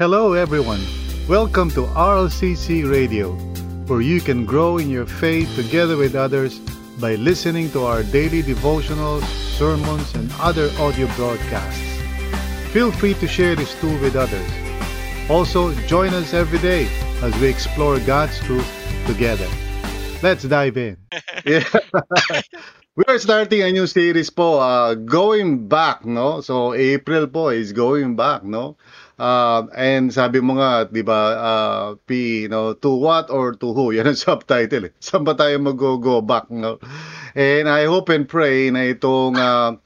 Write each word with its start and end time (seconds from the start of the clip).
Hello, 0.00 0.32
everyone. 0.32 0.80
Welcome 1.28 1.68
to 1.72 1.84
RLCC 1.92 2.90
Radio, 2.90 3.32
where 3.84 4.00
you 4.00 4.22
can 4.22 4.46
grow 4.46 4.78
in 4.78 4.88
your 4.88 5.04
faith 5.04 5.54
together 5.54 5.98
with 5.98 6.14
others 6.14 6.58
by 6.98 7.16
listening 7.16 7.70
to 7.72 7.84
our 7.84 8.02
daily 8.04 8.42
devotionals, 8.42 9.24
sermons, 9.60 10.14
and 10.14 10.32
other 10.40 10.70
audio 10.78 11.06
broadcasts. 11.16 11.84
Feel 12.72 12.90
free 12.90 13.12
to 13.12 13.28
share 13.28 13.54
this 13.54 13.78
tool 13.78 13.92
with 14.00 14.16
others. 14.16 14.50
Also, 15.28 15.74
join 15.84 16.14
us 16.14 16.32
every 16.32 16.60
day 16.60 16.88
as 17.20 17.38
we 17.38 17.48
explore 17.48 18.00
God's 18.00 18.40
truth 18.40 18.64
together. 19.04 19.48
Let's 20.22 20.44
dive 20.44 20.78
in. 20.78 20.96
yeah. 21.44 21.68
we 22.96 23.04
are 23.04 23.18
starting 23.18 23.60
a 23.60 23.70
new 23.70 23.86
series 23.86 24.30
po, 24.30 24.60
uh, 24.60 24.94
going 24.94 25.68
back, 25.68 26.06
no? 26.06 26.40
So, 26.40 26.72
April 26.72 27.26
po 27.26 27.48
is 27.48 27.74
going 27.74 28.16
back, 28.16 28.44
no? 28.44 28.78
Uh, 29.20 29.68
and 29.76 30.08
sabi 30.08 30.40
mo 30.40 30.56
nga, 30.56 30.88
di 30.88 31.04
ba, 31.04 31.20
uh, 31.36 31.86
P, 32.08 32.48
no, 32.48 32.72
to 32.72 32.88
what 32.96 33.28
or 33.28 33.52
to 33.52 33.76
who? 33.76 33.92
Yan 33.92 34.08
ang 34.08 34.16
subtitle. 34.24 34.88
Eh. 34.88 34.92
Saan 34.96 35.28
ba 35.28 35.36
tayo 35.36 35.60
mag-go 35.60 36.24
back? 36.24 36.48
No? 36.48 36.80
And 37.36 37.68
I 37.68 37.84
hope 37.84 38.08
and 38.08 38.24
pray 38.24 38.72
na 38.72 38.88
itong 38.88 39.36
uh, 39.36 39.76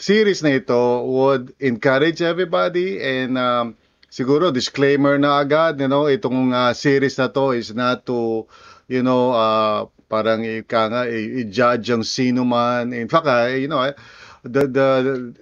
series 0.00 0.40
na 0.40 0.56
ito 0.56 1.04
would 1.04 1.52
encourage 1.60 2.24
everybody 2.24 2.96
and 2.96 3.36
um, 3.36 3.76
siguro 4.08 4.48
disclaimer 4.48 5.20
na 5.20 5.44
agad, 5.44 5.76
you 5.76 5.90
know, 5.92 6.08
itong 6.08 6.56
uh, 6.56 6.72
series 6.72 7.20
na 7.20 7.28
to 7.28 7.52
is 7.52 7.76
not 7.76 8.08
to, 8.08 8.48
you 8.88 9.04
know, 9.04 9.36
uh, 9.36 9.84
parang 10.08 10.48
ika 10.48 10.88
nga, 10.88 11.02
i-judge 11.04 11.92
ang 11.92 12.00
sino 12.08 12.40
man. 12.48 12.96
In 12.96 13.12
fact, 13.12 13.28
uh, 13.28 13.52
you 13.52 13.68
know, 13.68 13.84
the 14.42 14.64
the 14.70 14.88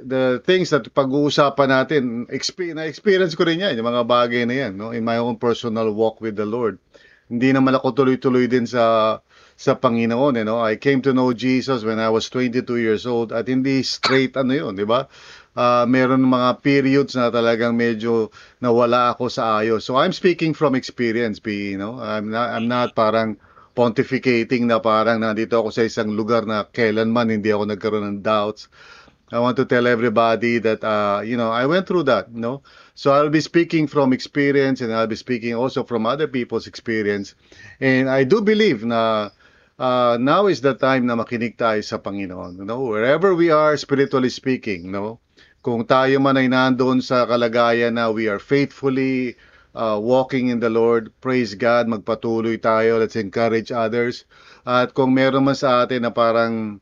the 0.00 0.24
things 0.44 0.72
that 0.72 0.88
pag-uusapan 0.92 1.68
natin, 1.68 2.02
experience, 2.32 2.78
na-experience 2.80 3.34
ko 3.36 3.44
rin 3.44 3.60
yan, 3.60 3.76
yung 3.76 3.88
mga 3.88 4.04
bagay 4.08 4.42
na 4.48 4.66
yan, 4.66 4.72
no? 4.76 4.92
in 4.92 5.04
my 5.04 5.20
own 5.20 5.36
personal 5.36 5.92
walk 5.92 6.20
with 6.20 6.36
the 6.36 6.48
Lord. 6.48 6.80
Hindi 7.26 7.50
naman 7.50 7.74
ako 7.74 7.92
tuloy-tuloy 7.92 8.46
din 8.46 8.70
sa 8.70 9.18
sa 9.56 9.72
Panginoon, 9.74 10.36
you 10.36 10.44
know. 10.44 10.60
I 10.60 10.76
came 10.76 11.00
to 11.08 11.16
know 11.16 11.32
Jesus 11.32 11.80
when 11.82 11.96
I 11.96 12.12
was 12.12 12.28
22 12.28 12.76
years 12.76 13.08
old 13.08 13.32
at 13.32 13.48
hindi 13.48 13.80
straight 13.82 14.36
ano 14.36 14.52
'yun, 14.52 14.76
'di 14.76 14.86
ba? 14.86 15.08
Uh, 15.56 15.88
meron 15.88 16.20
mga 16.20 16.60
periods 16.60 17.16
na 17.16 17.32
talagang 17.32 17.72
medyo 17.72 18.28
nawala 18.60 19.16
ako 19.16 19.32
sa 19.32 19.64
ayos. 19.64 19.88
So 19.88 19.96
I'm 19.96 20.12
speaking 20.12 20.52
from 20.52 20.76
experience, 20.76 21.40
P, 21.40 21.72
you 21.72 21.80
know. 21.80 21.96
I'm 21.96 22.28
not 22.28 22.52
I'm 22.52 22.68
not 22.68 22.92
parang 22.92 23.40
pontificating 23.76 24.64
na 24.64 24.80
parang 24.80 25.20
nandito 25.20 25.60
ako 25.60 25.68
sa 25.68 25.84
isang 25.84 26.16
lugar 26.16 26.48
na 26.48 26.64
kailanman 26.64 27.28
hindi 27.28 27.52
ako 27.52 27.68
nagkaroon 27.68 28.08
ng 28.08 28.20
doubts. 28.24 28.72
I 29.28 29.42
want 29.42 29.58
to 29.58 29.66
tell 29.66 29.90
everybody 29.90 30.62
that 30.62 30.80
uh, 30.86 31.20
you 31.20 31.36
know 31.36 31.52
I 31.52 31.66
went 31.66 31.84
through 31.84 32.08
that, 32.08 32.32
you 32.32 32.40
know. 32.40 32.64
So 32.96 33.12
I'll 33.12 33.28
be 33.28 33.44
speaking 33.44 33.90
from 33.90 34.16
experience 34.16 34.80
and 34.80 34.94
I'll 34.94 35.10
be 35.10 35.18
speaking 35.18 35.52
also 35.52 35.84
from 35.84 36.06
other 36.06 36.30
people's 36.30 36.70
experience. 36.70 37.36
And 37.82 38.08
I 38.08 38.24
do 38.24 38.40
believe 38.40 38.86
na 38.86 39.34
uh, 39.76 40.16
now 40.16 40.46
is 40.46 40.62
the 40.62 40.78
time 40.78 41.04
na 41.04 41.18
makinig 41.18 41.58
tayo 41.60 41.82
sa 41.84 41.98
Panginoon. 41.98 42.62
You 42.62 42.64
know, 42.64 42.86
wherever 42.86 43.34
we 43.34 43.50
are 43.50 43.76
spiritually 43.76 44.30
speaking, 44.30 44.88
you 44.88 44.94
know, 44.94 45.18
kung 45.60 45.84
tayo 45.84 46.22
man 46.22 46.38
ay 46.38 46.46
nandoon 46.46 47.02
sa 47.02 47.26
kalagayan 47.26 47.98
na 47.98 48.14
we 48.14 48.30
are 48.30 48.38
faithfully 48.38 49.34
uh, 49.76 50.00
walking 50.00 50.48
in 50.48 50.58
the 50.58 50.72
Lord. 50.72 51.12
Praise 51.20 51.52
God, 51.54 51.86
magpatuloy 51.86 52.56
tayo. 52.56 52.98
Let's 52.98 53.14
encourage 53.14 53.68
others. 53.68 54.24
At 54.64 54.96
kung 54.96 55.12
meron 55.12 55.44
man 55.44 55.54
sa 55.54 55.84
atin 55.84 56.08
na 56.08 56.10
parang 56.10 56.80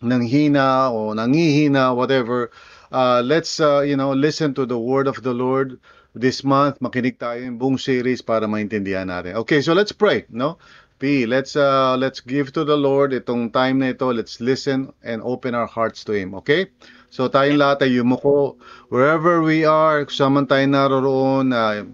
nanghina 0.00 0.88
o 0.88 1.12
nangihina, 1.12 1.92
whatever, 1.92 2.50
uh, 2.90 3.20
let's, 3.20 3.60
uh, 3.60 3.84
you 3.84 3.94
know, 3.94 4.16
listen 4.16 4.56
to 4.56 4.64
the 4.64 4.80
word 4.80 5.06
of 5.06 5.20
the 5.20 5.36
Lord 5.36 5.76
this 6.16 6.42
month. 6.42 6.80
Makinig 6.80 7.20
tayo 7.20 7.44
yung 7.44 7.60
buong 7.60 7.78
series 7.78 8.24
para 8.24 8.48
maintindihan 8.48 9.06
natin. 9.06 9.36
Okay, 9.44 9.60
so 9.60 9.76
let's 9.76 9.92
pray, 9.92 10.24
no? 10.32 10.56
P, 11.00 11.24
let's 11.24 11.56
uh, 11.56 11.96
let's 11.96 12.20
give 12.20 12.52
to 12.52 12.60
the 12.60 12.76
Lord 12.76 13.16
itong 13.16 13.56
time 13.56 13.80
na 13.80 13.96
ito. 13.96 14.12
Let's 14.12 14.36
listen 14.36 14.92
and 15.00 15.24
open 15.24 15.56
our 15.56 15.64
hearts 15.64 16.04
to 16.04 16.12
Him, 16.12 16.36
okay? 16.44 16.68
So 17.08 17.24
tayong 17.26 17.56
lahat 17.56 17.88
ay 17.88 17.96
yumuko 17.96 18.60
wherever 18.92 19.40
we 19.40 19.64
are, 19.64 20.04
kung 20.04 20.12
saan 20.12 20.32
man 20.36 20.44
tayo 20.44 20.68
naroon, 20.68 21.56
uh, 21.56 21.88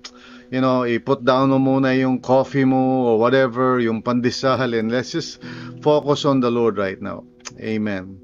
you 0.50 0.60
know, 0.60 0.84
i-put 0.84 1.24
down 1.24 1.50
mo 1.50 1.58
muna 1.58 1.96
yung 1.98 2.20
coffee 2.20 2.64
mo 2.64 3.06
or 3.06 3.18
whatever, 3.18 3.80
yung 3.80 4.02
pandesal, 4.02 4.72
and 4.78 4.90
let's 4.90 5.12
just 5.12 5.42
focus 5.82 6.24
on 6.24 6.40
the 6.40 6.50
Lord 6.50 6.78
right 6.78 7.00
now. 7.00 7.24
Amen. 7.60 8.18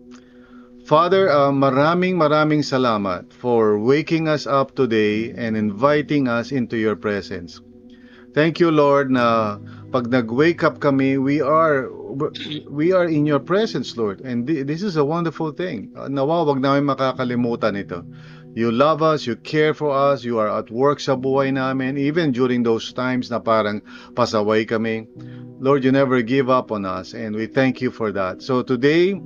Father, 0.82 1.30
uh, 1.30 1.54
maraming 1.54 2.18
maraming 2.18 2.66
salamat 2.66 3.30
for 3.30 3.78
waking 3.78 4.26
us 4.26 4.50
up 4.50 4.74
today 4.74 5.30
and 5.30 5.54
inviting 5.54 6.26
us 6.26 6.50
into 6.50 6.74
your 6.74 6.98
presence. 6.98 7.62
Thank 8.34 8.58
you, 8.58 8.72
Lord, 8.72 9.12
na 9.12 9.60
pag 9.92 10.08
nag-wake 10.08 10.64
up 10.64 10.80
kami, 10.80 11.20
we 11.20 11.44
are 11.44 11.92
we 12.68 12.90
are 12.90 13.04
in 13.04 13.28
your 13.28 13.38
presence, 13.38 13.94
Lord. 13.96 14.24
And 14.24 14.48
this 14.48 14.82
is 14.82 14.96
a 14.96 15.04
wonderful 15.04 15.52
thing. 15.52 15.92
Nawa, 15.94 16.48
wag 16.48 16.58
namin 16.58 16.88
makakalimutan 16.88 17.76
ito. 17.76 18.02
You 18.52 18.68
love 18.70 19.00
us, 19.00 19.26
you 19.26 19.36
care 19.36 19.72
for 19.72 19.90
us, 19.90 20.24
you 20.24 20.36
are 20.36 20.52
at 20.52 20.68
work 20.68 21.00
sa 21.00 21.16
buhay 21.16 21.56
namin, 21.56 21.96
even 21.96 22.36
during 22.36 22.60
those 22.62 22.92
times 22.92 23.32
na 23.32 23.40
parang 23.40 23.80
pasaway 24.12 24.68
kami. 24.68 25.08
Lord, 25.56 25.84
you 25.84 25.92
never 25.92 26.20
give 26.20 26.52
up 26.52 26.68
on 26.68 26.84
us, 26.84 27.16
and 27.16 27.32
we 27.32 27.48
thank 27.48 27.80
you 27.80 27.88
for 27.88 28.12
that. 28.12 28.44
So 28.44 28.60
today, 28.60 29.16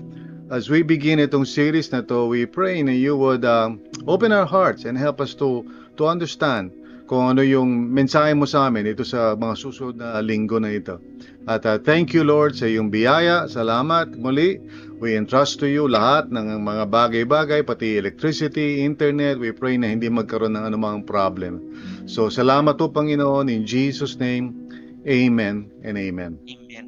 as 0.51 0.71
we 0.71 0.87
begin 0.87 1.19
itong 1.19 1.43
series 1.43 1.91
na 1.91 2.07
to, 2.07 2.31
we 2.31 2.47
pray 2.47 2.83
na 2.87 2.95
you 2.95 3.19
would 3.19 3.43
um, 3.43 3.83
open 4.07 4.31
our 4.31 4.47
hearts 4.47 4.87
and 4.87 4.95
help 4.95 5.19
us 5.19 5.35
to 5.43 5.67
to 5.99 6.07
understand 6.07 6.71
kung 7.07 7.35
ano 7.35 7.43
yung 7.43 7.91
mensahe 7.91 8.35
mo 8.35 8.47
sa 8.47 8.67
amin 8.71 8.87
ito 8.87 9.07
sa 9.07 9.39
mga 9.39 9.55
susunod 9.59 9.97
na 9.99 10.19
linggo 10.23 10.59
na 10.59 10.75
ito. 10.75 10.99
At 11.47 11.63
uh, 11.63 11.79
thank 11.79 12.11
you 12.11 12.27
Lord 12.27 12.59
sa 12.59 12.67
iyong 12.67 12.91
biyaya. 12.91 13.47
Salamat 13.47 14.19
muli. 14.19 14.59
We 14.99 15.15
entrust 15.15 15.63
to 15.63 15.71
you 15.71 15.87
lahat 15.87 16.35
ng 16.35 16.67
mga 16.67 16.91
bagay-bagay, 16.91 17.63
pati 17.63 18.03
electricity, 18.03 18.83
internet. 18.83 19.39
We 19.39 19.55
pray 19.55 19.79
na 19.79 19.95
hindi 19.95 20.11
magkaroon 20.11 20.59
ng 20.59 20.65
anumang 20.75 21.07
problem. 21.07 21.63
So 22.11 22.27
salamat 22.27 22.83
po 22.83 22.91
Panginoon 22.91 23.47
in 23.47 23.63
Jesus 23.63 24.19
name. 24.19 24.67
Amen 25.07 25.71
and 25.87 25.95
amen. 25.95 26.43
Amen. 26.51 26.87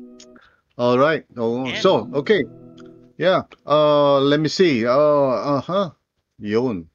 All 0.74 0.98
right. 0.98 1.22
Oh, 1.38 1.66
so, 1.78 2.06
okay. 2.14 2.42
Yeah. 3.18 3.50
Uh, 3.66 4.18
let 4.22 4.38
me 4.38 4.50
see. 4.50 4.86
Uh, 4.86 5.62
uh-huh. 5.62 5.90
Yun. 6.38 6.86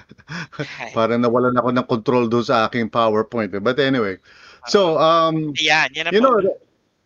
Parang 0.96 1.20
nawalan 1.20 1.56
ako 1.56 1.68
ng 1.76 1.86
control 1.88 2.24
doon 2.32 2.44
sa 2.44 2.68
aking 2.68 2.88
PowerPoint. 2.88 3.52
But 3.60 3.80
anyway. 3.80 4.16
So, 4.68 4.96
um, 4.96 5.52
yan, 5.60 5.92
yan 5.92 6.08
you 6.12 6.24
know, 6.24 6.40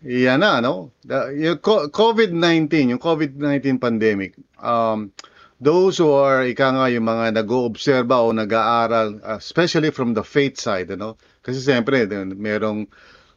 yan 0.04 0.44
na, 0.44 0.60
no? 0.60 0.92
The, 1.04 1.32
yung 1.32 1.58
COVID-19, 1.92 2.92
yung 2.92 3.02
COVID-19 3.02 3.80
pandemic, 3.80 4.36
um, 4.60 5.12
those 5.60 5.96
who 5.96 6.12
are, 6.12 6.44
ika 6.44 6.68
nga, 6.68 6.86
yung 6.92 7.08
mga 7.08 7.40
nag-oobserba 7.40 8.20
o 8.20 8.32
nag-aaral, 8.36 9.24
especially 9.40 9.88
from 9.88 10.12
the 10.12 10.24
faith 10.24 10.60
side, 10.60 10.92
ano? 10.92 11.16
Kasi 11.40 11.64
siyempre, 11.64 12.04
merong 12.36 12.84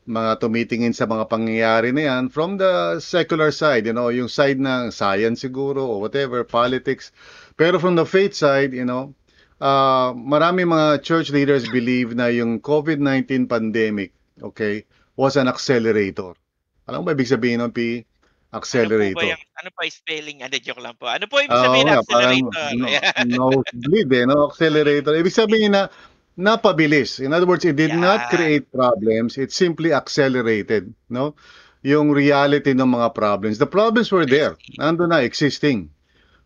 mga 0.10 0.42
tumitingin 0.42 0.92
sa 0.92 1.06
mga 1.06 1.30
pangyayari 1.30 1.94
na 1.94 2.10
yan 2.10 2.24
from 2.34 2.58
the 2.58 2.98
secular 2.98 3.54
side, 3.54 3.86
you 3.86 3.94
know, 3.94 4.10
yung 4.10 4.28
side 4.28 4.58
ng 4.58 4.90
science 4.90 5.46
siguro 5.46 5.86
or 5.86 6.02
whatever, 6.02 6.42
politics. 6.44 7.14
Pero 7.56 7.78
from 7.78 7.94
the 7.94 8.10
faith 8.10 8.34
side, 8.34 8.74
you 8.74 8.84
know, 8.84 9.14
uh, 9.62 10.12
marami 10.18 10.66
mga 10.66 11.06
church 11.06 11.30
leaders 11.30 11.70
believe 11.70 12.18
na 12.18 12.28
yung 12.34 12.58
COVID-19 12.60 13.46
pandemic, 13.46 14.12
okay, 14.42 14.84
was 15.14 15.38
an 15.38 15.48
accelerator. 15.48 16.34
Alam 16.90 17.06
mo 17.06 17.06
ba 17.08 17.14
ibig 17.14 17.30
sabihin 17.30 17.62
ng 17.62 17.72
P? 17.72 18.04
Accelerator. 18.50 19.14
Ano 19.14 19.14
po 19.14 19.22
ba 19.22 19.30
yung, 19.30 19.44
ano 19.62 19.70
po 19.70 19.80
yung 19.86 19.94
spelling? 19.94 20.38
Ano, 20.42 20.54
joke 20.58 20.82
lang 20.82 20.96
po. 20.98 21.06
Ano 21.06 21.26
po 21.30 21.38
ibig 21.38 21.54
sabihin 21.54 21.86
uh, 21.86 21.92
ng 21.94 22.00
accelerator? 22.02 22.50
Parang, 22.50 23.30
no, 23.30 23.46
no, 23.54 23.62
bleed 23.78 24.10
eh, 24.10 24.26
no, 24.26 24.38
accelerator. 24.50 25.14
Ibig 25.14 25.36
sabihin 25.38 25.72
na 25.78 25.94
napabilis. 26.34 27.22
In 27.22 27.30
other 27.30 27.46
words, 27.46 27.62
it 27.68 27.78
did 27.78 27.94
yeah. 27.94 28.02
not 28.02 28.34
create 28.34 28.66
problems. 28.74 29.38
It 29.38 29.54
simply 29.54 29.94
accelerated, 29.94 30.90
no? 31.14 31.38
Yung 31.86 32.10
reality 32.10 32.74
ng 32.74 32.90
mga 32.90 33.14
problems. 33.14 33.62
The 33.62 33.70
problems 33.70 34.10
were 34.10 34.26
there. 34.26 34.58
Nando 34.82 35.06
na, 35.06 35.22
existing. 35.22 35.94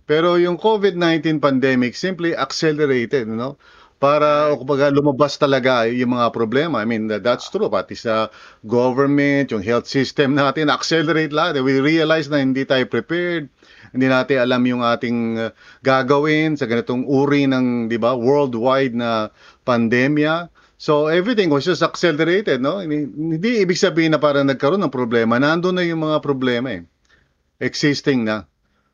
Pero 0.04 0.36
yung 0.36 0.60
COVID-19 0.60 1.40
pandemic 1.40 1.96
simply 1.96 2.36
accelerated, 2.36 3.32
no? 3.32 3.56
Para 4.04 4.52
kumbaga 4.60 4.92
lumabas 4.92 5.40
talaga 5.40 5.88
yung 5.88 6.20
mga 6.20 6.36
problema. 6.36 6.84
I 6.84 6.86
mean, 6.86 7.08
that's 7.08 7.48
true. 7.48 7.72
Pati 7.72 7.96
sa 7.96 8.28
government, 8.68 9.56
yung 9.56 9.64
health 9.64 9.88
system 9.88 10.36
natin, 10.36 10.68
accelerate 10.68 11.32
lahat. 11.32 11.64
We 11.64 11.80
realize 11.80 12.28
na 12.28 12.44
hindi 12.44 12.68
tayo 12.68 12.84
prepared 12.92 13.48
hindi 13.94 14.10
natin 14.10 14.42
alam 14.42 14.62
yung 14.66 14.82
ating 14.82 15.20
uh, 15.38 15.50
gagawin 15.86 16.58
sa 16.58 16.66
ganitong 16.66 17.06
uri 17.06 17.46
ng, 17.46 17.88
'di 17.88 18.02
ba, 18.02 18.18
worldwide 18.18 18.98
na 18.98 19.30
pandemya. 19.70 20.50
So 20.82 21.08
everything 21.08 21.54
was 21.54 21.64
just 21.64 21.86
accelerated, 21.86 22.60
no? 22.60 22.82
Hindi, 22.82 23.08
hindi 23.08 23.50
ibig 23.64 23.80
sabihin 23.80 24.18
na 24.18 24.20
parang 24.20 24.50
nagkaroon 24.50 24.82
ng 24.84 24.92
problema. 24.92 25.40
Nandoon 25.40 25.78
na 25.80 25.86
yung 25.86 26.04
mga 26.04 26.20
problema 26.20 26.76
eh. 26.76 26.84
Existing 27.62 28.28
na. 28.28 28.44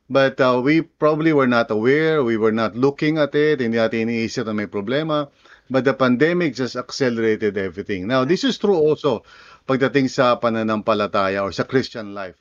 But 0.09 0.41
uh, 0.41 0.57
we 0.65 0.81
probably 0.81 1.31
were 1.31 1.47
not 1.47 1.69
aware, 1.69 2.25
we 2.25 2.35
were 2.35 2.51
not 2.51 2.73
looking 2.73 3.21
at 3.21 3.37
it, 3.37 3.61
hindi 3.61 3.77
natin 3.77 4.09
iniisip 4.09 4.49
na 4.49 4.57
may 4.57 4.65
problema. 4.65 5.29
but 5.69 5.85
the 5.85 5.93
pandemic 5.93 6.57
just 6.57 6.75
accelerated 6.75 7.57
everything. 7.57 8.09
Now, 8.09 8.25
this 8.25 8.43
is 8.43 8.57
true 8.57 8.75
also 8.75 9.23
pagdating 9.69 10.09
sa 10.09 10.41
pananampalataya 10.41 11.45
or 11.45 11.53
sa 11.53 11.63
Christian 11.63 12.17
life. 12.17 12.35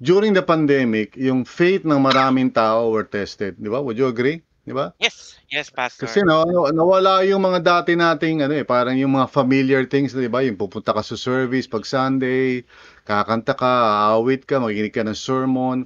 During 0.00 0.32
the 0.32 0.40
pandemic, 0.40 1.18
yung 1.18 1.44
faith 1.44 1.84
ng 1.84 2.00
maraming 2.00 2.54
tao 2.54 2.88
were 2.88 3.04
tested, 3.04 3.60
di 3.60 3.68
ba? 3.68 3.84
Would 3.84 4.00
you 4.00 4.08
agree? 4.08 4.40
Di 4.64 4.72
ba? 4.72 4.96
Yes, 4.96 5.36
yes, 5.52 5.68
Pastor. 5.68 6.08
Kasi 6.08 6.24
no, 6.24 6.46
nawala 6.72 7.20
yung 7.28 7.44
mga 7.44 7.60
dati 7.60 7.92
nating 7.98 8.48
ano 8.48 8.54
eh, 8.56 8.64
parang 8.64 8.96
yung 8.96 9.12
mga 9.20 9.28
familiar 9.28 9.84
things, 9.84 10.16
di 10.16 10.30
ba? 10.30 10.40
Yung 10.40 10.56
pupunta 10.56 10.96
ka 10.96 11.04
sa 11.04 11.20
service 11.20 11.68
pag 11.68 11.84
Sunday, 11.84 12.64
kakanta 13.04 13.52
ka, 13.52 13.68
aawit 14.08 14.48
ka, 14.48 14.56
makikinig 14.56 14.94
ka 14.94 15.04
ng 15.04 15.18
sermon. 15.18 15.84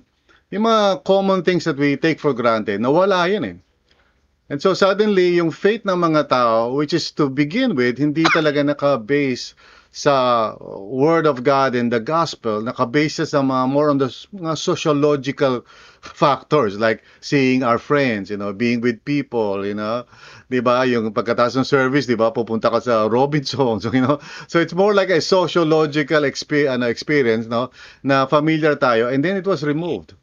Yung 0.54 0.70
mga 0.70 1.02
common 1.02 1.42
things 1.42 1.66
that 1.66 1.74
we 1.74 1.98
take 1.98 2.22
for 2.22 2.30
granted, 2.30 2.78
nawala 2.78 3.26
yan 3.26 3.42
eh. 3.42 3.56
And 4.46 4.62
so 4.62 4.70
suddenly, 4.70 5.34
yung 5.42 5.50
faith 5.50 5.82
ng 5.82 5.98
mga 5.98 6.30
tao, 6.30 6.78
which 6.78 6.94
is 6.94 7.10
to 7.18 7.26
begin 7.26 7.74
with, 7.74 7.98
hindi 7.98 8.22
talaga 8.30 8.62
naka-base 8.62 9.58
sa 9.90 10.54
Word 10.78 11.26
of 11.26 11.42
God 11.42 11.74
and 11.74 11.90
the 11.90 11.98
Gospel, 11.98 12.62
nakabase 12.62 13.26
sa 13.26 13.42
mga 13.42 13.66
more 13.66 13.90
on 13.90 13.98
the 13.98 14.14
mga 14.30 14.54
sociological 14.54 15.66
factors 16.02 16.78
like 16.78 17.02
seeing 17.18 17.66
our 17.66 17.78
friends, 17.78 18.30
you 18.30 18.38
know, 18.38 18.54
being 18.54 18.78
with 18.78 19.02
people, 19.02 19.66
you 19.66 19.74
know, 19.74 20.06
'di 20.50 20.62
ba? 20.62 20.86
Yung 20.86 21.10
pagkatapos 21.10 21.58
ng 21.58 21.66
service, 21.66 22.06
'di 22.06 22.14
ba? 22.14 22.30
Pupunta 22.30 22.70
ka 22.70 22.78
sa 22.78 23.10
Robinsons, 23.10 23.86
you 23.94 24.02
know. 24.06 24.22
So 24.46 24.62
it's 24.62 24.74
more 24.74 24.94
like 24.94 25.10
a 25.10 25.18
sociological 25.18 26.22
ano, 26.26 26.86
experience, 26.86 27.50
no, 27.50 27.74
na 28.06 28.30
familiar 28.30 28.78
tayo 28.78 29.10
and 29.10 29.22
then 29.22 29.34
it 29.34 29.46
was 29.46 29.66
removed. 29.66 30.14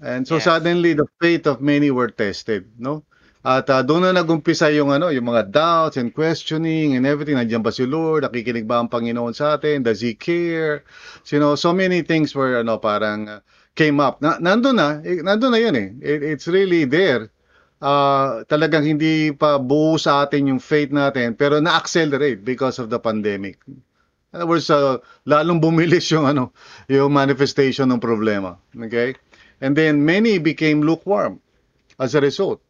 And 0.00 0.28
so 0.28 0.36
yes. 0.36 0.44
suddenly 0.44 0.92
the 0.92 1.08
faith 1.20 1.46
of 1.48 1.64
many 1.64 1.90
were 1.90 2.12
tested, 2.12 2.68
no? 2.76 3.04
At 3.46 3.70
uh, 3.70 3.86
doon 3.86 4.02
na 4.02 4.10
nagumpisa 4.10 4.74
yung 4.74 4.90
ano, 4.90 5.06
yung 5.06 5.30
mga 5.30 5.54
doubts 5.54 5.94
and 5.94 6.10
questioning 6.10 6.98
and 6.98 7.06
everything. 7.06 7.38
Nandiyan 7.38 7.62
ba 7.62 7.70
si 7.70 7.86
Lord? 7.86 8.26
Nakikinig 8.26 8.66
ba 8.66 8.82
ang 8.82 8.90
Panginoon 8.90 9.38
sa 9.38 9.54
atin? 9.54 9.86
Does 9.86 10.02
he 10.02 10.18
care? 10.18 10.82
So, 11.22 11.38
you 11.38 11.40
know, 11.40 11.54
so 11.54 11.70
many 11.70 12.02
things 12.02 12.34
were 12.34 12.58
ano 12.58 12.74
parang 12.82 13.30
uh, 13.30 13.40
came 13.78 14.02
up. 14.02 14.18
Na, 14.18 14.42
nandun 14.42 14.82
na, 14.82 14.98
eh, 15.06 15.22
nandun 15.22 15.54
na 15.54 15.62
yun 15.62 15.74
eh. 15.78 15.88
It, 16.02 16.20
it's 16.26 16.50
really 16.50 16.90
there. 16.90 17.30
Uh, 17.78 18.42
talagang 18.50 18.82
hindi 18.82 19.30
pa 19.30 19.62
buo 19.62 19.94
sa 19.94 20.26
atin 20.26 20.50
yung 20.50 20.58
faith 20.58 20.90
natin 20.90 21.36
pero 21.36 21.60
na-accelerate 21.62 22.42
because 22.42 22.82
of 22.82 22.90
the 22.90 22.98
pandemic. 22.98 23.62
In 23.68 24.42
other 24.42 24.48
words, 24.48 24.66
uh, 24.74 24.98
lalong 25.22 25.62
bumilis 25.62 26.10
yung 26.10 26.26
ano, 26.26 26.50
yung 26.90 27.14
manifestation 27.14 27.86
ng 27.94 28.02
problema. 28.02 28.58
Okay? 28.74 29.14
And 29.60 29.76
then 29.76 30.04
many 30.04 30.38
became 30.38 30.82
lukewarm 30.82 31.40
as 31.98 32.14
a 32.14 32.20
result 32.20 32.60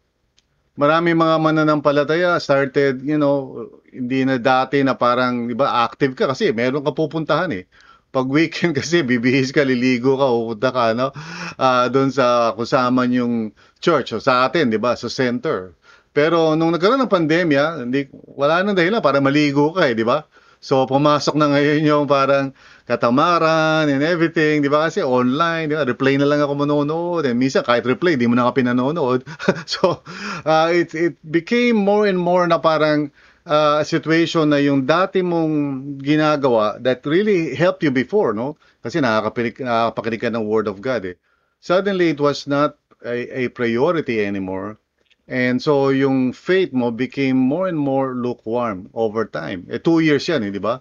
marami 0.76 1.16
mga 1.16 1.36
mananampalataya 1.40 2.36
started, 2.38 3.00
you 3.00 3.16
know, 3.16 3.66
hindi 3.88 4.28
na 4.28 4.36
dati 4.36 4.84
na 4.84 4.94
parang, 4.94 5.48
di 5.48 5.56
ba, 5.56 5.88
active 5.88 6.12
ka 6.12 6.28
kasi 6.30 6.52
meron 6.52 6.84
ka 6.84 6.92
pupuntahan 6.92 7.50
eh. 7.56 7.64
Pag 8.12 8.28
weekend 8.28 8.76
kasi, 8.78 9.00
bibihis 9.02 9.50
ka, 9.50 9.64
liligo 9.64 10.20
ka, 10.20 10.28
pupunta 10.28 10.68
ka, 10.70 10.84
no? 10.92 11.08
Uh, 11.56 11.88
doon 11.88 12.12
sa 12.12 12.52
kusaman 12.52 13.08
yung 13.10 13.34
church, 13.80 14.12
o 14.12 14.20
sa 14.20 14.46
atin, 14.46 14.68
di 14.68 14.76
ba, 14.76 14.94
sa 14.94 15.08
center. 15.08 15.72
Pero 16.12 16.56
nung 16.56 16.72
nagkaroon 16.72 17.00
ng 17.08 17.12
pandemya, 17.12 17.64
hindi, 17.88 18.08
wala 18.12 18.60
nang 18.64 18.76
dahilan 18.76 19.00
para 19.00 19.20
maligo 19.20 19.72
ka 19.72 19.88
eh, 19.88 19.96
di 19.96 20.04
ba? 20.04 20.24
So, 20.60 20.88
pumasok 20.88 21.36
na 21.36 21.52
ngayon 21.52 21.82
yung 21.84 22.04
parang 22.08 22.56
katamaran 22.88 23.90
and 23.92 24.00
everything, 24.00 24.64
di 24.64 24.70
ba? 24.72 24.88
Kasi 24.88 25.04
online, 25.04 25.70
di 25.70 25.74
ba? 25.76 25.84
Replay 25.84 26.16
na 26.16 26.26
lang 26.26 26.40
ako 26.40 26.66
manonood. 26.66 27.28
And 27.28 27.36
minsan, 27.36 27.62
kahit 27.62 27.84
replay, 27.84 28.16
di 28.16 28.26
mo 28.26 28.34
na 28.34 28.48
ka 28.50 28.58
pinanonood. 28.58 29.26
so, 29.68 30.00
uh, 30.46 30.68
it, 30.72 30.94
it 30.96 31.14
became 31.22 31.76
more 31.76 32.08
and 32.08 32.16
more 32.16 32.46
na 32.48 32.56
parang 32.56 33.12
uh, 33.44 33.84
situation 33.84 34.50
na 34.50 34.58
yung 34.58 34.88
dati 34.88 35.20
mong 35.20 35.98
ginagawa 36.00 36.80
that 36.80 37.04
really 37.04 37.54
helped 37.54 37.84
you 37.84 37.92
before, 37.92 38.32
no? 38.32 38.56
Kasi 38.80 39.02
nakakapakinig 39.02 40.22
ka 40.22 40.30
ng 40.32 40.46
Word 40.46 40.70
of 40.70 40.80
God, 40.80 41.04
eh. 41.04 41.16
Suddenly, 41.60 42.14
it 42.14 42.20
was 42.22 42.46
not 42.46 42.78
a, 43.04 43.46
a 43.46 43.52
priority 43.52 44.22
anymore 44.22 44.78
And 45.26 45.58
so 45.58 45.90
yung 45.90 46.32
faith 46.32 46.70
mo 46.70 46.94
became 46.94 47.34
more 47.37 47.67
and 47.67 47.78
more 47.78 48.14
lukewarm 48.14 48.90
over 48.94 49.26
time. 49.26 49.67
Eh, 49.70 49.82
two 49.82 49.99
years 49.99 50.23
yan, 50.31 50.46
eh, 50.46 50.55
di 50.55 50.62
ba? 50.62 50.78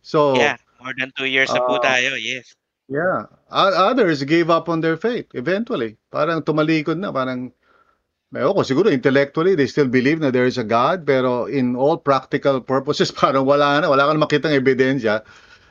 So, 0.00 0.36
yeah, 0.36 0.56
more 0.80 0.96
than 0.96 1.12
two 1.16 1.28
years 1.28 1.52
uh, 1.52 1.60
na 1.60 1.60
po 1.68 1.76
uh, 1.76 1.84
tayo, 1.84 2.16
yes. 2.16 2.56
Yeah. 2.88 3.28
Others 3.52 4.24
gave 4.24 4.48
up 4.52 4.68
on 4.68 4.80
their 4.80 4.96
faith 4.96 5.32
eventually. 5.32 5.96
Parang 6.12 6.44
tumalikod 6.44 7.00
na, 7.00 7.12
parang 7.12 7.52
may 8.34 8.42
ko 8.42 8.66
siguro 8.66 8.90
intellectually 8.90 9.54
they 9.54 9.70
still 9.70 9.86
believe 9.86 10.18
na 10.18 10.34
there 10.34 10.44
is 10.44 10.58
a 10.58 10.66
God 10.66 11.06
pero 11.06 11.46
in 11.46 11.78
all 11.78 11.94
practical 11.94 12.58
purposes 12.58 13.14
parang 13.22 13.46
wala 13.46 13.78
na 13.78 13.86
wala 13.86 14.10
kang 14.10 14.18
makitang 14.18 14.58
ebidensya 14.58 15.22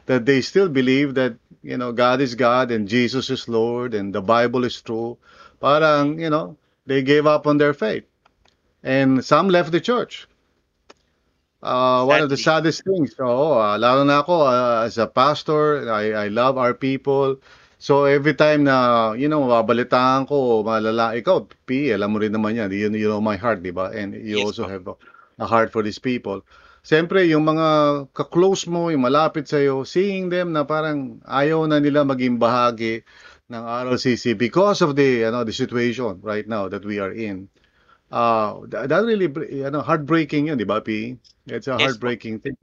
that 0.08 0.24
they 0.24 0.40
still 0.40 0.72
believe 0.72 1.12
that 1.20 1.36
you 1.60 1.76
know 1.76 1.92
God 1.92 2.24
is 2.24 2.40
God 2.40 2.72
and 2.72 2.88
Jesus 2.88 3.28
is 3.28 3.52
Lord 3.52 3.92
and 3.92 4.16
the 4.16 4.24
Bible 4.24 4.64
is 4.64 4.80
true 4.80 5.20
parang 5.60 6.24
you 6.24 6.32
know 6.32 6.56
they 6.86 7.02
gave 7.02 7.26
up 7.26 7.48
on 7.48 7.58
their 7.58 7.74
faith. 7.74 8.04
And 8.84 9.24
some 9.24 9.50
left 9.50 9.72
the 9.72 9.80
church. 9.80 10.28
Uh, 11.64 12.04
one 12.04 12.20
of 12.20 12.30
the 12.30 12.36
saddest 12.36 12.84
things. 12.84 13.16
oh, 13.24 13.56
uh, 13.56 13.80
lalo 13.80 14.04
na 14.04 14.20
ako 14.20 14.36
uh, 14.44 14.84
as 14.84 15.00
a 15.00 15.08
pastor, 15.08 15.88
I, 15.88 16.28
I 16.28 16.28
love 16.28 16.60
our 16.60 16.76
people. 16.76 17.40
So 17.80 18.04
every 18.04 18.36
time 18.36 18.68
na, 18.68 19.12
you 19.16 19.32
know, 19.32 19.48
mababalitaan 19.48 20.28
ko, 20.28 20.64
malala, 20.64 21.16
ikaw, 21.16 21.48
P, 21.64 21.96
alam 21.96 22.12
mo 22.12 22.20
rin 22.20 22.36
naman 22.36 22.60
yan, 22.60 22.68
you, 22.72 22.92
you 22.92 23.08
know 23.08 23.24
my 23.24 23.40
heart, 23.40 23.64
di 23.64 23.72
ba? 23.72 23.96
And 23.96 24.12
you 24.12 24.44
yes, 24.44 24.52
also 24.52 24.68
have 24.68 24.88
a, 24.92 24.96
a 25.40 25.48
heart 25.48 25.72
for 25.72 25.84
these 25.84 26.00
people. 26.00 26.44
Siyempre, 26.84 27.24
yung 27.32 27.48
mga 27.48 27.68
ka-close 28.12 28.68
mo, 28.68 28.92
yung 28.92 29.08
malapit 29.08 29.48
sa'yo, 29.48 29.88
seeing 29.88 30.28
them 30.28 30.52
na 30.52 30.68
parang 30.68 31.24
ayaw 31.24 31.64
na 31.64 31.80
nila 31.80 32.04
maging 32.04 32.44
bahagi 32.44 33.08
ng 33.52 33.64
RLCC 33.64 34.38
because 34.38 34.82
of 34.82 34.96
the 34.96 35.28
you 35.28 35.32
know 35.32 35.44
the 35.44 35.52
situation 35.52 36.20
right 36.22 36.48
now 36.48 36.70
that 36.70 36.86
we 36.86 37.00
are 37.00 37.12
in. 37.12 37.50
Uh, 38.14 38.62
that 38.70 38.94
really 39.04 39.26
you 39.50 39.70
know 39.70 39.82
heartbreaking 39.82 40.48
yun, 40.48 40.58
di 40.58 40.64
ba, 40.64 40.80
P? 40.80 41.18
It's 41.48 41.68
a 41.68 41.78
heartbreaking 41.78 42.40
thing. 42.40 42.58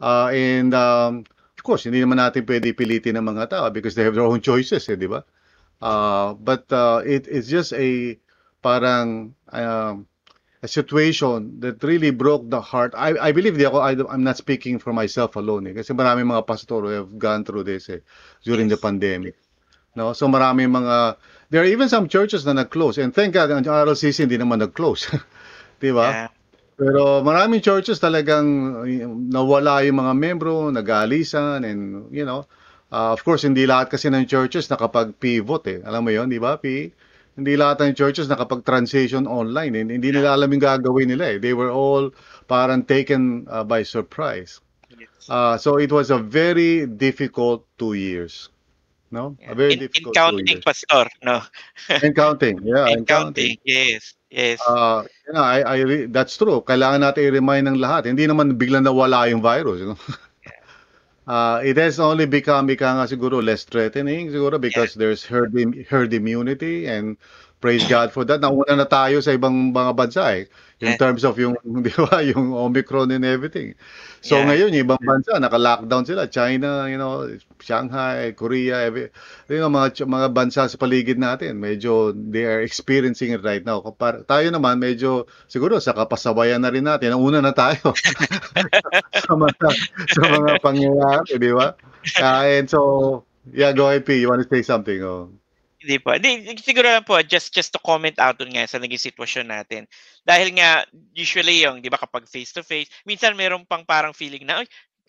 Uh, 0.00 0.28
and 0.28 0.74
um, 0.74 1.24
of 1.56 1.62
course, 1.64 1.88
hindi 1.88 2.04
naman 2.04 2.20
natin 2.20 2.44
pwede 2.44 2.76
pilitin 2.76 3.16
ng 3.16 3.24
mga 3.24 3.50
tao 3.50 3.66
because 3.72 3.96
they 3.96 4.04
have 4.04 4.14
their 4.14 4.28
own 4.28 4.44
choices, 4.44 4.84
eh, 4.92 5.00
di 5.00 5.08
ba? 5.08 5.24
Uh, 5.80 6.36
but 6.36 6.68
uh, 6.72 7.00
it, 7.04 7.24
it's 7.26 7.48
just 7.48 7.72
a 7.72 8.20
parang 8.60 9.32
um, 9.52 10.04
a 10.62 10.68
situation 10.68 11.60
that 11.60 11.80
really 11.80 12.12
broke 12.12 12.48
the 12.50 12.60
heart. 12.60 12.92
I, 12.96 13.16
I 13.16 13.32
believe 13.32 13.56
di 13.56 13.64
ako, 13.64 13.80
I, 13.80 13.96
I'm 14.12 14.24
not 14.24 14.36
speaking 14.36 14.78
for 14.78 14.92
myself 14.92 15.36
alone 15.40 15.72
eh, 15.72 15.74
kasi 15.76 15.96
marami 15.96 16.24
mga 16.24 16.44
pastor 16.44 16.84
who 16.84 16.92
have 16.92 17.12
gone 17.16 17.44
through 17.48 17.64
this 17.64 17.88
eh, 17.88 18.04
during 18.44 18.68
yes. 18.68 18.76
the 18.76 18.80
pandemic. 18.80 19.36
No? 19.96 20.12
So 20.12 20.28
marami 20.28 20.68
mga 20.68 21.16
there 21.48 21.64
are 21.64 21.70
even 21.70 21.88
some 21.88 22.06
churches 22.06 22.44
na 22.44 22.52
nag-close 22.52 23.00
and 23.00 23.16
thank 23.16 23.32
God 23.32 23.48
ang 23.50 23.64
RLCC 23.64 24.28
hindi 24.28 24.36
naman 24.36 24.60
nag-close. 24.60 25.08
'Di 25.80 25.90
ba? 25.96 26.28
Yeah. 26.28 26.30
Pero 26.76 27.24
maraming 27.24 27.64
churches 27.64 27.96
talagang 27.96 28.44
nawala 29.32 29.80
yung 29.88 29.96
mga 29.96 30.12
membro, 30.12 30.68
nag-aalisan 30.68 31.64
and 31.64 32.12
you 32.12 32.28
know, 32.28 32.44
uh, 32.92 33.16
of 33.16 33.24
course 33.24 33.48
hindi 33.48 33.64
lahat 33.64 33.88
kasi 33.88 34.12
ng 34.12 34.28
churches 34.28 34.68
nakapag-pivot 34.68 35.64
eh. 35.72 35.78
Alam 35.88 36.04
mo 36.04 36.10
'yon, 36.12 36.28
'di 36.28 36.38
ba? 36.38 36.60
P 36.60 36.92
hindi 37.36 37.52
lahat 37.52 37.84
ng 37.84 37.92
churches 37.92 38.32
nakapag-transition 38.32 39.28
online. 39.28 39.76
Eh. 39.76 39.84
Hindi 39.84 40.08
nila 40.08 40.32
alam 40.32 40.48
yung 40.48 40.64
gagawin 40.64 41.12
nila 41.12 41.36
eh. 41.36 41.38
They 41.40 41.52
were 41.52 41.68
all 41.68 42.08
parang 42.48 42.88
taken 42.88 43.44
uh, 43.44 43.60
by 43.60 43.84
surprise. 43.84 44.64
Uh, 45.28 45.60
so 45.60 45.76
it 45.76 45.92
was 45.92 46.08
a 46.08 46.16
very 46.16 46.88
difficult 46.88 47.68
two 47.76 47.92
years 47.92 48.48
no? 49.16 49.40
Yeah. 49.40 49.52
A 49.52 49.54
very 49.56 49.72
in, 49.72 49.78
difficult 49.80 50.12
in 50.12 50.20
counting, 50.20 50.60
pastor, 50.60 51.08
no? 51.24 51.40
in 52.04 52.12
counting, 52.12 52.60
yeah. 52.60 52.92
In, 52.92 53.00
in 53.00 53.08
counting, 53.08 53.56
counting, 53.56 53.56
yes. 53.64 54.12
Yes. 54.28 54.60
Uh, 54.68 55.08
you 55.26 55.32
know, 55.32 55.40
I, 55.40 55.64
I, 55.64 56.06
that's 56.12 56.36
true. 56.36 56.60
Kailangan 56.60 57.00
natin 57.00 57.30
i-remind 57.30 57.72
ng 57.72 57.78
lahat. 57.80 58.10
Hindi 58.10 58.28
naman 58.28 58.60
biglang 58.60 58.84
nawala 58.84 59.30
yung 59.32 59.40
virus. 59.40 59.80
You 59.80 59.88
know? 59.94 60.00
uh, 61.32 61.64
it 61.64 61.80
has 61.80 61.96
only 61.96 62.26
become, 62.28 62.68
ika 62.68 63.00
nga 63.00 63.06
siguro, 63.08 63.40
less 63.40 63.64
threatening 63.64 64.28
siguro 64.28 64.60
because 64.60 64.92
yeah. 64.92 65.08
there's 65.08 65.24
herd, 65.24 65.56
herd 65.88 66.12
immunity 66.12 66.84
and 66.90 67.16
praise 67.66 67.82
God 67.90 68.14
for 68.14 68.22
that. 68.30 68.38
Nauna 68.38 68.78
na 68.78 68.86
tayo 68.86 69.18
sa 69.18 69.34
ibang 69.34 69.74
mga 69.74 69.92
bansa 69.98 70.38
eh 70.38 70.46
in 70.78 70.92
yeah. 70.92 71.00
terms 71.00 71.24
of 71.26 71.34
yung 71.34 71.58
di 71.86 71.90
ba 71.98 72.22
yung 72.22 72.54
Omicron 72.54 73.10
and 73.10 73.26
everything. 73.26 73.74
So 74.22 74.38
yeah. 74.38 74.46
ngayon 74.46 74.70
yung 74.76 74.84
ibang 74.86 75.02
bansa 75.02 75.34
naka-lockdown 75.34 76.06
sila, 76.06 76.30
China, 76.30 76.86
you 76.86 76.94
know, 76.94 77.26
Shanghai, 77.58 78.30
Korea, 78.38 78.86
every, 78.86 79.10
you 79.50 79.58
know, 79.58 79.72
mga 79.72 80.06
mga 80.06 80.28
bansa 80.30 80.70
sa 80.70 80.78
paligid 80.78 81.18
natin, 81.18 81.58
medyo 81.58 82.14
they 82.14 82.46
are 82.46 82.62
experiencing 82.62 83.34
it 83.34 83.42
right 83.42 83.66
now. 83.66 83.82
Kapar, 83.82 84.22
tayo 84.30 84.46
naman 84.54 84.78
medyo 84.78 85.26
siguro 85.50 85.82
sa 85.82 85.90
kapasabayan 85.90 86.62
na 86.62 86.70
rin 86.70 86.86
natin, 86.86 87.10
ang 87.10 87.24
una 87.24 87.42
na 87.42 87.50
tayo 87.50 87.96
sa 89.26 89.32
mga 89.34 89.68
sa 90.12 90.22
mga 90.22 90.50
pangyayari, 90.62 91.34
di 91.34 91.50
ba? 91.50 91.74
Uh, 92.22 92.46
and 92.46 92.70
so 92.70 92.80
yeah, 93.50 93.74
go 93.74 93.90
ahead, 93.90 94.06
P. 94.06 94.22
You 94.22 94.30
want 94.30 94.44
to 94.44 94.48
say 94.52 94.62
something? 94.62 95.02
Oh 95.02 95.34
Hindi 95.86 96.02
po. 96.02 96.10
Hindi, 96.18 96.58
siguro 96.58 96.90
lang 96.90 97.06
po, 97.06 97.14
just, 97.22 97.54
just 97.54 97.70
to 97.70 97.78
comment 97.78 98.18
out 98.18 98.34
dun 98.42 98.50
nga 98.50 98.66
sa 98.66 98.82
naging 98.82 98.98
sitwasyon 98.98 99.46
natin. 99.46 99.86
Dahil 100.26 100.50
nga, 100.58 100.82
usually 101.14 101.62
yung, 101.62 101.78
di 101.78 101.86
ba 101.86 101.94
kapag 101.94 102.26
face-to-face, 102.26 102.90
minsan 103.06 103.38
meron 103.38 103.62
pang 103.62 103.86
parang 103.86 104.10
feeling 104.10 104.42
na, 104.42 104.66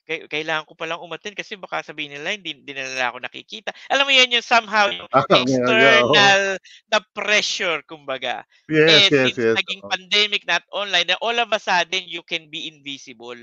kailangan 0.07 0.63
ko 0.63 0.71
palang 0.71 1.03
umattend 1.03 1.35
kasi 1.35 1.59
baka 1.59 1.83
sabihin 1.83 2.15
nila 2.15 2.31
hindi, 2.31 2.55
hindi 2.55 2.71
nila 2.71 3.11
ako 3.11 3.19
nakikita. 3.19 3.75
Alam 3.91 4.07
mo 4.07 4.13
yan 4.15 4.39
yung 4.39 4.45
somehow 4.45 4.87
yung 4.87 5.09
ah, 5.11 5.27
external 5.27 6.55
na 6.87 6.99
pressure 7.11 7.83
kumbaga. 7.83 8.47
Yes, 8.71 8.87
And 8.87 9.11
yes, 9.11 9.23
since 9.35 9.37
yes. 9.43 9.55
naging 9.59 9.83
pandemic 9.83 10.47
not 10.47 10.63
online, 10.71 11.11
all 11.19 11.35
of 11.35 11.51
a 11.51 11.59
sudden 11.59 12.07
you 12.07 12.23
can 12.23 12.47
be 12.47 12.71
invisible. 12.71 13.35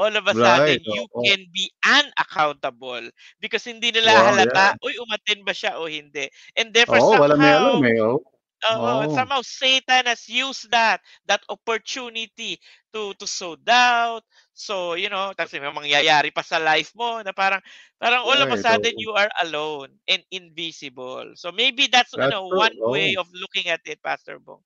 All 0.00 0.14
of 0.16 0.24
a 0.24 0.32
sudden 0.32 0.80
right. 0.80 0.80
you 0.80 1.04
oh, 1.12 1.20
can 1.28 1.44
be 1.52 1.68
unaccountable 1.84 3.12
because 3.36 3.68
hindi 3.68 3.92
nila 3.92 4.16
wow, 4.16 4.24
halata, 4.32 4.72
yeah. 4.72 4.80
uy 4.80 4.96
umattend 4.96 5.44
ba 5.44 5.52
siya 5.52 5.76
o 5.76 5.84
hindi. 5.84 6.24
And 6.56 6.72
therefore 6.72 7.04
oh, 7.04 7.12
somehow, 7.12 7.20
wala 7.20 7.36
may 7.36 7.52
alam 7.52 7.84
eh, 7.84 8.00
oh. 8.00 8.24
Uh, 8.60 9.08
oh. 9.08 9.14
somehow 9.16 9.40
Satan 9.40 10.04
has 10.04 10.28
used 10.28 10.68
that 10.68 11.00
that 11.24 11.40
opportunity 11.48 12.60
to 12.92 13.16
to 13.16 13.24
sow 13.24 13.56
doubt. 13.56 14.20
So, 14.52 15.00
you 15.00 15.08
know, 15.08 15.32
tapos 15.32 15.56
may 15.56 15.64
mangyayari 15.64 16.28
pa 16.28 16.44
sa 16.44 16.60
life 16.60 16.92
mo 16.92 17.24
na 17.24 17.32
parang 17.32 17.64
parang 17.96 18.20
all 18.20 18.36
of 18.36 18.52
a 18.52 18.60
sudden 18.60 18.92
you 19.00 19.16
are 19.16 19.32
alone 19.44 19.88
and 20.04 20.20
invisible. 20.28 21.32
So 21.40 21.52
maybe 21.52 21.88
that's, 21.88 22.12
that's 22.12 22.20
you 22.20 22.28
know, 22.28 22.52
one 22.52 22.76
oh. 22.84 22.92
way 22.92 23.16
of 23.16 23.32
looking 23.32 23.72
at 23.72 23.80
it, 23.88 24.04
Pastor 24.04 24.36
Bong. 24.36 24.60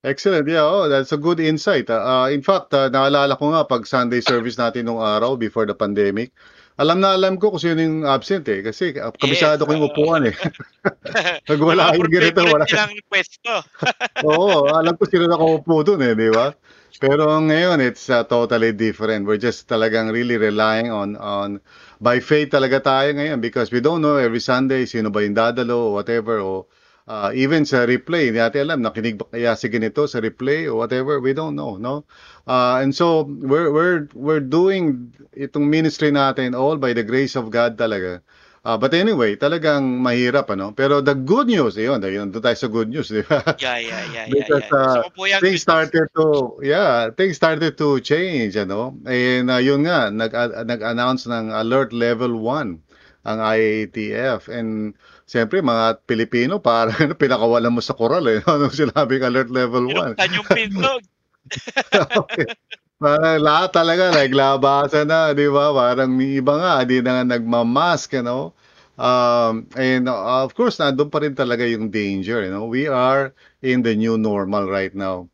Excellent. 0.00 0.48
Yeah, 0.48 0.64
oh, 0.64 0.88
that's 0.88 1.12
a 1.12 1.20
good 1.20 1.40
insight. 1.40 1.90
Uh, 1.92 2.28
in 2.32 2.40
fact, 2.40 2.72
uh, 2.72 2.88
naalala 2.88 3.36
ko 3.36 3.52
nga 3.52 3.68
pag 3.68 3.84
Sunday 3.84 4.24
service 4.24 4.56
natin 4.56 4.88
nung 4.88 4.96
araw 4.96 5.36
before 5.36 5.68
the 5.68 5.76
pandemic, 5.76 6.32
alam 6.80 7.04
na 7.04 7.12
alam 7.12 7.36
ko 7.36 7.52
kung 7.52 7.60
sino 7.60 7.76
yung 7.76 8.08
absent 8.08 8.48
eh. 8.48 8.64
Kasi 8.64 8.96
uh, 8.96 9.12
kabisado 9.12 9.60
yes, 9.60 9.68
ko 9.68 9.72
yung 9.76 9.86
upuan 9.92 10.24
eh. 10.32 10.36
Pag 11.52 11.60
wala 11.60 11.92
yung 11.92 12.08
ganito, 12.08 12.40
wala. 12.48 12.64
Silang 12.64 12.96
pwesto. 13.12 13.60
Oo, 14.32 14.72
alam 14.72 14.96
ko 14.96 15.04
sino 15.04 15.28
nakaupo 15.28 15.84
dun 15.84 16.00
eh, 16.00 16.16
di 16.16 16.32
ba? 16.32 16.48
Pero 16.96 17.36
ngayon, 17.36 17.84
it's 17.84 18.08
uh, 18.08 18.24
totally 18.24 18.72
different. 18.72 19.28
We're 19.28 19.40
just 19.40 19.68
talagang 19.68 20.08
really 20.16 20.40
relying 20.40 20.88
on 20.88 21.20
on 21.20 21.60
by 22.00 22.24
faith 22.24 22.56
talaga 22.56 22.80
tayo 22.80 23.12
ngayon 23.12 23.44
because 23.44 23.68
we 23.68 23.84
don't 23.84 24.00
know 24.00 24.16
every 24.16 24.40
Sunday 24.40 24.88
sino 24.88 25.12
ba 25.12 25.20
yung 25.20 25.36
dadalo 25.36 25.92
or 25.92 26.00
whatever 26.00 26.40
o 26.40 26.64
uh, 27.10 27.30
even 27.34 27.66
sa 27.66 27.82
replay, 27.90 28.30
hindi 28.30 28.38
natin 28.38 28.70
alam 28.70 28.86
nakinig 28.86 29.18
ba 29.18 29.26
kaya 29.26 29.58
si 29.58 29.66
ganito 29.66 30.06
sa 30.06 30.22
replay 30.22 30.70
or 30.70 30.78
whatever, 30.78 31.18
we 31.18 31.34
don't 31.34 31.58
know, 31.58 31.74
no? 31.74 32.06
Uh, 32.46 32.78
and 32.78 32.94
so 32.94 33.26
we're 33.26 33.74
we're 33.74 34.06
we're 34.14 34.44
doing 34.44 35.10
itong 35.34 35.66
ministry 35.66 36.14
natin 36.14 36.54
all 36.54 36.78
by 36.78 36.94
the 36.94 37.02
grace 37.02 37.34
of 37.34 37.50
God 37.50 37.74
talaga. 37.74 38.22
Uh, 38.60 38.76
but 38.76 38.92
anyway, 38.92 39.34
talagang 39.40 40.04
mahirap 40.04 40.52
ano. 40.52 40.68
Pero 40.76 41.00
the 41.00 41.16
good 41.16 41.48
news, 41.48 41.80
yun, 41.80 41.96
yun 42.04 42.28
doon 42.28 42.44
tayo 42.44 42.58
sa 42.60 42.68
good 42.68 42.92
news, 42.92 43.08
di 43.08 43.24
ba? 43.24 43.40
Yeah, 43.56 43.80
yeah, 43.80 44.04
yeah, 44.12 44.26
Because, 44.36 44.68
yeah. 44.68 45.08
yeah. 45.16 45.40
Uh, 45.40 45.40
things 45.40 45.64
started 45.64 46.06
to, 46.12 46.60
yeah, 46.60 47.08
things 47.16 47.40
started 47.40 47.80
to 47.80 48.04
change, 48.04 48.60
ano. 48.60 48.92
And 49.08 49.48
uh, 49.48 49.64
yun 49.64 49.88
nga, 49.88 50.12
nag, 50.12 50.36
uh, 50.36 50.60
nag-announce 50.68 51.24
ng 51.24 51.56
alert 51.56 51.96
level 51.96 52.36
1 52.36 52.84
ang 53.24 53.38
IATF. 53.40 54.52
And 54.52 54.92
siyempre, 55.30 55.62
mga 55.62 56.02
Pilipino, 56.10 56.58
parang 56.58 56.98
ano, 57.06 57.14
pinakawalan 57.14 57.70
mo 57.70 57.78
sa 57.78 57.94
koral 57.94 58.26
eh. 58.26 58.42
Ano 58.50 58.66
sinabing 58.66 59.22
alert 59.22 59.50
level 59.54 59.86
1? 59.94 60.18
Yung 60.34 60.48
pindog. 60.50 61.06
okay. 62.26 62.50
Parang 62.98 63.38
lahat 63.38 63.70
talaga 63.70 64.10
naglabasan 64.10 65.06
na, 65.06 65.30
di 65.30 65.46
ba? 65.46 65.70
Parang 65.70 66.18
iba 66.18 66.54
nga, 66.58 66.72
di 66.82 66.98
na 66.98 67.22
nga 67.22 67.38
nagmamask, 67.38 68.10
you 68.18 68.26
know? 68.26 68.50
Um, 69.00 69.64
and 69.80 70.10
uh, 70.10 70.44
of 70.44 70.52
course, 70.52 70.76
nandun 70.76 71.08
pa 71.08 71.24
rin 71.24 71.32
talaga 71.32 71.64
yung 71.64 71.88
danger, 71.88 72.44
you 72.44 72.52
know? 72.52 72.68
We 72.68 72.90
are 72.90 73.32
in 73.64 73.86
the 73.86 73.94
new 73.94 74.18
normal 74.20 74.68
right 74.68 74.92
now. 74.92 75.30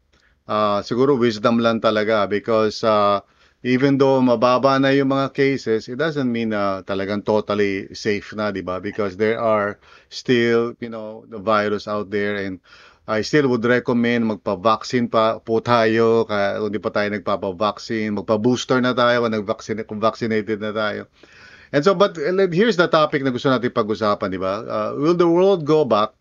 Uh, 0.46 0.78
siguro 0.86 1.18
wisdom 1.18 1.58
lang 1.58 1.82
talaga 1.82 2.30
because 2.30 2.86
uh, 2.86 3.18
even 3.66 3.98
though 3.98 4.22
mababa 4.22 4.78
na 4.78 4.94
yung 4.94 5.10
mga 5.10 5.34
cases, 5.34 5.90
it 5.90 5.98
doesn't 5.98 6.30
mean 6.30 6.54
na 6.54 6.86
talagang 6.86 7.26
totally 7.26 7.90
safe 7.98 8.30
na, 8.38 8.54
di 8.54 8.62
ba? 8.62 8.78
Because 8.78 9.18
there 9.18 9.42
are 9.42 9.82
still, 10.06 10.78
you 10.78 10.86
know, 10.86 11.26
the 11.26 11.42
virus 11.42 11.90
out 11.90 12.06
there 12.14 12.38
and 12.38 12.62
I 13.10 13.26
still 13.26 13.50
would 13.50 13.66
recommend 13.66 14.30
magpa-vaccine 14.30 15.10
pa 15.10 15.42
po 15.42 15.58
tayo 15.58 16.26
kaya 16.30 16.62
hindi 16.62 16.78
pa 16.78 16.94
tayo 16.94 17.10
nagpapa-vaccine, 17.10 18.14
magpa-booster 18.14 18.78
na 18.78 18.94
tayo 18.94 19.26
kung 19.26 19.34
nag-vaccine 19.34 19.82
vaccinated 19.98 20.62
na 20.62 20.70
tayo. 20.70 21.10
And 21.74 21.82
so 21.82 21.90
but 21.98 22.14
here's 22.54 22.78
the 22.78 22.86
topic 22.86 23.26
na 23.26 23.34
gusto 23.34 23.50
natin 23.50 23.74
pag-usapan, 23.74 24.30
di 24.30 24.38
ba? 24.38 24.62
Uh, 24.62 24.90
will 24.94 25.18
the 25.18 25.26
world 25.26 25.66
go 25.66 25.82
back 25.82 26.14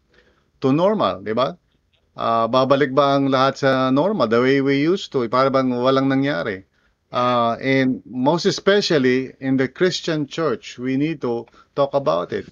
to 0.65 0.73
normal, 0.73 1.21
di 1.21 1.37
ba? 1.37 1.53
Uh, 2.17 2.49
babalik 2.49 2.89
ba 2.89 3.21
ang 3.21 3.29
lahat 3.29 3.61
sa 3.61 3.93
normal 3.93 4.25
the 4.25 4.41
way 4.41 4.65
we 4.65 4.81
used 4.81 5.13
to? 5.13 5.29
Para 5.29 5.53
bang 5.53 5.69
walang 5.69 6.09
nangyari? 6.09 6.65
Uh, 7.15 7.55
and 7.63 8.03
most 8.03 8.43
especially 8.43 9.31
in 9.39 9.55
the 9.55 9.71
Christian 9.71 10.27
church, 10.27 10.75
we 10.75 10.99
need 10.99 11.23
to 11.23 11.47
talk 11.71 11.95
about 11.95 12.35
it. 12.35 12.51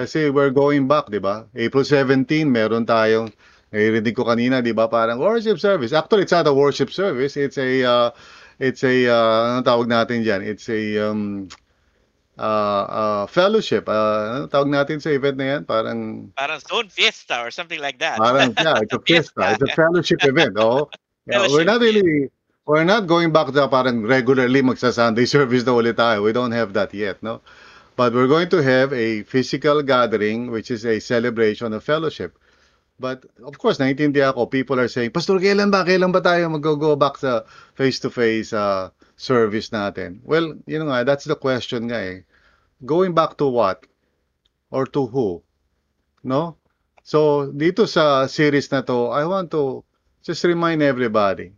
Kasi 0.00 0.32
we're 0.32 0.48
going 0.48 0.88
back, 0.88 1.12
di 1.12 1.20
ba? 1.20 1.44
April 1.52 1.84
17, 1.84 2.24
meron 2.48 2.88
tayong 2.88 3.28
Narinig 3.68 4.16
ko 4.16 4.24
kanina, 4.24 4.64
'di 4.64 4.72
ba? 4.72 4.88
Parang 4.88 5.20
worship 5.20 5.60
service. 5.60 5.92
Actually, 5.92 6.24
it's 6.24 6.32
not 6.32 6.48
a 6.48 6.54
worship 6.56 6.88
service. 6.88 7.36
It's 7.36 7.60
a 7.60 7.84
uh, 7.84 8.08
it's 8.56 8.80
a 8.80 9.12
uh, 9.12 9.40
ano 9.52 9.60
tawag 9.60 9.92
natin 9.92 10.24
diyan? 10.24 10.40
It's 10.40 10.72
a 10.72 11.04
um, 11.04 11.52
uh, 12.40 12.84
uh, 12.88 13.24
fellowship. 13.28 13.84
Uh, 13.84 14.40
ano 14.40 14.44
tawag 14.48 14.72
natin 14.72 15.04
sa 15.04 15.12
event 15.12 15.36
na 15.36 15.46
yan? 15.56 15.62
Parang 15.68 16.32
parang 16.32 16.60
zone 16.64 16.88
fiesta 16.88 17.44
or 17.44 17.52
something 17.52 17.80
like 17.80 18.00
that. 18.00 18.16
Parang 18.16 18.56
yeah, 18.56 18.80
it's 18.80 18.96
a 18.96 19.00
fiesta. 19.06 19.52
It's 19.52 19.64
a 19.68 19.72
fellowship 19.76 20.24
event. 20.24 20.56
Oh. 20.56 20.88
Yeah, 21.28 21.44
we're 21.52 21.68
not 21.68 21.84
really 21.84 22.32
we're 22.68 22.84
not 22.84 23.08
going 23.08 23.32
back 23.32 23.48
to 23.48 23.64
parang 23.66 24.04
regularly 24.04 24.60
magsa 24.60 24.92
Sunday 24.92 25.24
service 25.34 25.64
na 25.64 25.72
ulit 25.72 25.96
tayo. 25.96 26.20
We 26.22 26.36
don't 26.36 26.52
have 26.52 26.76
that 26.76 26.92
yet, 26.92 27.16
no? 27.24 27.40
But 27.96 28.12
we're 28.12 28.28
going 28.28 28.52
to 28.52 28.60
have 28.62 28.92
a 28.92 29.24
physical 29.24 29.80
gathering 29.82 30.52
which 30.52 30.70
is 30.70 30.84
a 30.84 31.00
celebration 31.00 31.72
of 31.72 31.82
fellowship. 31.82 32.36
But 33.00 33.24
of 33.40 33.56
course, 33.56 33.80
naiintindihan 33.80 34.36
ako, 34.36 34.52
people 34.52 34.76
are 34.78 34.86
saying, 34.86 35.16
Pastor, 35.16 35.40
kailan 35.40 35.72
ba? 35.72 35.82
Kailan 35.82 36.12
ba 36.12 36.20
tayo 36.20 36.46
mag-go 36.52 36.94
back 36.94 37.16
sa 37.16 37.48
face-to-face 37.74 38.52
uh, 38.52 38.92
service 39.16 39.72
natin? 39.72 40.20
Well, 40.22 40.60
you 40.68 40.78
know 40.78 40.92
nga, 40.92 41.08
that's 41.08 41.24
the 41.24 41.40
question 41.40 41.88
nga 41.88 41.98
eh. 41.98 42.18
Going 42.84 43.16
back 43.16 43.40
to 43.40 43.48
what? 43.48 43.88
Or 44.70 44.84
to 44.92 45.08
who? 45.08 45.40
No? 46.22 46.60
So, 47.00 47.48
dito 47.48 47.88
sa 47.88 48.28
series 48.28 48.68
na 48.68 48.84
to, 48.84 49.08
I 49.08 49.24
want 49.24 49.50
to 49.56 49.82
just 50.20 50.44
remind 50.44 50.82
everybody, 50.84 51.57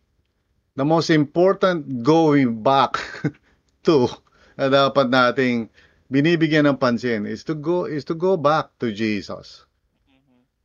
the 0.81 0.85
most 0.89 1.13
important 1.13 2.01
going 2.01 2.65
back 2.65 2.97
to 3.85 4.09
na 4.57 4.73
dapat 4.73 5.13
nating 5.13 5.69
binibigyan 6.09 6.65
ng 6.65 6.81
pansin 6.81 7.29
is 7.29 7.45
to 7.45 7.53
go 7.53 7.85
is 7.85 8.09
to 8.09 8.17
go 8.17 8.41
back 8.41 8.73
to 8.81 8.89
Jesus. 8.89 9.69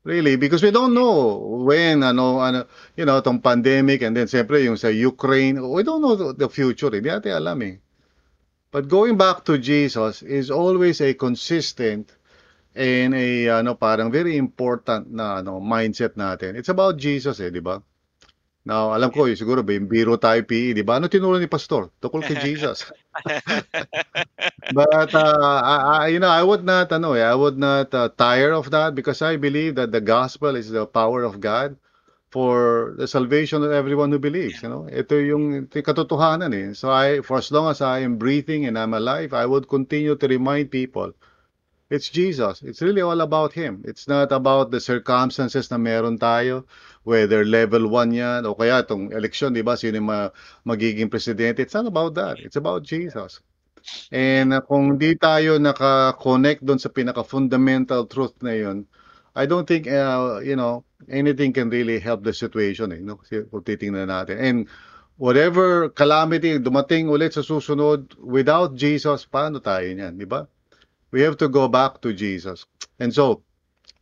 Really, 0.07 0.37
because 0.37 0.61
we 0.61 0.69
don't 0.69 0.93
know 0.93 1.65
when, 1.65 2.05
ano, 2.05 2.37
ano, 2.37 2.69
you 2.93 3.09
know, 3.09 3.17
itong 3.17 3.41
pandemic 3.41 4.05
and 4.05 4.13
then 4.13 4.29
siyempre 4.29 4.61
yung 4.61 4.77
sa 4.77 4.87
Ukraine, 4.87 5.57
we 5.57 5.81
don't 5.81 5.99
know 5.99 6.13
the 6.31 6.45
future, 6.45 6.93
hindi 6.93 7.09
natin 7.09 7.33
alam 7.35 7.57
eh. 7.65 7.75
But 8.69 8.85
going 8.85 9.17
back 9.17 9.43
to 9.49 9.57
Jesus 9.57 10.21
is 10.21 10.53
always 10.53 11.01
a 11.01 11.17
consistent 11.17 12.13
and 12.77 13.17
a 13.17 13.49
ano 13.49 13.73
parang 13.73 14.13
very 14.13 14.37
important 14.37 15.09
na 15.09 15.41
ano 15.41 15.57
mindset 15.57 16.13
natin. 16.15 16.53
It's 16.53 16.69
about 16.69 17.01
Jesus 17.01 17.41
eh, 17.41 17.49
di 17.49 17.65
ba? 17.65 17.81
Now, 18.65 18.97
alam 18.97 19.13
ko, 19.13 19.29
eh, 19.29 19.37
siguro, 19.37 19.61
biro 19.61 20.17
tayo 20.17 20.41
PE, 20.41 20.73
di 20.73 20.81
ba? 20.81 20.97
Ano 20.97 21.05
tinuro 21.05 21.37
ni 21.37 21.45
Pastor? 21.45 21.93
Tukol 22.01 22.25
kay 22.25 22.33
Jesus. 22.49 22.89
but, 24.73 25.13
uh, 25.13 25.61
I, 26.01 26.09
you 26.09 26.17
know, 26.17 26.33
I 26.33 26.41
would 26.41 26.65
not, 26.65 26.89
ano, 26.89 27.13
eh, 27.13 27.21
I 27.21 27.37
would 27.37 27.61
not 27.61 27.93
uh, 27.93 28.09
tire 28.09 28.57
of 28.57 28.73
that 28.73 28.97
because 28.97 29.21
I 29.21 29.37
believe 29.37 29.77
that 29.77 29.93
the 29.93 30.01
gospel 30.01 30.57
is 30.57 30.73
the 30.73 30.89
power 30.89 31.21
of 31.21 31.37
God 31.37 31.77
for 32.33 32.95
the 32.97 33.07
salvation 33.07 33.61
of 33.61 33.69
everyone 33.71 34.09
who 34.09 34.17
believes, 34.17 34.65
you 34.65 34.69
know. 34.73 34.89
Ito 34.89 35.13
yung, 35.21 35.69
ito 35.69 35.77
yung 35.77 35.85
katotohanan 35.85 36.49
eh. 36.57 36.73
So 36.73 36.89
I, 36.89 37.21
for 37.21 37.37
as 37.37 37.53
long 37.53 37.69
as 37.69 37.85
I 37.85 38.01
am 38.01 38.17
breathing 38.17 38.65
and 38.65 38.81
I'm 38.81 38.97
alive, 38.97 39.37
I 39.37 39.45
would 39.45 39.69
continue 39.69 40.17
to 40.17 40.25
remind 40.27 40.73
people 40.73 41.13
It's 41.89 42.09
Jesus. 42.09 42.63
It's 42.63 42.81
really 42.81 43.01
all 43.01 43.21
about 43.21 43.53
Him. 43.53 43.83
It's 43.85 44.07
not 44.07 44.31
about 44.31 44.71
the 44.71 44.81
circumstances 44.81 45.69
na 45.69 45.77
meron 45.77 46.17
tayo, 46.17 46.65
whether 47.05 47.45
level 47.45 47.87
1 47.87 48.17
yan, 48.17 48.41
o 48.49 48.57
kaya 48.57 48.81
itong 48.81 49.13
election, 49.13 49.53
di 49.53 49.61
ba, 49.61 49.77
sino 49.77 50.01
ma- 50.01 50.33
magiging 50.65 51.07
presidente. 51.07 51.61
It's 51.61 51.77
not 51.77 51.85
about 51.85 52.17
that. 52.17 52.41
It's 52.41 52.57
about 52.57 52.81
Jesus. 52.81 53.39
And 54.09 54.57
uh, 54.57 54.65
kung 54.65 54.97
di 54.97 55.13
tayo 55.13 55.61
naka-connect 55.61 56.65
doon 56.65 56.81
sa 56.81 56.89
pinaka-fundamental 56.89 58.09
truth 58.09 58.33
na 58.41 58.57
yun, 58.57 58.89
I 59.37 59.45
don't 59.45 59.69
think, 59.69 59.85
uh, 59.85 60.41
you 60.41 60.57
know, 60.57 60.81
anything 61.05 61.53
can 61.53 61.69
really 61.69 62.01
help 62.01 62.25
the 62.25 62.33
situation. 62.33 62.89
Eh, 62.89 63.05
no? 63.05 63.21
Kung 63.21 63.61
titingnan 63.61 64.09
natin. 64.09 64.41
And 64.41 64.57
whatever 65.21 65.93
calamity 65.93 66.57
dumating 66.57 67.13
ulit 67.13 67.37
sa 67.37 67.45
susunod, 67.45 68.17
without 68.17 68.73
Jesus, 68.73 69.29
paano 69.29 69.61
tayo 69.61 69.85
niyan, 69.85 70.17
di 70.17 70.25
ba? 70.25 70.49
We 71.13 71.21
have 71.21 71.37
to 71.37 71.53
go 71.53 71.69
back 71.69 72.01
to 72.01 72.17
Jesus. 72.17 72.65
And 72.97 73.13
so, 73.13 73.45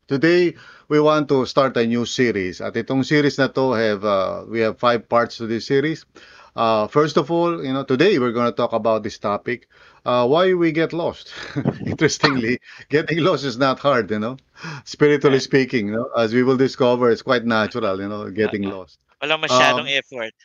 Today, 0.04 0.56
we 0.94 1.00
want 1.00 1.28
to 1.28 1.44
start 1.48 1.76
a 1.78 1.88
new 1.88 2.06
series. 2.06 2.62
At 2.62 2.78
itong 2.78 3.02
series 3.02 3.42
na 3.42 3.50
to 3.58 3.74
have 3.74 4.06
uh, 4.06 4.46
we 4.46 4.62
have 4.62 4.78
five 4.78 5.10
parts 5.10 5.42
to 5.42 5.50
this 5.50 5.66
series. 5.66 6.06
Uh, 6.54 6.86
first 6.86 7.18
of 7.18 7.34
all, 7.34 7.66
you 7.66 7.74
know, 7.74 7.82
today 7.82 8.22
we're 8.22 8.32
going 8.32 8.46
to 8.46 8.54
talk 8.54 8.78
about 8.78 9.02
this 9.02 9.18
topic, 9.18 9.66
uh, 10.06 10.22
why 10.30 10.54
we 10.54 10.70
get 10.70 10.94
lost. 10.94 11.34
Interestingly, 11.90 12.62
getting 12.94 13.26
lost 13.26 13.42
is 13.42 13.58
not 13.58 13.82
hard, 13.82 14.14
you 14.14 14.22
know, 14.22 14.38
spiritually 14.86 15.42
speaking. 15.42 15.90
You 15.90 15.94
know, 15.98 16.10
as 16.14 16.30
we 16.30 16.46
will 16.46 16.62
discover, 16.62 17.10
it's 17.10 17.26
quite 17.26 17.42
natural, 17.42 17.98
you 17.98 18.06
know, 18.06 18.30
getting 18.30 18.70
lost. 18.70 19.02
Walang 19.18 19.42
masyadong 19.42 19.90
um, 19.90 19.98
effort. 19.98 20.38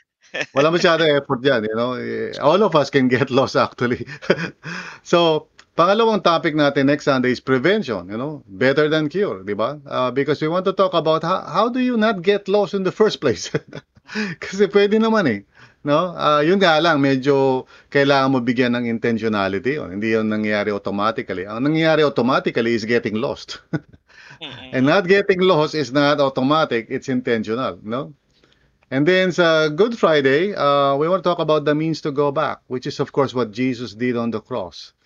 wala 0.56 0.72
masyadong 0.72 1.12
effort 1.12 1.44
yan, 1.44 1.68
you 1.68 1.76
know. 1.76 1.92
All 2.40 2.64
of 2.64 2.72
us 2.72 2.88
can 2.88 3.12
get 3.12 3.28
lost 3.28 3.52
actually. 3.52 4.08
so, 5.04 5.52
Pangalawang 5.78 6.26
topic 6.26 6.58
natin 6.58 6.90
next 6.90 7.06
Sunday 7.06 7.30
is 7.30 7.38
prevention, 7.38 8.10
you 8.10 8.18
know, 8.18 8.42
better 8.50 8.90
than 8.90 9.06
cure, 9.06 9.46
di 9.46 9.54
ba? 9.54 9.78
Uh, 9.86 10.10
because 10.10 10.42
we 10.42 10.50
want 10.50 10.66
to 10.66 10.74
talk 10.74 10.90
about 10.90 11.22
how, 11.22 11.46
how 11.46 11.70
do 11.70 11.78
you 11.78 11.94
not 11.94 12.18
get 12.18 12.50
lost 12.50 12.74
in 12.74 12.82
the 12.82 12.90
first 12.90 13.22
place? 13.22 13.46
Kasi 14.42 14.66
pwede 14.74 14.98
naman 14.98 15.30
eh. 15.30 15.40
No? 15.86 16.18
Uh, 16.18 16.42
yun 16.42 16.58
nga 16.58 16.82
lang, 16.82 16.98
medyo 16.98 17.62
kailangan 17.94 18.34
mo 18.34 18.42
bigyan 18.42 18.74
ng 18.74 18.90
intentionality. 18.90 19.78
Oh. 19.78 19.86
Hindi 19.86 20.18
yun 20.18 20.26
nangyayari 20.26 20.74
automatically. 20.74 21.46
Ang 21.46 21.70
nangyayari 21.70 22.02
automatically 22.02 22.74
is 22.74 22.82
getting 22.82 23.14
lost. 23.14 23.62
And 24.74 24.82
not 24.82 25.06
getting 25.06 25.38
lost 25.46 25.78
is 25.78 25.94
not 25.94 26.18
automatic, 26.18 26.90
it's 26.90 27.06
intentional, 27.06 27.78
no? 27.86 28.18
And 28.90 29.06
then 29.06 29.30
sa 29.30 29.70
Good 29.70 29.94
Friday, 29.94 30.58
uh, 30.58 30.98
we 30.98 31.06
want 31.06 31.22
to 31.22 31.26
talk 31.30 31.38
about 31.38 31.62
the 31.62 31.78
means 31.78 32.02
to 32.02 32.10
go 32.10 32.34
back, 32.34 32.66
which 32.66 32.90
is 32.90 32.98
of 32.98 33.14
course 33.14 33.30
what 33.30 33.54
Jesus 33.54 33.94
did 33.94 34.18
on 34.18 34.34
the 34.34 34.42
cross. 34.42 34.97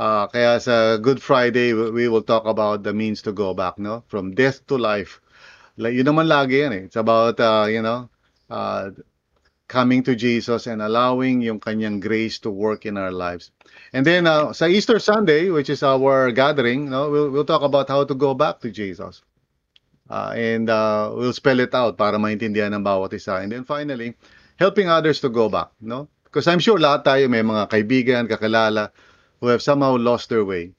Uh, 0.00 0.24
kaya 0.32 0.56
sa 0.56 0.96
Good 0.96 1.20
Friday, 1.20 1.76
we 1.76 2.08
will 2.08 2.24
talk 2.24 2.48
about 2.48 2.80
the 2.80 2.96
means 2.96 3.20
to 3.28 3.36
go 3.36 3.52
back, 3.52 3.76
no? 3.76 4.00
From 4.08 4.32
death 4.32 4.64
to 4.72 4.80
life. 4.80 5.20
Like, 5.76 5.92
yun 5.92 6.08
naman 6.08 6.24
lagi 6.24 6.64
yan 6.64 6.72
eh. 6.72 6.82
It's 6.88 6.96
about, 6.96 7.36
uh, 7.36 7.68
you 7.68 7.84
know, 7.84 8.08
uh, 8.48 8.96
coming 9.68 10.00
to 10.08 10.16
Jesus 10.16 10.64
and 10.64 10.80
allowing 10.80 11.44
yung 11.44 11.60
kanyang 11.60 12.00
grace 12.00 12.40
to 12.40 12.50
work 12.50 12.88
in 12.88 12.96
our 12.96 13.12
lives. 13.12 13.52
And 13.92 14.00
then 14.00 14.24
uh, 14.24 14.56
sa 14.56 14.72
Easter 14.72 14.96
Sunday, 14.96 15.52
which 15.52 15.68
is 15.68 15.84
our 15.84 16.32
gathering, 16.32 16.88
no, 16.88 17.12
we'll, 17.12 17.28
we'll 17.28 17.44
talk 17.44 17.60
about 17.60 17.92
how 17.92 18.08
to 18.08 18.16
go 18.16 18.32
back 18.32 18.64
to 18.64 18.72
Jesus. 18.72 19.20
Uh, 20.08 20.32
and 20.32 20.72
uh, 20.72 21.12
we'll 21.12 21.36
spell 21.36 21.60
it 21.60 21.76
out 21.76 22.00
para 22.00 22.16
maintindihan 22.16 22.72
ng 22.72 22.80
bawat 22.80 23.12
isa. 23.12 23.36
And 23.44 23.52
then 23.52 23.68
finally, 23.68 24.16
helping 24.56 24.88
others 24.88 25.20
to 25.20 25.28
go 25.28 25.52
back, 25.52 25.76
no? 25.76 26.08
Because 26.24 26.48
I'm 26.48 26.58
sure 26.58 26.80
lahat 26.80 27.04
tayo 27.04 27.28
may 27.28 27.44
mga 27.44 27.68
kaibigan, 27.68 28.24
kakilala, 28.26 28.96
who 29.40 29.48
have 29.48 29.64
somehow 29.64 29.96
lost 29.96 30.28
their 30.28 30.44
way. 30.44 30.72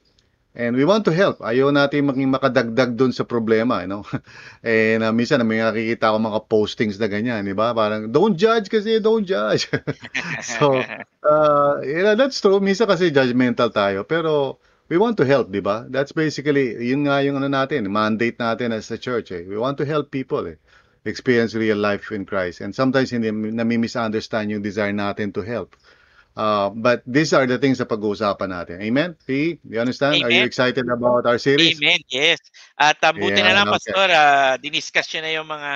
And 0.52 0.76
we 0.76 0.84
want 0.84 1.08
to 1.08 1.16
help. 1.16 1.40
Ayaw 1.40 1.72
natin 1.72 2.12
maging 2.12 2.28
makadagdag 2.28 2.92
doon 2.92 3.08
sa 3.16 3.24
problema, 3.24 3.80
you 3.80 3.88
know. 3.88 4.04
And 4.60 5.00
uh, 5.00 5.08
minsan 5.08 5.40
may 5.48 5.64
nakikita 5.64 6.12
ako 6.12 6.16
mga 6.20 6.40
postings 6.44 7.00
na 7.00 7.08
ganyan, 7.08 7.48
di 7.48 7.56
ba? 7.56 7.72
Parang 7.72 8.12
don't 8.12 8.36
judge 8.36 8.68
kasi 8.68 9.00
don't 9.00 9.24
judge. 9.24 9.72
so, 10.52 10.76
uh, 11.24 11.80
know, 11.80 12.16
that's 12.20 12.36
true. 12.44 12.60
Minsan 12.60 12.84
kasi 12.84 13.08
judgmental 13.08 13.72
tayo, 13.72 14.04
pero 14.04 14.60
we 14.92 15.00
want 15.00 15.16
to 15.16 15.24
help, 15.24 15.48
di 15.48 15.64
ba? 15.64 15.88
That's 15.88 16.12
basically 16.12 16.76
yun 16.84 17.08
nga 17.08 17.24
yung 17.24 17.40
ano 17.40 17.48
natin, 17.48 17.88
mandate 17.88 18.36
natin 18.36 18.76
as 18.76 18.92
a 18.92 19.00
church, 19.00 19.32
eh. 19.32 19.48
We 19.48 19.56
want 19.56 19.80
to 19.80 19.88
help 19.88 20.12
people, 20.12 20.44
eh. 20.44 20.60
Experience 21.08 21.56
real 21.56 21.80
life 21.80 22.12
in 22.12 22.28
Christ. 22.28 22.60
And 22.60 22.76
sometimes 22.76 23.08
hindi 23.08 23.32
nami-misunderstand 23.32 24.52
yung 24.52 24.60
desire 24.60 24.92
natin 24.92 25.32
to 25.32 25.40
help. 25.40 25.80
Uh, 26.32 26.72
but 26.72 27.04
these 27.04 27.32
are 27.36 27.44
the 27.44 27.60
things 27.60 27.76
na 27.76 27.84
pag-uusapan 27.84 28.48
natin. 28.48 28.76
Amen? 28.80 29.12
P, 29.26 29.60
you 29.68 29.76
understand? 29.76 30.16
Amen. 30.16 30.26
Are 30.26 30.32
you 30.32 30.44
excited 30.48 30.88
about 30.88 31.28
our 31.28 31.36
series? 31.36 31.76
Amen, 31.76 32.00
yes. 32.08 32.40
At 32.80 32.96
uh, 33.04 33.12
buti 33.12 33.36
yeah, 33.36 33.52
na 33.52 33.56
lang, 33.60 33.66
okay. 33.68 33.76
Pastor, 33.76 34.08
uh, 34.08 34.52
diniscuss 34.56 35.12
nyo 35.12 35.20
na 35.20 35.32
yung 35.36 35.48
mga 35.48 35.70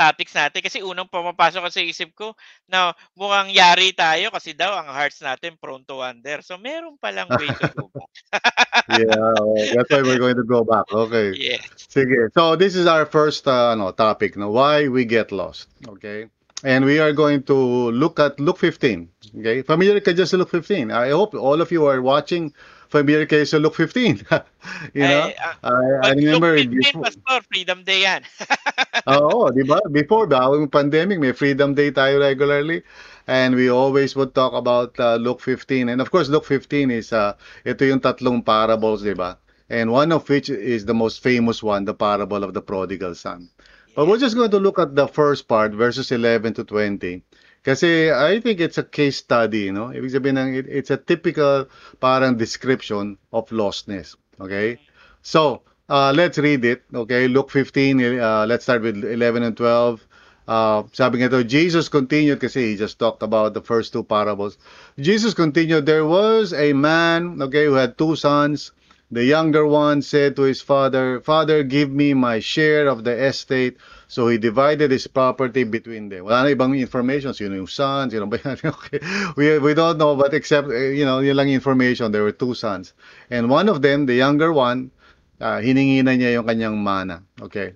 topics 0.00 0.32
natin 0.32 0.64
kasi 0.64 0.80
unang 0.80 1.12
pumapasok 1.12 1.68
sa 1.68 1.84
isip 1.84 2.16
ko 2.16 2.32
na 2.64 2.96
mukhang 3.12 3.52
yari 3.52 3.92
tayo 3.92 4.32
kasi 4.32 4.56
daw 4.56 4.80
ang 4.80 4.88
hearts 4.88 5.20
natin 5.20 5.60
prone 5.60 5.84
to 5.84 6.00
wander. 6.00 6.40
So 6.40 6.56
meron 6.56 6.96
palang 6.96 7.28
way 7.28 7.52
to 7.52 7.68
go 7.76 7.86
back. 7.92 8.08
yeah, 8.96 9.76
that's 9.76 9.92
why 9.92 10.00
we're 10.00 10.16
going 10.16 10.40
to 10.40 10.48
go 10.48 10.64
back. 10.64 10.88
Okay. 10.88 11.36
Yes. 11.36 11.68
Sige. 11.76 12.32
So 12.32 12.56
this 12.56 12.72
is 12.72 12.88
our 12.88 13.04
first 13.04 13.44
uh, 13.44 13.76
ano, 13.76 13.92
topic, 13.92 14.40
no, 14.40 14.48
why 14.48 14.88
we 14.88 15.04
get 15.04 15.36
lost. 15.36 15.68
Okay? 15.84 16.32
And 16.64 16.84
we 16.84 16.98
are 16.98 17.12
going 17.12 17.42
to 17.44 17.90
look 17.92 18.18
at 18.18 18.38
Luke 18.40 18.58
15. 18.58 19.08
Okay, 19.40 19.62
familiar 19.62 20.00
ka 20.00 20.12
just 20.12 20.32
Luke 20.34 20.50
15. 20.50 20.90
I 20.90 21.10
hope 21.10 21.34
all 21.34 21.60
of 21.60 21.72
you 21.72 21.86
are 21.86 22.02
watching 22.02 22.52
familiar 22.90 23.24
kayo 23.24 23.46
sa 23.46 23.56
Luke 23.56 23.78
15. 23.78 24.26
you 24.94 25.06
know, 25.06 25.30
uh, 25.30 25.54
I, 26.02 26.10
I 26.10 26.18
remember 26.18 26.58
Luke 26.58 26.68
15, 26.68 27.00
before, 27.00 27.02
Pastor, 27.06 27.38
Freedom 27.48 27.78
Day 27.86 28.02
yan. 28.04 28.22
Oo, 29.14 29.48
di 29.54 29.62
ba? 29.64 29.78
Before, 29.88 30.26
bago 30.26 30.58
yung 30.58 30.68
pandemic, 30.68 31.22
may 31.22 31.32
Freedom 31.32 31.72
Day 31.72 31.94
tayo 31.94 32.20
regularly. 32.20 32.82
And 33.30 33.54
we 33.54 33.70
always 33.70 34.18
would 34.18 34.34
talk 34.34 34.52
about 34.58 34.98
uh, 34.98 35.14
Luke 35.16 35.38
15. 35.38 35.88
And 35.88 36.02
of 36.02 36.10
course, 36.10 36.26
Luke 36.26 36.44
15 36.44 36.90
is, 36.90 37.14
uh, 37.14 37.38
ito 37.62 37.86
yung 37.86 38.02
tatlong 38.02 38.42
parables, 38.42 39.06
di 39.06 39.14
ba? 39.14 39.38
And 39.70 39.94
one 39.94 40.10
of 40.10 40.26
which 40.26 40.50
is 40.50 40.82
the 40.82 40.98
most 40.98 41.22
famous 41.22 41.62
one, 41.62 41.86
the 41.86 41.94
parable 41.94 42.42
of 42.42 42.58
the 42.58 42.60
prodigal 42.60 43.14
son. 43.14 43.46
But 43.94 44.06
we're 44.06 44.18
just 44.18 44.36
going 44.36 44.50
to 44.52 44.58
look 44.58 44.78
at 44.78 44.94
the 44.94 45.08
first 45.08 45.48
part, 45.48 45.72
verses 45.72 46.12
11 46.12 46.54
to 46.54 46.64
20. 46.64 47.22
Kasi 47.62 48.10
I 48.10 48.40
think 48.40 48.60
it's 48.60 48.78
a 48.78 48.82
case 48.82 49.18
study, 49.18 49.70
no? 49.70 49.92
Ibig 49.92 50.16
sabihin 50.16 50.38
ng, 50.38 50.50
it's 50.64 50.88
a 50.88 50.96
typical 50.96 51.68
parang 52.00 52.38
description 52.38 53.18
of 53.32 53.50
lostness. 53.52 54.16
Okay? 54.40 54.80
So, 55.20 55.62
uh, 55.90 56.14
let's 56.16 56.38
read 56.38 56.64
it. 56.64 56.82
Okay? 56.94 57.28
Luke 57.28 57.50
15, 57.50 58.00
uh, 58.00 58.46
let's 58.48 58.64
start 58.64 58.80
with 58.80 59.04
11 59.04 59.42
and 59.42 59.56
12. 59.56 60.00
Uh, 60.48 60.82
sabi 60.90 61.20
nga 61.20 61.30
ito, 61.30 61.44
Jesus 61.44 61.86
continued 61.86 62.40
kasi 62.40 62.72
he 62.72 62.74
just 62.74 62.98
talked 62.98 63.22
about 63.22 63.54
the 63.54 63.62
first 63.62 63.92
two 63.92 64.02
parables. 64.02 64.56
Jesus 64.98 65.36
continued, 65.36 65.84
there 65.84 66.06
was 66.06 66.50
a 66.50 66.72
man, 66.72 67.38
okay, 67.38 67.66
who 67.66 67.78
had 67.78 67.94
two 67.94 68.16
sons. 68.16 68.72
The 69.10 69.24
younger 69.24 69.66
one 69.66 70.02
said 70.02 70.36
to 70.36 70.42
his 70.42 70.62
father, 70.62 71.20
Father, 71.20 71.64
give 71.64 71.90
me 71.90 72.14
my 72.14 72.38
share 72.38 72.86
of 72.86 73.02
the 73.02 73.10
estate. 73.10 73.76
So 74.06 74.28
he 74.28 74.38
divided 74.38 74.92
his 74.92 75.08
property 75.08 75.64
between 75.64 76.08
them. 76.08 76.24
Wala 76.24 76.46
na 76.46 76.54
ibang 76.54 76.78
information. 76.78 77.34
Sino 77.34 77.58
yung 77.58 77.66
son? 77.66 78.10
Sino 78.10 78.26
ba 78.26 78.38
yan? 78.38 78.58
okay. 78.74 79.02
We, 79.34 79.58
we 79.58 79.74
don't 79.74 79.98
know, 79.98 80.14
but 80.14 80.32
except, 80.32 80.70
eh, 80.70 80.94
you 80.94 81.04
know, 81.04 81.18
yun 81.18 81.34
lang 81.36 81.50
information. 81.50 82.12
There 82.14 82.22
were 82.22 82.34
two 82.34 82.54
sons. 82.54 82.94
And 83.30 83.50
one 83.50 83.68
of 83.68 83.82
them, 83.82 84.06
the 84.06 84.14
younger 84.14 84.52
one, 84.54 84.94
uh, 85.40 85.58
hiningi 85.58 86.06
na 86.06 86.14
niya 86.14 86.38
yung 86.38 86.46
kanyang 86.46 86.78
mana. 86.78 87.26
Okay. 87.42 87.74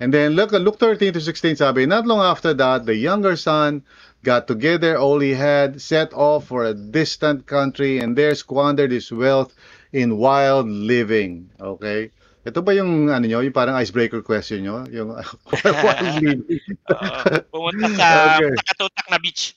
And 0.00 0.14
then 0.14 0.32
look, 0.32 0.52
Luke 0.52 0.78
13 0.78 1.12
to 1.12 1.20
16 1.20 1.56
sabi, 1.56 1.84
Not 1.84 2.06
long 2.06 2.24
after 2.24 2.54
that, 2.54 2.86
the 2.86 2.96
younger 2.96 3.36
son 3.36 3.84
got 4.24 4.48
together 4.48 4.96
all 4.96 5.20
he 5.20 5.36
had, 5.36 5.82
set 5.82 6.14
off 6.14 6.48
for 6.48 6.64
a 6.64 6.72
distant 6.72 7.44
country, 7.44 7.98
and 7.98 8.16
there 8.16 8.34
squandered 8.34 8.92
his 8.92 9.12
wealth 9.12 9.52
in 9.92 10.16
wild 10.18 10.66
living. 10.68 11.50
Okay? 11.60 12.10
Ito 12.40 12.64
ba 12.64 12.72
yung 12.72 13.12
ano 13.12 13.24
nyo, 13.28 13.44
yung 13.44 13.52
parang 13.52 13.76
icebreaker 13.76 14.24
question 14.24 14.64
nyo? 14.64 14.88
Yung 14.88 15.12
wild 15.84 16.14
living. 16.24 16.40
uh, 16.88 17.44
pumunta 17.52 17.86
sa 17.92 18.08
okay. 18.40 18.56
nakatutak 18.56 19.06
na 19.12 19.18
beach. 19.20 19.52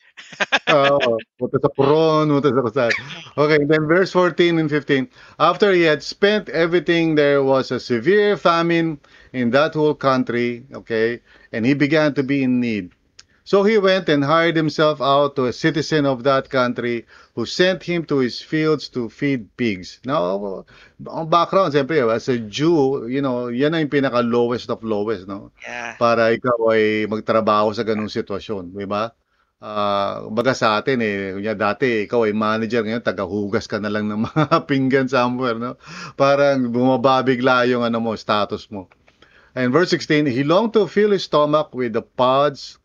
Oo, 0.70 1.18
punta 1.40 1.58
sa 1.62 1.70
Puron, 1.72 2.30
punta 2.30 2.50
sa 2.52 2.62
Kusal. 2.62 2.92
Okay, 3.38 3.66
then 3.66 3.88
verse 3.88 4.12
14 4.12 4.60
and 4.60 4.70
15. 4.70 5.10
After 5.40 5.72
he 5.74 5.86
had 5.88 6.04
spent 6.04 6.50
everything, 6.50 7.16
there 7.16 7.42
was 7.42 7.72
a 7.72 7.80
severe 7.80 8.38
famine 8.38 9.00
in 9.34 9.50
that 9.54 9.74
whole 9.74 9.96
country, 9.96 10.66
okay, 10.74 11.22
and 11.54 11.66
he 11.66 11.74
began 11.74 12.14
to 12.14 12.24
be 12.24 12.44
in 12.44 12.60
need. 12.60 12.94
So 13.44 13.68
he 13.68 13.76
went 13.78 14.08
and 14.08 14.24
hired 14.24 14.56
himself 14.56 15.04
out 15.04 15.36
to 15.36 15.52
a 15.52 15.54
citizen 15.54 16.08
of 16.08 16.24
that 16.24 16.48
country 16.48 17.04
who 17.36 17.44
sent 17.46 17.84
him 17.84 18.08
to 18.08 18.24
his 18.24 18.40
fields 18.40 18.88
to 18.96 19.12
feed 19.12 19.52
pigs. 19.60 20.00
Now, 20.08 20.64
ang 21.04 21.28
background, 21.28 21.76
siyempre, 21.76 22.00
as 22.08 22.32
a 22.32 22.40
Jew, 22.40 23.04
you 23.12 23.20
know, 23.20 23.52
yan 23.52 23.76
ang 23.76 23.92
pinaka 23.92 24.24
lowest 24.24 24.72
of 24.72 24.80
lowest, 24.80 25.28
no? 25.28 25.52
Yeah. 25.60 26.00
Para 26.00 26.32
ikaw 26.32 26.72
ay 26.72 27.04
magtrabaho 27.12 27.76
sa 27.76 27.84
ganung 27.84 28.08
sitwasyon, 28.08 28.80
di 28.80 28.88
ba? 28.88 29.12
Uh, 29.64 30.28
baga 30.32 30.56
sa 30.56 30.80
atin 30.80 31.00
eh, 31.00 31.36
kunya 31.40 31.56
dati 31.56 32.04
ikaw 32.08 32.28
ay 32.28 32.36
manager 32.36 32.84
ngayon, 32.84 33.04
tagahugas 33.04 33.68
ka 33.68 33.80
na 33.80 33.92
lang 33.92 34.08
ng 34.08 34.24
mga 34.32 34.56
pinggan 34.72 35.12
somewhere, 35.12 35.60
no? 35.60 35.76
Parang 36.16 36.72
bumababigla 36.72 37.68
yung 37.68 37.84
ano 37.84 38.00
mo, 38.00 38.16
status 38.16 38.72
mo. 38.72 38.88
And 39.52 39.76
verse 39.76 39.92
16, 39.92 40.32
he 40.32 40.48
longed 40.48 40.72
to 40.80 40.88
fill 40.88 41.12
his 41.12 41.28
stomach 41.28 41.76
with 41.76 41.92
the 41.92 42.02
pods 42.02 42.80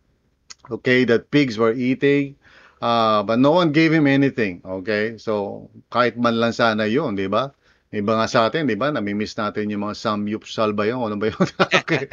okay, 0.71 1.05
that 1.05 1.31
pigs 1.31 1.59
were 1.59 1.73
eating. 1.73 2.37
Uh, 2.81 3.23
but 3.23 3.39
no 3.39 3.51
one 3.51 3.73
gave 3.73 3.93
him 3.93 4.07
anything, 4.07 4.63
okay? 4.65 5.19
So, 5.19 5.67
kahit 5.91 6.17
man 6.17 6.39
lang 6.39 6.55
sana 6.55 6.87
yun, 6.87 7.19
di 7.19 7.27
ba? 7.27 7.51
Iba 7.91 8.23
nga 8.23 8.29
sa 8.31 8.47
atin, 8.47 8.71
di 8.71 8.79
ba? 8.79 8.95
Namimiss 8.95 9.35
natin 9.35 9.67
yung 9.73 9.83
mga 9.83 9.99
samyupsal 9.99 10.77
ba 10.79 10.87
yun? 10.87 11.03
Ano 11.03 11.19
ba 11.19 11.27
yun? 11.33 11.43
okay. 11.83 12.07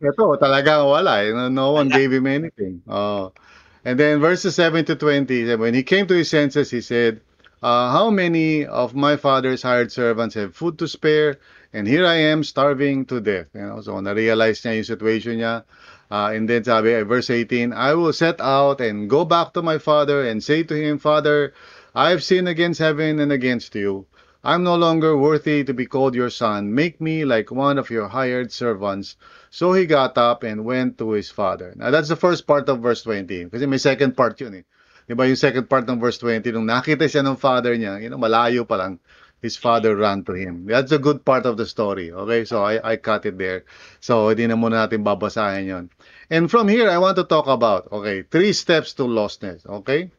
Ito, 0.00 0.40
talaga 0.40 0.80
wala. 0.86 1.20
Eh. 1.20 1.36
No 1.52 1.76
one 1.76 1.92
gave 1.92 2.08
him 2.08 2.24
anything. 2.24 2.80
Oh. 2.88 3.36
And 3.84 3.98
then 3.98 4.22
verses 4.22 4.54
7 4.56 4.86
to 4.88 4.96
20, 4.96 5.58
when 5.58 5.74
he 5.74 5.82
came 5.82 6.06
to 6.08 6.16
his 6.16 6.30
senses, 6.30 6.70
he 6.70 6.80
said, 6.80 7.20
uh, 7.60 7.90
How 7.92 8.08
many 8.08 8.64
of 8.64 8.94
my 8.94 9.18
father's 9.18 9.60
hired 9.60 9.92
servants 9.92 10.38
have 10.38 10.54
food 10.54 10.78
to 10.78 10.88
spare, 10.88 11.36
And 11.72 11.88
here 11.88 12.04
I 12.06 12.16
am 12.28 12.44
starving 12.44 13.06
to 13.06 13.20
death. 13.20 13.48
You 13.54 13.64
know, 13.64 13.80
so 13.80 13.96
na-realize 13.96 14.60
niya 14.60 14.76
yung 14.76 14.90
situation 14.92 15.34
niya. 15.40 15.64
Uh, 16.12 16.36
and 16.36 16.44
then 16.44 16.60
sabi, 16.60 16.92
verse 17.08 17.30
18, 17.30 17.72
I 17.72 17.94
will 17.94 18.12
set 18.12 18.36
out 18.38 18.84
and 18.84 19.08
go 19.08 19.24
back 19.24 19.54
to 19.54 19.62
my 19.64 19.78
father 19.78 20.20
and 20.28 20.44
say 20.44 20.62
to 20.62 20.76
him, 20.76 20.98
Father, 21.00 21.54
I 21.96 22.10
have 22.10 22.22
sinned 22.22 22.52
against 22.52 22.84
heaven 22.84 23.16
and 23.16 23.32
against 23.32 23.74
you. 23.74 24.04
I'm 24.44 24.62
no 24.62 24.76
longer 24.76 25.16
worthy 25.16 25.64
to 25.64 25.72
be 25.72 25.86
called 25.86 26.14
your 26.14 26.28
son. 26.28 26.74
Make 26.74 27.00
me 27.00 27.24
like 27.24 27.50
one 27.50 27.78
of 27.78 27.88
your 27.88 28.08
hired 28.08 28.52
servants. 28.52 29.16
So 29.48 29.72
he 29.72 29.86
got 29.86 30.18
up 30.18 30.42
and 30.42 30.66
went 30.68 30.98
to 30.98 31.12
his 31.12 31.30
father. 31.30 31.72
Now 31.80 31.88
that's 31.88 32.12
the 32.12 32.20
first 32.20 32.46
part 32.46 32.68
of 32.68 32.84
verse 32.84 33.00
20. 33.08 33.48
Kasi 33.48 33.64
may 33.64 33.78
second 33.78 34.12
part 34.12 34.36
yun 34.36 34.60
eh. 34.60 34.64
Diba 35.08 35.26
yung 35.26 35.40
second 35.40 35.64
part 35.64 35.88
ng 35.88 35.98
verse 35.98 36.20
20, 36.20 36.52
nung 36.52 36.68
nakita 36.68 37.08
siya 37.08 37.24
ng 37.24 37.40
father 37.40 37.72
niya, 37.74 37.98
know, 38.06 38.20
malayo 38.20 38.68
pa 38.68 38.76
lang, 38.78 39.00
his 39.42 39.58
father 39.58 39.96
ran 39.96 40.22
to 40.24 40.32
him. 40.32 40.66
That's 40.66 40.92
a 40.92 41.02
good 41.02 41.26
part 41.26 41.44
of 41.44 41.58
the 41.58 41.66
story. 41.66 42.12
Okay, 42.12 42.46
so 42.46 42.62
I, 42.62 42.92
I 42.92 42.96
cut 42.96 43.26
it 43.26 43.36
there. 43.36 43.66
So, 43.98 44.30
hindi 44.30 44.46
na 44.46 44.54
muna 44.54 44.86
natin 44.86 45.02
babasahin 45.02 45.66
yon. 45.66 45.84
And 46.30 46.46
from 46.46 46.70
here, 46.70 46.88
I 46.88 46.96
want 47.02 47.18
to 47.18 47.26
talk 47.26 47.50
about, 47.50 47.90
okay, 47.90 48.22
three 48.22 48.54
steps 48.54 48.94
to 49.02 49.04
lostness. 49.04 49.66
Okay? 49.66 50.14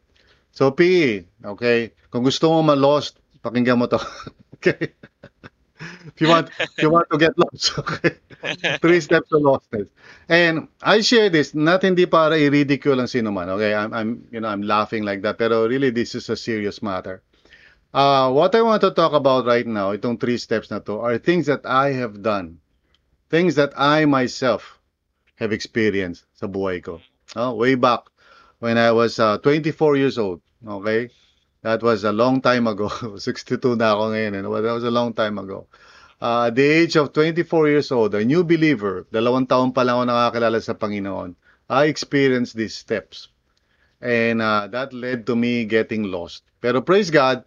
So, 0.52 0.70
PE, 0.70 1.24
okay? 1.56 1.96
Kung 2.12 2.22
gusto 2.22 2.52
mo 2.52 2.60
ma-lost, 2.62 3.16
pakinggan 3.40 3.80
mo 3.80 3.88
to. 3.88 3.98
okay? 4.60 4.92
if 6.06 6.20
you 6.20 6.28
want 6.28 6.52
if 6.60 6.78
you 6.78 6.90
want 6.92 7.08
to 7.10 7.18
get 7.18 7.32
lost, 7.40 7.74
okay? 7.80 8.20
Three 8.78 9.00
steps 9.00 9.28
to 9.32 9.40
lostness. 9.40 9.88
And 10.28 10.68
I 10.84 11.00
share 11.00 11.32
this 11.32 11.56
not 11.56 11.82
hindi 11.82 12.06
para 12.06 12.36
i-ridicule 12.36 13.00
ang 13.00 13.10
sino 13.10 13.32
man, 13.32 13.48
okay? 13.56 13.72
I'm 13.74 13.90
I'm 13.96 14.10
you 14.30 14.40
know, 14.44 14.52
I'm 14.52 14.62
laughing 14.62 15.02
like 15.02 15.24
that, 15.24 15.40
pero 15.40 15.66
really 15.66 15.90
this 15.90 16.14
is 16.14 16.28
a 16.28 16.36
serious 16.36 16.84
matter. 16.84 17.24
Uh, 17.94 18.26
what 18.32 18.52
I 18.56 18.62
want 18.62 18.80
to 18.82 18.90
talk 18.90 19.12
about 19.14 19.46
right 19.46 19.62
now, 19.62 19.94
itong 19.94 20.18
three 20.18 20.34
steps 20.34 20.66
na 20.66 20.82
to, 20.82 20.98
are 20.98 21.14
things 21.14 21.46
that 21.46 21.62
I 21.62 21.94
have 21.94 22.26
done. 22.26 22.58
Things 23.30 23.54
that 23.54 23.70
I 23.78 24.02
myself 24.02 24.82
have 25.38 25.54
experienced 25.54 26.26
sa 26.34 26.50
buhay 26.50 26.82
ko. 26.82 26.98
Oh, 27.38 27.54
way 27.54 27.78
back 27.78 28.10
when 28.58 28.82
I 28.82 28.90
was 28.90 29.22
uh, 29.22 29.38
24 29.38 29.94
years 29.94 30.18
old. 30.18 30.42
Okay? 30.66 31.14
That 31.62 31.86
was 31.86 32.02
a 32.02 32.10
long 32.10 32.42
time 32.42 32.66
ago. 32.66 32.90
62 33.14 33.78
na 33.78 33.94
ako 33.94 34.10
ngayon. 34.10 34.42
And 34.42 34.44
that 34.50 34.74
was 34.74 34.82
a 34.82 34.90
long 34.90 35.14
time 35.14 35.38
ago. 35.38 35.70
Uh, 36.18 36.50
at 36.50 36.58
the 36.58 36.66
age 36.66 36.98
of 36.98 37.14
24 37.14 37.70
years 37.70 37.94
old, 37.94 38.10
a 38.18 38.26
new 38.26 38.42
believer, 38.42 39.06
dalawang 39.14 39.46
taon 39.46 39.70
pa 39.70 39.86
lang 39.86 40.02
ako 40.02 40.10
nakakilala 40.10 40.58
sa 40.58 40.74
Panginoon, 40.74 41.38
I 41.70 41.86
experienced 41.86 42.58
these 42.58 42.74
steps. 42.74 43.30
And 44.02 44.42
uh, 44.42 44.66
that 44.74 44.90
led 44.90 45.30
to 45.30 45.38
me 45.38 45.62
getting 45.62 46.10
lost. 46.10 46.42
Pero 46.58 46.82
praise 46.82 47.14
God, 47.14 47.46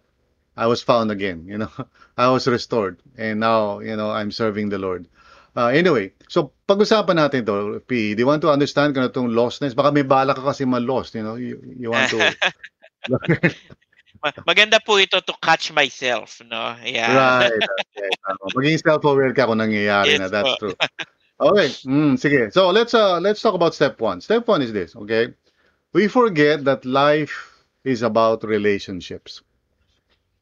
I 0.58 0.66
was 0.66 0.82
found 0.82 1.14
again, 1.14 1.46
you 1.46 1.62
know. 1.62 1.70
I 2.18 2.34
was 2.34 2.50
restored 2.50 2.98
and 3.14 3.38
now, 3.38 3.78
you 3.78 3.94
know, 3.94 4.10
I'm 4.10 4.34
serving 4.34 4.74
the 4.74 4.78
Lord. 4.82 5.06
Uh, 5.54 5.70
anyway, 5.70 6.10
so 6.26 6.50
pag-usapan 6.66 7.14
natin 7.14 7.46
to, 7.46 7.78
P, 7.86 8.14
do 8.18 8.22
you 8.22 8.26
want 8.26 8.42
to 8.42 8.50
understand 8.50 8.94
kung 8.94 9.06
itong 9.06 9.30
lostness? 9.30 9.74
Baka 9.74 9.94
may 9.94 10.02
bala 10.02 10.34
ka 10.34 10.42
kasi 10.42 10.66
ma-lost, 10.66 11.14
you 11.14 11.22
know, 11.22 11.38
you, 11.38 11.62
you 11.62 11.94
want 11.94 12.10
to... 12.10 12.18
Maganda 14.50 14.82
po 14.82 14.98
ito 14.98 15.22
to 15.22 15.34
catch 15.38 15.70
myself, 15.70 16.42
no? 16.42 16.74
Yeah. 16.82 17.14
Right. 17.14 17.54
Okay. 17.54 18.10
Maging 18.58 18.82
self-aware 18.82 19.30
ka 19.30 19.46
kung 19.46 19.62
nangyayari 19.62 20.18
yes, 20.18 20.26
na. 20.26 20.26
That's 20.26 20.58
po. 20.58 20.74
true. 20.74 20.76
Okay. 21.38 21.70
Mm, 21.86 22.18
sige. 22.18 22.50
So 22.50 22.74
let's 22.74 22.98
uh 22.98 23.22
let's 23.22 23.38
talk 23.38 23.54
about 23.54 23.78
step 23.78 24.02
one. 24.02 24.18
Step 24.18 24.42
one 24.50 24.58
is 24.58 24.74
this, 24.74 24.98
okay? 24.98 25.38
We 25.94 26.10
forget 26.10 26.66
that 26.66 26.82
life 26.82 27.62
is 27.86 28.02
about 28.02 28.42
relationships. 28.42 29.46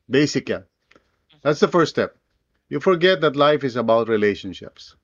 Basic 0.07 0.49
yan. 0.49 0.65
That's 1.43 1.61
the 1.61 1.71
first 1.71 1.95
step. 1.95 2.19
You 2.69 2.81
forget 2.81 3.21
that 3.23 3.39
life 3.39 3.63
is 3.63 3.77
about 3.79 4.11
relationships. 4.11 4.99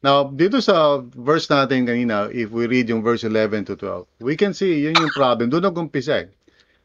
Now, 0.00 0.26
dito 0.26 0.58
sa 0.64 0.98
verse 1.02 1.46
natin 1.46 1.86
kanina, 1.86 2.32
if 2.32 2.50
we 2.50 2.66
read 2.66 2.88
yung 2.90 3.04
verse 3.04 3.22
11 3.22 3.70
to 3.70 3.74
12, 3.76 4.24
we 4.24 4.34
can 4.34 4.56
see 4.56 4.80
yun 4.82 4.98
yung 4.98 5.14
problem. 5.14 5.52
Doon 5.52 5.70
nag-umpisa 5.70 6.24
eh. 6.24 6.28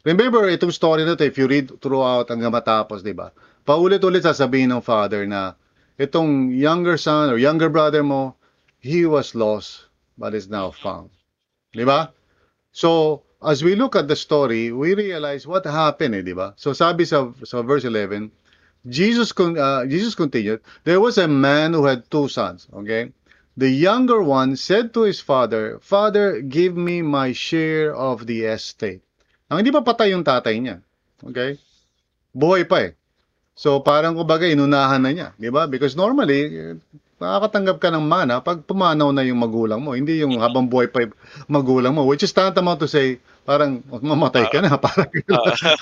Remember, 0.06 0.46
itong 0.46 0.70
story 0.70 1.02
na 1.02 1.18
to, 1.18 1.26
if 1.26 1.34
you 1.40 1.50
read 1.50 1.82
throughout 1.82 2.30
hanggang 2.30 2.54
matapos, 2.54 3.02
di 3.02 3.18
ba? 3.18 3.34
Paulit-ulit 3.66 4.22
sasabihin 4.22 4.70
ng 4.70 4.86
father 4.86 5.26
na 5.26 5.58
itong 5.98 6.54
younger 6.54 7.00
son 7.02 7.34
or 7.34 7.42
younger 7.42 7.74
brother 7.74 8.06
mo, 8.06 8.38
he 8.78 9.10
was 9.10 9.34
lost 9.34 9.90
but 10.14 10.38
is 10.38 10.46
now 10.46 10.70
found. 10.70 11.10
Di 11.74 11.82
ba? 11.82 12.14
So, 12.70 13.25
as 13.46 13.64
we 13.64 13.78
look 13.78 13.96
at 13.96 14.10
the 14.10 14.16
story, 14.18 14.74
we 14.74 14.98
realize 14.98 15.46
what 15.46 15.66
happened, 15.66 16.18
eh, 16.18 16.26
di 16.26 16.34
ba? 16.34 16.58
So 16.58 16.74
sabi 16.74 17.06
sa, 17.06 17.30
sa 17.46 17.62
verse 17.62 17.86
11, 17.86 18.34
Jesus, 18.86 19.34
uh, 19.38 19.86
Jesus 19.86 20.14
continued, 20.14 20.62
there 20.84 21.02
was 21.02 21.18
a 21.18 21.30
man 21.30 21.74
who 21.74 21.86
had 21.86 22.10
two 22.10 22.28
sons, 22.28 22.68
okay? 22.74 23.14
The 23.56 23.72
younger 23.72 24.20
one 24.22 24.60
said 24.60 24.94
to 24.94 25.08
his 25.08 25.24
father, 25.24 25.80
Father, 25.80 26.42
give 26.42 26.76
me 26.76 27.02
my 27.02 27.32
share 27.32 27.96
of 27.96 28.28
the 28.28 28.52
estate. 28.52 29.00
Ang 29.48 29.64
hindi 29.64 29.72
pa 29.72 29.80
patay 29.80 30.12
yung 30.12 30.28
tatay 30.28 30.60
niya. 30.60 30.84
Okay? 31.24 31.56
Buhay 32.36 32.68
pa 32.68 32.92
eh. 32.92 32.92
So 33.56 33.80
parang 33.80 34.20
kumbaga 34.20 34.44
inunahan 34.44 35.00
na 35.00 35.12
niya, 35.16 35.30
di 35.40 35.48
ba? 35.48 35.72
Because 35.72 35.96
normally, 35.96 36.76
makakatanggap 37.16 37.80
ka 37.80 37.90
ng 37.96 38.04
mana 38.04 38.44
pag 38.44 38.68
pumanaw 38.68 39.16
na 39.16 39.24
yung 39.24 39.40
magulang 39.40 39.80
mo, 39.80 39.96
hindi 39.96 40.20
yung 40.20 40.36
habang 40.44 40.68
buhay 40.68 40.92
pa 40.92 41.08
yung 41.08 41.16
magulang 41.48 41.96
mo, 41.96 42.04
which 42.04 42.28
is 42.28 42.36
tantamount 42.36 42.84
to 42.84 42.92
say, 42.92 43.24
parang 43.46 43.86
mamatay 43.88 44.50
ka 44.50 44.60
na, 44.60 44.76
parang 44.82 45.10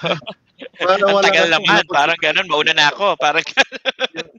parang 0.83 1.09
wala 1.15 1.25
tagal 1.31 1.47
naman, 1.47 1.83
parang 1.87 2.19
ganun, 2.19 2.47
mauna 2.51 2.75
na 2.75 2.91
ako, 2.91 3.15
parang 3.15 3.43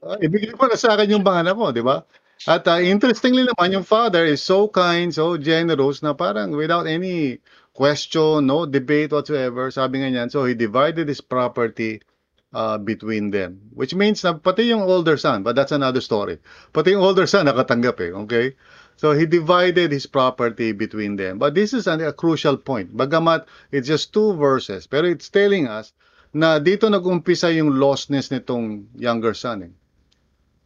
uh, 0.04 0.20
ibigay 0.20 0.52
mo 0.52 0.68
na 0.68 0.76
sa 0.76 0.94
akin 0.94 1.16
yung 1.16 1.24
bangana 1.24 1.56
ko, 1.56 1.72
di 1.72 1.80
ba? 1.80 2.04
At 2.44 2.68
uh, 2.68 2.84
interestingly 2.84 3.48
naman, 3.48 3.72
yung 3.72 3.88
father 3.88 4.28
is 4.28 4.44
so 4.44 4.68
kind, 4.68 5.08
so 5.08 5.40
generous 5.40 6.04
na 6.04 6.12
parang 6.12 6.52
without 6.52 6.84
any 6.84 7.40
question, 7.72 8.44
no 8.44 8.68
debate 8.68 9.10
whatsoever, 9.10 9.72
sabi 9.72 10.04
nga 10.04 10.12
niyan, 10.12 10.28
so 10.28 10.44
he 10.44 10.52
divided 10.52 11.08
his 11.08 11.24
property 11.24 12.04
uh, 12.52 12.76
between 12.78 13.32
them. 13.32 13.58
Which 13.74 13.96
means 13.96 14.22
na 14.22 14.36
pati 14.36 14.68
yung 14.70 14.84
older 14.84 15.16
son, 15.16 15.42
but 15.42 15.56
that's 15.56 15.72
another 15.72 16.04
story. 16.04 16.38
Pati 16.70 16.92
yung 16.92 17.02
older 17.02 17.26
son 17.26 17.48
nakatanggap 17.48 17.96
eh, 18.04 18.12
okay? 18.14 18.46
So 18.96 19.12
he 19.12 19.26
divided 19.26 19.90
his 19.90 20.06
property 20.06 20.70
between 20.70 21.16
them. 21.16 21.38
But 21.38 21.54
this 21.54 21.74
is 21.74 21.86
a, 21.86 22.12
crucial 22.14 22.56
point. 22.56 22.94
Bagamat 22.94 23.46
it's 23.74 23.88
just 23.88 24.14
two 24.14 24.34
verses, 24.38 24.86
pero 24.86 25.10
it's 25.10 25.28
telling 25.28 25.66
us 25.66 25.92
na 26.34 26.58
dito 26.58 26.90
nag-umpisa 26.90 27.50
yung 27.54 27.78
lostness 27.78 28.30
nitong 28.30 28.90
younger 28.98 29.34
son 29.34 29.70
eh. 29.70 29.72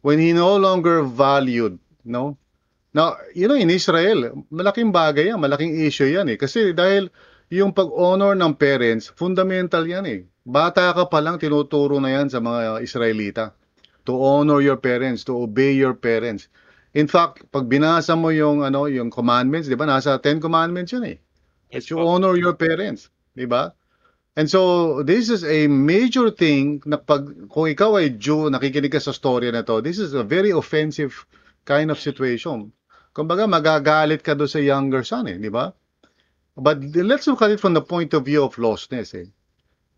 When 0.01 0.17
he 0.17 0.33
no 0.33 0.57
longer 0.57 1.03
valued, 1.03 1.77
no? 2.05 2.37
Now, 2.89 3.21
you 3.37 3.45
know, 3.45 3.59
in 3.59 3.69
Israel, 3.69 4.45
malaking 4.49 4.89
bagay 4.89 5.29
yan, 5.29 5.37
malaking 5.37 5.77
issue 5.77 6.09
yan 6.09 6.25
eh. 6.33 6.37
Kasi 6.41 6.73
dahil 6.73 7.13
yung 7.53 7.73
pag-honor 7.73 8.33
ng 8.33 8.57
parents, 8.57 9.13
fundamental 9.13 9.85
yan 9.85 10.05
eh. 10.09 10.19
Bata 10.41 10.89
ka 10.97 11.05
pa 11.05 11.21
lang, 11.21 11.37
tinuturo 11.37 12.01
na 12.01 12.17
yan 12.17 12.33
sa 12.33 12.41
mga 12.41 12.81
Israelita. 12.81 13.53
To 14.09 14.17
honor 14.17 14.57
your 14.61 14.81
parents, 14.81 15.21
to 15.29 15.37
obey 15.37 15.77
your 15.77 15.93
parents. 15.93 16.49
In 16.97 17.05
fact, 17.05 17.45
pag 17.53 17.69
binasa 17.69 18.17
mo 18.17 18.33
yung 18.33 18.65
ano, 18.65 18.89
yung 18.89 19.13
commandments, 19.13 19.69
'di 19.69 19.77
ba? 19.77 19.85
Nasa 19.85 20.17
10 20.17 20.41
commandments 20.41 20.89
'yun 20.89 21.05
eh. 21.05 21.17
Yes, 21.69 21.89
you 21.93 22.01
honor 22.01 22.33
your 22.33 22.57
parents, 22.57 23.13
'di 23.37 23.45
ba? 23.45 23.77
And 24.39 24.47
so, 24.47 25.03
this 25.03 25.27
is 25.27 25.43
a 25.43 25.67
major 25.67 26.31
thing 26.31 26.79
na 26.87 26.95
pag 26.95 27.27
kung 27.51 27.67
ikaw 27.67 27.99
ay 27.99 28.15
Jew, 28.15 28.47
nakikinig 28.47 28.93
ka 28.93 29.01
sa 29.03 29.11
story 29.11 29.51
na 29.51 29.67
to, 29.67 29.83
this 29.83 29.99
is 29.99 30.15
a 30.15 30.23
very 30.23 30.55
offensive 30.55 31.27
kind 31.67 31.91
of 31.91 31.99
situation. 31.99 32.71
Kumbaga, 33.11 33.49
magagalit 33.49 34.23
ka 34.23 34.37
do 34.37 34.47
sa 34.47 34.63
younger 34.63 35.03
son 35.03 35.27
eh, 35.27 35.35
di 35.35 35.51
ba? 35.51 35.75
But 36.55 36.79
let's 36.95 37.27
look 37.27 37.43
at 37.43 37.51
it 37.51 37.59
from 37.59 37.75
the 37.75 37.83
point 37.83 38.15
of 38.15 38.23
view 38.23 38.47
of 38.47 38.55
lostness 38.55 39.11
eh. 39.11 39.27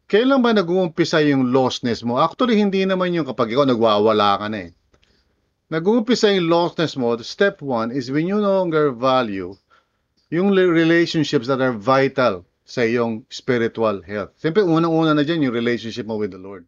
Kailan 0.10 0.42
ba 0.42 0.58
nag-uumpisa 0.58 1.22
yung 1.24 1.54
lostness 1.54 2.02
mo? 2.02 2.18
Actually, 2.18 2.58
hindi 2.60 2.82
naman 2.84 3.14
yung 3.14 3.30
kapag 3.30 3.54
ikaw 3.54 3.70
nagwawala 3.70 4.42
ka 4.42 4.48
na 4.50 4.60
eh. 4.68 4.72
Nag-uumpisa 5.72 6.36
yung 6.36 6.52
lostness 6.52 7.00
mo, 7.00 7.16
step 7.24 7.64
one 7.64 7.96
is 7.96 8.12
when 8.12 8.28
you 8.28 8.44
no 8.44 8.60
longer 8.60 8.92
value 8.92 9.56
yung 10.28 10.52
relationships 10.52 11.48
that 11.48 11.64
are 11.64 11.72
vital 11.72 12.44
sa 12.68 12.84
iyong 12.84 13.24
spiritual 13.32 14.04
health. 14.04 14.36
Siyempre, 14.40 14.68
unang-una 14.68 15.16
na 15.16 15.24
dyan 15.24 15.48
yung 15.48 15.56
relationship 15.56 16.04
mo 16.04 16.20
with 16.20 16.36
the 16.36 16.40
Lord. 16.40 16.68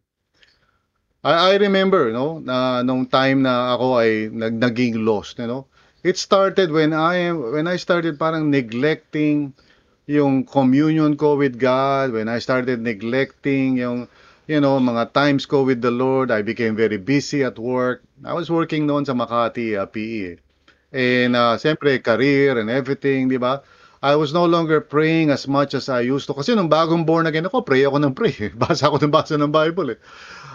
I, 1.24 1.52
I 1.52 1.60
remember, 1.60 2.12
no, 2.12 2.40
na 2.40 2.80
nung 2.80 3.04
time 3.04 3.44
na 3.44 3.76
ako 3.76 3.86
ay 4.00 4.28
nag, 4.32 4.60
naging 4.60 5.04
lost, 5.04 5.36
you 5.36 5.48
know, 5.48 5.68
it 6.04 6.20
started 6.20 6.68
when 6.68 6.92
I 6.92 7.32
when 7.32 7.64
I 7.64 7.80
started 7.80 8.20
parang 8.20 8.52
neglecting 8.52 9.56
yung 10.04 10.44
communion 10.44 11.16
ko 11.16 11.40
with 11.40 11.56
God, 11.56 12.12
when 12.12 12.28
I 12.28 12.40
started 12.44 12.84
neglecting 12.84 13.80
yung, 13.80 14.08
you 14.46 14.60
know, 14.60 14.76
mga 14.76 15.12
times 15.12 15.46
ko 15.46 15.64
with 15.64 15.80
the 15.80 15.90
Lord, 15.90 16.30
I 16.30 16.42
became 16.42 16.76
very 16.76 16.98
busy 16.98 17.42
at 17.42 17.58
work. 17.58 18.04
I 18.24 18.32
was 18.36 18.50
working 18.50 18.86
noon 18.86 19.04
sa 19.04 19.16
Makati 19.16 19.76
uh, 19.76 19.86
PE. 19.88 20.36
And 20.92 21.34
uh, 21.34 21.56
siyempre, 21.56 21.98
career 22.04 22.60
and 22.60 22.68
everything, 22.68 23.28
di 23.28 23.40
ba? 23.40 23.64
I 24.04 24.20
was 24.20 24.36
no 24.36 24.44
longer 24.44 24.84
praying 24.84 25.32
as 25.32 25.48
much 25.48 25.72
as 25.72 25.88
I 25.88 26.04
used 26.04 26.28
to. 26.28 26.36
Kasi 26.36 26.52
nung 26.52 26.68
bagong 26.68 27.08
born 27.08 27.24
again 27.24 27.48
ako, 27.48 27.64
pray 27.64 27.88
ako 27.88 28.04
ng 28.04 28.12
pray. 28.12 28.52
basa 28.60 28.92
ako 28.92 29.00
ng 29.00 29.12
basa 29.12 29.40
ng 29.40 29.48
Bible 29.48 29.96
eh. 29.96 29.98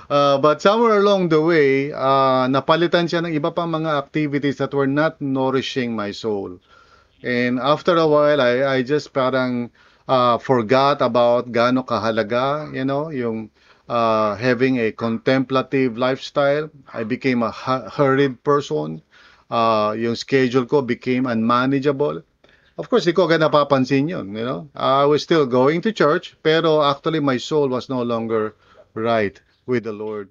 Uh, 0.10 0.38
but 0.38 0.62
somewhere 0.62 1.02
along 1.02 1.30
the 1.30 1.42
way, 1.42 1.90
uh, 1.94 2.46
napalitan 2.50 3.10
siya 3.10 3.26
ng 3.26 3.34
iba 3.34 3.50
pang 3.54 3.70
mga 3.70 3.98
activities 3.98 4.58
that 4.62 4.74
were 4.74 4.90
not 4.90 5.18
nourishing 5.22 5.94
my 5.98 6.14
soul. 6.14 6.62
And 7.26 7.58
after 7.58 7.98
a 7.98 8.06
while, 8.06 8.42
I, 8.42 8.78
I 8.78 8.78
just 8.82 9.14
parang 9.14 9.70
uh, 10.10 10.38
forgot 10.38 11.02
about 11.02 11.50
gaano 11.54 11.86
kahalaga, 11.86 12.74
you 12.74 12.86
know, 12.86 13.10
yung 13.14 13.50
uh, 13.90 14.38
having 14.38 14.78
a 14.78 14.94
contemplative 14.94 15.98
lifestyle. 15.98 16.70
I 16.94 17.04
became 17.04 17.42
a 17.42 17.52
hurried 17.52 18.44
person. 18.46 19.02
Uh, 19.50 19.98
yung 19.98 20.14
schedule 20.14 20.70
ko 20.70 20.86
became 20.86 21.26
unmanageable. 21.26 22.22
Of 22.78 22.88
course, 22.88 23.04
di 23.04 23.12
ko 23.12 23.28
agad 23.28 23.42
napapansin 23.42 24.08
yun, 24.08 24.32
you 24.32 24.46
know. 24.46 24.70
I 24.78 25.04
was 25.04 25.26
still 25.26 25.50
going 25.50 25.82
to 25.84 25.92
church, 25.92 26.38
pero 26.46 26.86
actually 26.86 27.20
my 27.20 27.36
soul 27.36 27.68
was 27.68 27.90
no 27.90 28.06
longer 28.06 28.56
right 28.94 29.36
with 29.66 29.84
the 29.84 29.92
Lord. 29.92 30.30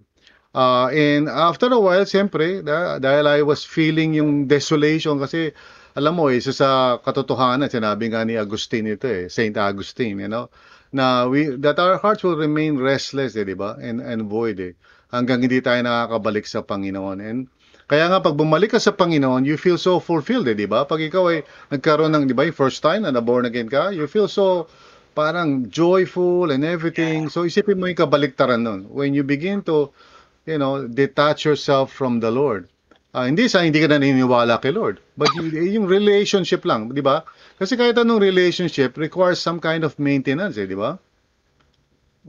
Uh, 0.54 0.88
and 0.88 1.28
after 1.28 1.68
a 1.68 1.76
while, 1.76 2.08
siyempre, 2.08 2.64
dahil 2.64 3.28
I 3.28 3.44
was 3.44 3.68
feeling 3.68 4.16
yung 4.16 4.48
desolation 4.48 5.20
kasi 5.20 5.52
alam 5.98 6.14
mo, 6.14 6.30
isa 6.30 6.54
sa 6.54 7.02
katotohanan, 7.02 7.68
sinabi 7.68 8.14
nga 8.14 8.22
ni 8.22 8.38
Agustin 8.38 8.86
ito 8.86 9.10
eh, 9.10 9.26
Saint 9.26 9.58
Augustine, 9.58 10.16
you 10.22 10.30
know, 10.30 10.46
na 10.92 11.28
we, 11.28 11.52
that 11.60 11.76
our 11.78 12.00
hearts 12.00 12.24
will 12.24 12.36
remain 12.36 12.80
restless, 12.80 13.36
eh, 13.36 13.44
di 13.44 13.54
ba? 13.54 13.76
And, 13.80 14.00
and 14.00 14.28
void, 14.28 14.60
eh, 14.60 14.72
hanggang 15.12 15.44
hindi 15.44 15.60
tayo 15.60 15.80
nakakabalik 15.84 16.44
sa 16.48 16.64
Panginoon. 16.64 17.18
And 17.20 17.48
kaya 17.88 18.08
nga 18.12 18.20
pag 18.20 18.36
bumalik 18.36 18.76
ka 18.76 18.80
sa 18.80 18.92
Panginoon, 18.92 19.48
you 19.48 19.56
feel 19.56 19.80
so 19.80 19.96
fulfilled, 20.00 20.48
eh, 20.48 20.56
di 20.56 20.68
ba? 20.68 20.84
Pag 20.84 21.00
ikaw 21.04 21.32
ay 21.32 21.44
nagkaroon 21.72 22.12
ng, 22.12 22.24
di 22.28 22.36
ba, 22.36 22.44
first 22.52 22.84
time 22.84 23.08
na 23.08 23.12
na-born 23.12 23.48
again 23.48 23.68
ka, 23.68 23.88
you 23.92 24.04
feel 24.04 24.28
so 24.28 24.68
parang 25.18 25.66
joyful 25.72 26.52
and 26.54 26.62
everything. 26.62 27.26
So 27.26 27.42
isipin 27.42 27.80
mo 27.80 27.90
yung 27.90 27.98
kabaliktaran 27.98 28.62
nun. 28.62 28.86
When 28.92 29.18
you 29.18 29.26
begin 29.26 29.66
to, 29.66 29.90
you 30.46 30.62
know, 30.62 30.86
detach 30.86 31.42
yourself 31.42 31.90
from 31.90 32.22
the 32.22 32.30
Lord. 32.30 32.70
Uh, 33.08 33.24
hindi 33.24 33.48
sa 33.48 33.64
hindi 33.64 33.80
ka 33.80 33.88
naniniwala 33.88 34.60
kay 34.60 34.76
Lord. 34.76 35.00
But 35.16 35.32
yung, 35.32 35.48
yung 35.52 35.86
relationship 35.88 36.68
lang, 36.68 36.92
di 36.92 37.00
ba? 37.00 37.24
Kasi 37.56 37.80
kahit 37.80 37.96
anong 37.96 38.20
relationship 38.20 39.00
requires 39.00 39.40
some 39.40 39.64
kind 39.64 39.80
of 39.80 39.96
maintenance, 39.96 40.60
eh, 40.60 40.68
di 40.68 40.76
ba? 40.76 41.00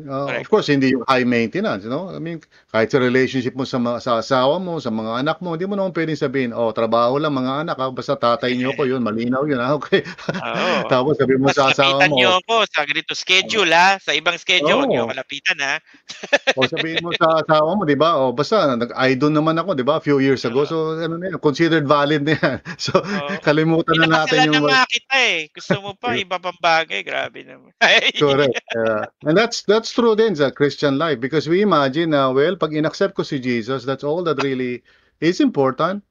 Uh, 0.08 0.40
of 0.40 0.48
course, 0.48 0.72
hindi 0.72 0.96
yung 0.96 1.04
high 1.04 1.28
maintenance, 1.28 1.84
no? 1.84 2.08
I 2.08 2.24
mean, 2.24 2.40
kahit 2.72 2.88
sa 2.88 3.04
relationship 3.04 3.52
mo 3.52 3.68
sa, 3.68 3.76
mga, 3.76 3.98
sa 4.00 4.24
asawa 4.24 4.56
mo, 4.56 4.80
sa 4.80 4.88
mga 4.88 5.20
anak 5.20 5.38
mo, 5.44 5.60
hindi 5.60 5.68
mo 5.68 5.76
naman 5.76 5.92
pwedeng 5.92 6.16
sabihin, 6.16 6.52
oh, 6.56 6.72
trabaho 6.72 7.20
lang 7.20 7.36
mga 7.36 7.68
anak, 7.68 7.76
ha? 7.76 7.92
basta 7.92 8.16
tatay 8.16 8.56
niyo 8.56 8.72
ko 8.80 8.88
yun, 8.88 9.04
malinaw 9.04 9.44
yun, 9.44 9.60
ha? 9.60 9.72
Okay. 9.80 10.04
Oo. 10.04 10.92
Tapos 10.92 11.16
sabi 11.16 11.40
mo 11.40 11.48
sa 11.56 11.72
asawa 11.72 12.04
mo. 12.12 12.20
niyo 12.20 12.36
ako 12.44 12.68
sa 12.68 12.84
ganito 12.84 13.16
schedule, 13.16 13.72
ha? 13.72 13.96
Sa 14.00 14.12
ibang 14.12 14.36
schedule, 14.36 14.84
oh. 14.84 14.90
niyo 14.90 15.08
kalapitan, 15.08 15.60
ha? 15.64 15.80
o 16.60 16.68
sabihin 16.68 17.00
mo 17.00 17.16
sa 17.16 17.40
asawa 17.44 17.80
mo, 17.80 17.84
di 17.88 17.96
ba? 17.96 18.20
O 18.20 18.36
basta, 18.36 18.76
nag-idol 18.76 19.32
naman 19.32 19.56
ako, 19.60 19.76
di 19.76 19.86
ba? 19.88 20.00
A 20.00 20.04
few 20.04 20.20
years 20.20 20.44
ago. 20.44 20.68
So, 20.68 21.00
ano 21.00 21.16
na 21.16 21.32
yan, 21.32 21.40
considered 21.40 21.88
valid 21.88 22.24
na 22.28 22.36
yan. 22.40 22.60
So, 22.80 22.96
oh. 22.96 23.36
kalimutan 23.44 24.00
na 24.04 24.24
natin 24.24 24.50
yung... 24.50 24.64
na 24.64 24.88
kita, 24.88 25.16
eh. 25.20 25.52
Gusto 25.52 25.84
mo 25.84 25.92
pa, 25.96 26.16
iba 26.16 26.40
pang 26.40 26.56
bagay. 26.60 27.04
Grabe 27.04 27.44
naman. 27.44 27.76
Correct. 28.16 28.56
Uh, 28.76 29.04
and 29.26 29.36
that's 29.36 29.64
that's 29.64 29.89
true 29.92 30.16
din 30.16 30.36
sa 30.36 30.50
Christian 30.50 30.98
life 30.98 31.20
because 31.20 31.48
we 31.48 31.62
imagine 31.62 32.12
na, 32.12 32.32
well, 32.32 32.56
pag 32.56 32.72
inaccept 32.72 33.14
ko 33.14 33.24
si 33.24 33.40
Jesus, 33.40 33.86
that's 33.86 34.04
all 34.04 34.24
that 34.24 34.42
really 34.44 34.84
is 35.20 35.40
important. 35.40 36.04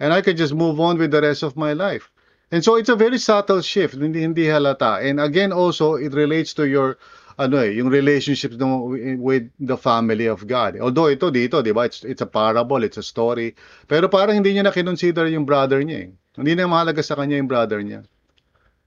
And 0.00 0.12
I 0.12 0.20
can 0.20 0.36
just 0.36 0.54
move 0.54 0.80
on 0.80 0.98
with 0.98 1.10
the 1.10 1.22
rest 1.22 1.42
of 1.42 1.56
my 1.56 1.72
life. 1.72 2.10
And 2.50 2.62
so 2.62 2.76
it's 2.76 2.88
a 2.88 2.96
very 2.96 3.18
subtle 3.18 3.62
shift, 3.62 3.94
hindi, 3.94 4.22
hindi 4.22 4.46
halata. 4.46 5.02
And 5.02 5.18
again, 5.18 5.52
also, 5.52 5.94
it 5.94 6.14
relates 6.14 6.54
to 6.54 6.68
your 6.68 6.98
ano 7.38 7.58
eh, 7.58 7.74
yung 7.74 7.90
relationships 7.90 8.54
no, 8.56 8.94
with 9.18 9.50
the 9.58 9.76
family 9.76 10.26
of 10.30 10.46
God. 10.46 10.78
Although 10.78 11.10
ito 11.10 11.34
dito, 11.34 11.62
di 11.62 11.74
ba, 11.74 11.90
it's, 11.90 12.06
it's 12.06 12.22
a 12.22 12.30
parable, 12.30 12.82
it's 12.86 12.98
a 12.98 13.02
story. 13.02 13.58
Pero 13.90 14.06
parang 14.06 14.38
hindi 14.38 14.54
niya 14.54 14.70
na 14.70 14.74
kinonsider 14.74 15.26
yung 15.34 15.42
brother 15.42 15.82
niya 15.82 16.06
eh. 16.06 16.10
Hindi 16.38 16.54
na 16.54 16.70
mahalaga 16.70 17.02
sa 17.02 17.18
kanya 17.18 17.38
yung 17.38 17.50
brother 17.50 17.82
niya. 17.82 18.06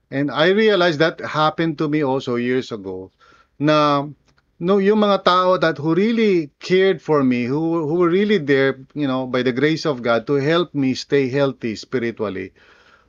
And 0.08 0.32
I 0.32 0.56
realized 0.56 1.00
that 1.04 1.20
happened 1.20 1.76
to 1.84 1.88
me 1.88 2.00
also 2.00 2.40
years 2.40 2.72
ago 2.72 3.12
na 3.60 4.08
no 4.58 4.82
yung 4.82 4.98
mga 4.98 5.22
tao 5.22 5.54
that 5.54 5.78
who 5.78 5.94
really 5.94 6.50
cared 6.58 6.98
for 6.98 7.22
me 7.22 7.46
who 7.46 7.86
who 7.86 7.94
were 7.94 8.10
really 8.10 8.42
there 8.42 8.82
you 8.94 9.06
know 9.06 9.26
by 9.26 9.42
the 9.46 9.54
grace 9.54 9.86
of 9.86 10.02
God 10.02 10.26
to 10.26 10.34
help 10.42 10.74
me 10.74 10.98
stay 10.98 11.30
healthy 11.30 11.78
spiritually. 11.78 12.50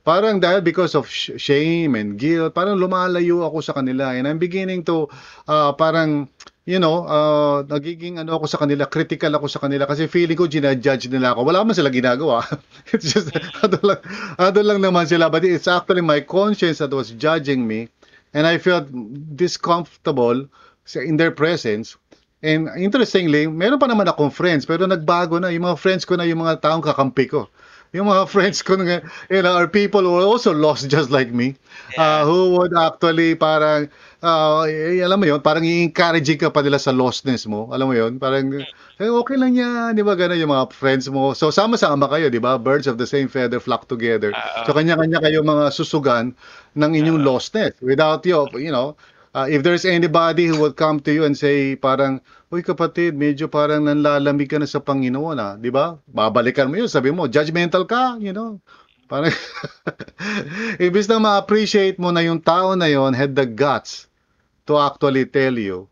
Parang 0.00 0.40
dahil 0.40 0.64
because 0.64 0.96
of 0.96 1.04
shame 1.12 1.92
and 1.92 2.16
guilt 2.16 2.56
parang 2.56 2.80
lumalayo 2.80 3.44
ako 3.44 3.60
sa 3.60 3.76
kanila. 3.76 4.16
And 4.16 4.24
I'm 4.24 4.40
beginning 4.40 4.86
to 4.88 5.10
uh, 5.44 5.76
parang 5.76 6.30
you 6.64 6.78
know 6.80 7.04
uh, 7.04 7.66
nagiging 7.66 8.16
ano 8.16 8.40
ako 8.40 8.46
sa 8.48 8.56
kanila 8.62 8.88
critical 8.88 9.34
ako 9.36 9.50
sa 9.50 9.60
kanila 9.60 9.84
kasi 9.84 10.08
feeling 10.08 10.38
ko 10.38 10.48
ginajudge 10.48 11.10
nila 11.12 11.36
ako. 11.36 11.50
Wala 11.50 11.66
man 11.66 11.76
sila 11.76 11.92
ginagawa. 11.92 12.46
It's 12.94 13.12
just 13.12 13.34
ano 13.60 13.76
lang, 13.84 14.00
ano 14.38 14.60
lang 14.64 14.78
naman 14.80 15.04
sila. 15.04 15.28
But 15.28 15.44
it's 15.44 15.68
actually 15.68 16.06
my 16.06 16.24
conscience 16.24 16.80
that 16.80 16.94
was 16.94 17.12
judging 17.12 17.66
me. 17.66 17.92
And 18.32 18.46
I 18.46 18.62
felt 18.62 18.88
discomfortable 19.34 20.46
in 20.94 21.16
their 21.16 21.30
presence. 21.30 21.96
And 22.40 22.72
interestingly, 22.72 23.44
meron 23.46 23.76
pa 23.76 23.84
naman 23.84 24.08
akong 24.08 24.32
friends, 24.32 24.64
pero 24.64 24.88
nagbago 24.88 25.36
na. 25.36 25.52
Yung 25.52 25.68
mga 25.68 25.76
friends 25.76 26.08
ko 26.08 26.16
na 26.16 26.24
yung 26.24 26.40
mga 26.40 26.64
taong 26.64 26.80
kakampi 26.80 27.28
ko. 27.28 27.52
Yung 27.92 28.08
mga 28.08 28.24
friends 28.32 28.64
ko, 28.64 28.80
na, 28.80 29.04
you 29.28 29.44
know, 29.44 29.52
are 29.60 29.68
people 29.68 30.00
who 30.00 30.16
are 30.16 30.24
also 30.24 30.56
lost 30.56 30.88
just 30.88 31.12
like 31.12 31.28
me. 31.28 31.60
Yeah. 31.92 32.00
Uh, 32.00 32.22
who 32.24 32.56
would 32.56 32.72
actually 32.72 33.36
parang, 33.36 33.92
uh, 34.24 34.64
alam 35.04 35.20
mo 35.20 35.26
yun, 35.28 35.44
parang 35.44 35.68
i-encouraging 35.68 36.40
ka 36.40 36.48
pa 36.48 36.64
nila 36.64 36.80
sa 36.80 36.96
lostness 36.96 37.44
mo. 37.44 37.68
Alam 37.76 37.92
mo 37.92 37.94
yun? 37.98 38.16
Parang, 38.16 38.56
eh, 38.56 39.10
okay 39.12 39.36
lang 39.36 39.52
yan. 39.52 39.92
Di 39.92 40.00
ba 40.00 40.16
gano'n 40.16 40.40
yung 40.40 40.54
mga 40.56 40.72
friends 40.72 41.12
mo. 41.12 41.36
So, 41.36 41.52
sama-sama 41.52 42.08
kayo, 42.08 42.32
di 42.32 42.40
ba? 42.40 42.56
Birds 42.56 42.88
of 42.88 42.96
the 42.96 43.04
same 43.04 43.28
feather 43.28 43.60
flock 43.60 43.84
together. 43.84 44.32
Uh, 44.32 44.64
so, 44.64 44.72
kanya-kanya 44.72 45.20
kayo 45.20 45.44
mga 45.44 45.76
susugan 45.76 46.32
ng 46.72 46.90
inyong 46.96 47.20
uh, 47.20 47.26
lostness. 47.36 47.76
Without 47.84 48.24
you, 48.24 48.48
you 48.56 48.72
know, 48.72 48.96
uh, 49.34 49.46
if 49.48 49.62
there's 49.62 49.84
anybody 49.84 50.46
who 50.46 50.58
would 50.60 50.76
come 50.76 51.00
to 51.00 51.12
you 51.12 51.24
and 51.24 51.36
say 51.36 51.76
parang, 51.76 52.20
Uy 52.50 52.66
kapatid, 52.66 53.14
medyo 53.14 53.46
parang 53.46 53.86
nanlalamig 53.86 54.50
ka 54.50 54.58
na 54.58 54.66
sa 54.66 54.82
Panginoon 54.82 55.38
ah, 55.38 55.54
di 55.54 55.70
ba? 55.70 55.98
Babalikan 56.10 56.66
mo 56.66 56.82
yun, 56.82 56.90
sabi 56.90 57.14
mo, 57.14 57.30
judgmental 57.30 57.86
ka, 57.86 58.18
you 58.18 58.34
know. 58.34 58.58
Parang, 59.06 59.30
ibig 60.82 61.06
na 61.06 61.18
ma-appreciate 61.18 61.98
mo 61.98 62.10
na 62.10 62.22
yung 62.22 62.42
tao 62.42 62.74
na 62.74 62.90
yon 62.90 63.14
had 63.14 63.34
the 63.34 63.46
guts 63.46 64.10
to 64.66 64.78
actually 64.78 65.26
tell 65.26 65.54
you 65.54 65.86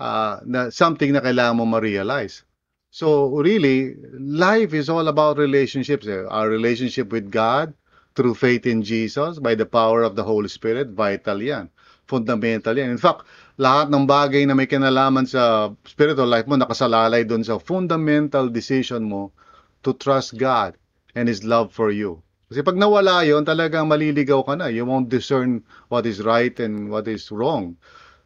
uh, 0.00 0.40
na 0.44 0.68
something 0.72 1.12
na 1.12 1.20
kailangan 1.20 1.60
mo 1.60 1.64
ma-realize. 1.68 2.44
So 2.88 3.36
really, 3.36 4.00
life 4.16 4.72
is 4.72 4.88
all 4.88 5.12
about 5.12 5.36
relationships. 5.36 6.08
Eh? 6.08 6.24
Our 6.24 6.48
relationship 6.48 7.12
with 7.12 7.28
God 7.28 7.76
through 8.16 8.40
faith 8.40 8.64
in 8.64 8.80
Jesus 8.80 9.36
by 9.36 9.52
the 9.52 9.68
power 9.68 10.00
of 10.00 10.16
the 10.16 10.24
Holy 10.24 10.48
Spirit, 10.48 10.96
vital 10.96 11.44
yan 11.44 11.68
fundamental 12.08 12.72
yan. 12.72 12.90
In 12.90 12.98
fact, 12.98 13.28
lahat 13.60 13.92
ng 13.92 14.08
bagay 14.08 14.48
na 14.48 14.56
may 14.56 14.64
kinalaman 14.64 15.28
sa 15.28 15.70
spiritual 15.84 16.26
life 16.26 16.48
mo 16.48 16.56
nakasalalay 16.56 17.28
doon 17.28 17.44
sa 17.44 17.60
fundamental 17.60 18.48
decision 18.48 19.04
mo 19.04 19.30
to 19.84 19.92
trust 19.94 20.40
God 20.40 20.74
and 21.12 21.28
His 21.28 21.44
love 21.44 21.70
for 21.70 21.92
you. 21.92 22.24
Kasi 22.48 22.64
pag 22.64 22.80
nawala 22.80 23.28
yon 23.28 23.44
talagang 23.44 23.92
maliligaw 23.92 24.40
ka 24.40 24.56
na. 24.56 24.72
You 24.72 24.88
won't 24.88 25.12
discern 25.12 25.60
what 25.92 26.08
is 26.08 26.24
right 26.24 26.56
and 26.64 26.88
what 26.88 27.04
is 27.04 27.28
wrong. 27.28 27.76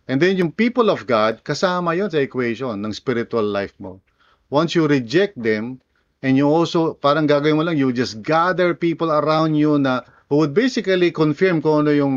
And 0.06 0.22
then 0.22 0.38
yung 0.38 0.54
people 0.54 0.94
of 0.94 1.10
God, 1.10 1.42
kasama 1.42 1.98
yon 1.98 2.06
sa 2.06 2.22
equation 2.22 2.78
ng 2.78 2.94
spiritual 2.94 3.42
life 3.42 3.74
mo. 3.82 3.98
Once 4.46 4.78
you 4.78 4.86
reject 4.86 5.34
them, 5.34 5.82
and 6.22 6.38
you 6.38 6.46
also, 6.46 6.94
parang 6.94 7.26
gagawin 7.26 7.58
mo 7.58 7.66
lang, 7.66 7.74
you 7.74 7.90
just 7.90 8.22
gather 8.22 8.78
people 8.78 9.10
around 9.10 9.58
you 9.58 9.74
na 9.74 10.06
who 10.30 10.38
would 10.38 10.54
basically 10.54 11.10
confirm 11.10 11.58
kung 11.58 11.82
ano 11.82 11.90
yung 11.90 12.14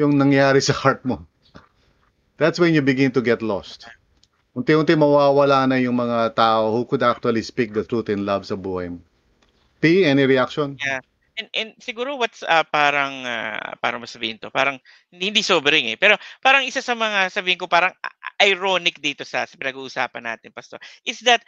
yung 0.00 0.16
nangyari 0.16 0.64
sa 0.64 0.72
heart 0.72 1.04
mo. 1.04 1.20
That's 2.40 2.56
when 2.56 2.72
you 2.72 2.80
begin 2.80 3.12
to 3.12 3.20
get 3.20 3.44
lost. 3.44 3.84
Unti-unti 4.56 4.96
mawawala 4.96 5.68
na 5.68 5.76
yung 5.76 6.00
mga 6.00 6.32
tao 6.32 6.72
who 6.72 6.88
could 6.88 7.04
actually 7.04 7.44
speak 7.44 7.76
the 7.76 7.84
truth 7.84 8.08
in 8.08 8.24
love 8.24 8.48
sa 8.48 8.56
buhay 8.56 8.96
mo. 8.96 9.00
P, 9.84 10.08
any 10.08 10.24
reaction? 10.24 10.80
Yeah. 10.80 11.04
And, 11.36 11.48
and 11.52 11.70
siguro 11.80 12.16
what's 12.16 12.44
uh, 12.44 12.64
parang 12.68 13.24
uh, 13.24 13.76
parang 13.80 14.04
masabihin 14.04 14.40
to, 14.44 14.52
parang 14.52 14.76
hindi 15.08 15.40
sobering 15.40 15.88
eh. 15.88 15.96
Pero 15.96 16.16
parang 16.44 16.64
isa 16.64 16.84
sa 16.84 16.96
mga 16.96 17.32
sabihin 17.32 17.60
ko 17.60 17.68
parang 17.68 17.92
ironic 18.40 19.00
dito 19.00 19.24
sa, 19.24 19.44
sa 19.44 19.56
pinag-uusapan 19.56 20.24
natin, 20.24 20.52
pastor, 20.52 20.80
is 21.04 21.20
that 21.24 21.44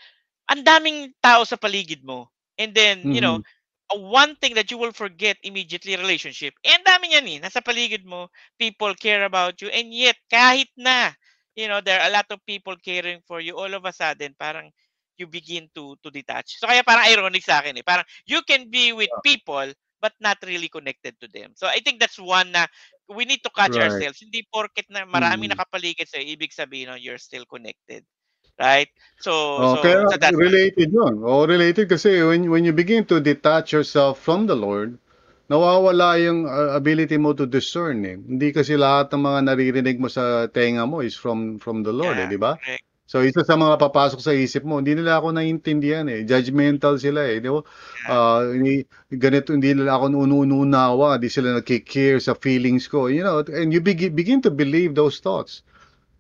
ang 0.49 0.65
daming 0.65 1.13
tao 1.21 1.45
sa 1.45 1.61
paligid 1.61 2.05
mo. 2.05 2.29
And 2.57 2.73
then, 2.77 3.01
mm-hmm. 3.01 3.17
you 3.17 3.21
know, 3.25 3.41
mm-hmm 3.41 3.61
one 3.97 4.37
thing 4.37 4.55
that 4.55 4.71
you 4.71 4.79
will 4.79 4.93
forget 4.93 5.37
immediately 5.43 5.97
relationship. 5.97 6.55
And 6.65 6.83
dami 6.85 7.13
niyan 7.13 7.27
eh. 7.29 7.39
Nasa 7.41 7.65
paligid 7.65 8.05
mo, 8.05 8.29
people 8.59 8.95
care 8.95 9.25
about 9.25 9.61
you. 9.61 9.69
And 9.69 9.93
yet, 9.93 10.17
kahit 10.33 10.69
na, 10.77 11.13
you 11.57 11.69
know, 11.69 11.81
there 11.81 12.01
are 12.01 12.09
a 12.09 12.15
lot 12.15 12.27
of 12.31 12.41
people 12.47 12.77
caring 12.81 13.21
for 13.27 13.41
you, 13.41 13.57
all 13.57 13.73
of 13.73 13.85
a 13.85 13.93
sudden, 13.93 14.35
parang 14.39 14.73
you 15.21 15.29
begin 15.29 15.69
to 15.77 15.97
to 16.01 16.09
detach. 16.09 16.57
So 16.59 16.67
kaya 16.67 16.83
parang 16.83 17.07
ironic 17.07 17.45
sa 17.45 17.61
akin 17.61 17.79
eh. 17.79 17.87
Parang 17.87 18.07
you 18.25 18.41
can 18.43 18.73
be 18.73 18.97
with 18.97 19.13
people 19.23 19.71
but 20.03 20.17
not 20.19 20.41
really 20.43 20.67
connected 20.67 21.15
to 21.23 21.31
them. 21.31 21.55
So 21.55 21.71
I 21.71 21.79
think 21.79 22.03
that's 22.03 22.19
one 22.19 22.51
na 22.51 22.67
we 23.07 23.23
need 23.23 23.45
to 23.47 23.53
catch 23.55 23.79
right. 23.79 23.87
ourselves. 23.87 24.19
Hindi 24.19 24.43
porket 24.51 24.91
na 24.91 25.07
marami 25.07 25.47
mm. 25.47 25.55
nakapaligid 25.55 26.11
sa 26.11 26.19
ibig 26.19 26.51
sabihin 26.51 26.91
no, 26.91 26.99
you're 26.99 27.23
still 27.23 27.47
connected. 27.47 28.03
Right? 28.61 28.89
So, 29.23 29.33
oh, 29.33 29.75
so 29.79 29.83
kaya 29.87 30.03
so 30.11 30.35
related 30.35 30.91
yun. 30.91 31.23
Oh, 31.23 31.47
related 31.47 31.87
kasi 31.87 32.23
when, 32.27 32.51
when 32.51 32.67
you 32.67 32.75
begin 32.75 33.07
to 33.07 33.23
detach 33.23 33.71
yourself 33.71 34.19
from 34.19 34.51
the 34.51 34.59
Lord, 34.59 34.99
nawawala 35.47 36.19
yung 36.19 36.49
uh, 36.49 36.75
ability 36.75 37.21
mo 37.21 37.37
to 37.37 37.47
discern 37.47 38.03
eh. 38.03 38.17
Hindi 38.19 38.51
kasi 38.51 38.75
lahat 38.75 39.15
ng 39.15 39.23
mga 39.23 39.41
naririnig 39.47 39.97
mo 40.03 40.09
sa 40.11 40.49
tenga 40.51 40.89
mo 40.89 41.05
is 41.05 41.15
from 41.15 41.61
from 41.63 41.87
the 41.87 41.95
Lord, 41.95 42.19
eh, 42.19 42.27
yeah, 42.27 42.31
eh, 42.31 42.35
di 42.35 42.41
ba? 42.41 42.53
So 43.13 43.21
isa 43.21 43.45
sa 43.45 43.61
mga 43.61 43.77
papasok 43.77 44.25
sa 44.25 44.33
isip 44.33 44.65
mo, 44.65 44.81
hindi 44.81 44.97
nila 44.97 45.21
ako 45.21 45.37
naiintindihan 45.37 46.09
eh. 46.09 46.25
Judgmental 46.25 46.97
sila 46.97 47.29
eh, 47.29 47.45
di 47.45 47.53
ba? 47.53 47.61
Uh, 48.09 48.57
hindi, 48.57 48.89
ganito 49.13 49.53
hindi 49.53 49.77
nila 49.77 50.01
ako 50.01 50.17
unuunawa, 50.17 51.21
hindi 51.21 51.29
sila 51.29 51.61
nagki-care 51.61 52.17
sa 52.19 52.33
feelings 52.33 52.89
ko, 52.89 53.13
you 53.13 53.21
know, 53.21 53.45
and 53.53 53.75
you 53.75 53.85
begin 53.85 54.17
begin 54.17 54.41
to 54.41 54.49
believe 54.49 54.97
those 54.97 55.21
thoughts. 55.21 55.61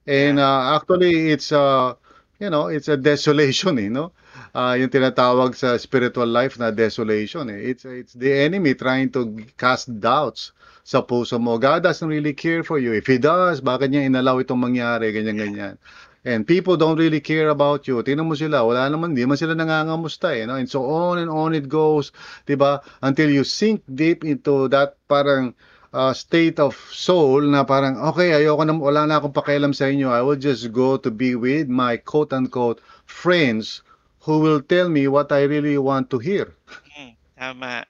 And 0.04 0.36
uh, 0.36 0.76
actually 0.76 1.32
it's 1.32 1.54
uh 1.54 1.96
you 2.42 2.50
know, 2.50 2.66
it's 2.66 2.90
a 2.90 2.98
desolation, 2.98 3.78
eh, 3.78 3.86
no? 3.86 4.10
Uh, 4.50 4.74
yung 4.74 4.90
tinatawag 4.90 5.54
sa 5.54 5.78
spiritual 5.78 6.26
life 6.26 6.58
na 6.58 6.74
desolation, 6.74 7.46
eh. 7.46 7.70
It's, 7.70 7.86
it's 7.86 8.18
the 8.18 8.34
enemy 8.34 8.74
trying 8.74 9.14
to 9.14 9.46
cast 9.54 9.86
doubts 10.02 10.50
sa 10.82 11.06
puso 11.06 11.38
mo. 11.38 11.54
God 11.62 11.86
doesn't 11.86 12.10
really 12.10 12.34
care 12.34 12.66
for 12.66 12.82
you. 12.82 12.90
If 12.98 13.06
He 13.06 13.22
does, 13.22 13.62
bakit 13.62 13.94
niya 13.94 14.10
inalaw 14.10 14.42
itong 14.42 14.58
mangyari, 14.58 15.14
ganyan-ganyan. 15.14 15.78
And 16.26 16.46
people 16.46 16.74
don't 16.74 16.98
really 16.98 17.22
care 17.22 17.50
about 17.50 17.86
you. 17.86 18.02
Tingnan 18.02 18.26
mo 18.26 18.34
sila, 18.34 18.66
wala 18.66 18.90
naman, 18.90 19.14
di 19.14 19.22
man 19.26 19.38
sila 19.38 19.54
nangangamusta 19.54 20.34
eh. 20.34 20.46
No? 20.46 20.58
And 20.58 20.70
so 20.70 20.86
on 20.86 21.22
and 21.22 21.30
on 21.30 21.54
it 21.54 21.70
goes, 21.70 22.10
di 22.46 22.58
ba? 22.58 22.82
Until 23.02 23.30
you 23.30 23.42
sink 23.42 23.82
deep 23.86 24.22
into 24.22 24.66
that 24.70 24.98
parang 25.06 25.54
uh, 25.92 26.12
state 26.12 26.58
of 26.58 26.74
soul 26.90 27.44
na 27.44 27.64
parang, 27.64 28.00
okay, 28.12 28.32
ayoko 28.32 28.64
na, 28.64 28.74
wala 28.74 29.06
na 29.06 29.20
akong 29.20 29.36
pakialam 29.36 29.76
sa 29.76 29.92
inyo. 29.92 30.08
I 30.08 30.24
will 30.24 30.40
just 30.40 30.72
go 30.72 30.96
to 30.96 31.12
be 31.12 31.36
with 31.36 31.68
my 31.68 32.00
quote-unquote 32.00 32.80
friends 33.04 33.84
who 34.24 34.40
will 34.40 34.60
tell 34.64 34.88
me 34.88 35.06
what 35.06 35.30
I 35.30 35.44
really 35.44 35.76
want 35.76 36.08
to 36.10 36.18
hear. 36.18 36.56
Mm, 36.96 37.14
tama. 37.36 37.84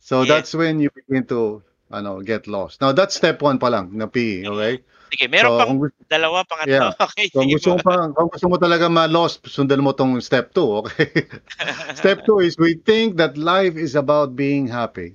So 0.00 0.22
yes. 0.22 0.28
that's 0.28 0.52
when 0.56 0.80
you 0.80 0.90
begin 0.90 1.28
to 1.30 1.62
ano, 1.92 2.24
get 2.24 2.48
lost. 2.48 2.80
Now, 2.80 2.90
that's 2.96 3.14
step 3.14 3.44
one 3.44 3.60
pa 3.60 3.68
lang 3.68 3.92
na 3.92 4.08
PE, 4.08 4.48
okay? 4.48 4.74
Sige, 5.12 5.28
meron 5.28 5.52
so, 5.52 5.58
pang 5.60 5.68
kung, 5.76 5.92
dalawa, 6.08 6.40
pangatlo. 6.48 6.72
Yeah. 6.72 6.90
Okay, 7.12 7.28
kung, 7.28 7.52
gusto 7.52 7.76
mo 7.76 7.78
pa, 7.84 8.08
kung 8.16 8.32
gusto 8.32 8.46
mo 8.48 8.56
talaga 8.56 8.88
ma-lost, 8.88 9.44
sundan 9.44 9.84
mo 9.84 9.92
tong 9.92 10.16
step 10.24 10.56
two, 10.56 10.80
okay? 10.80 11.28
step 12.00 12.24
two 12.24 12.40
is 12.40 12.56
we 12.56 12.80
think 12.88 13.20
that 13.20 13.36
life 13.36 13.76
is 13.76 13.92
about 13.92 14.32
being 14.32 14.64
happy. 14.64 15.12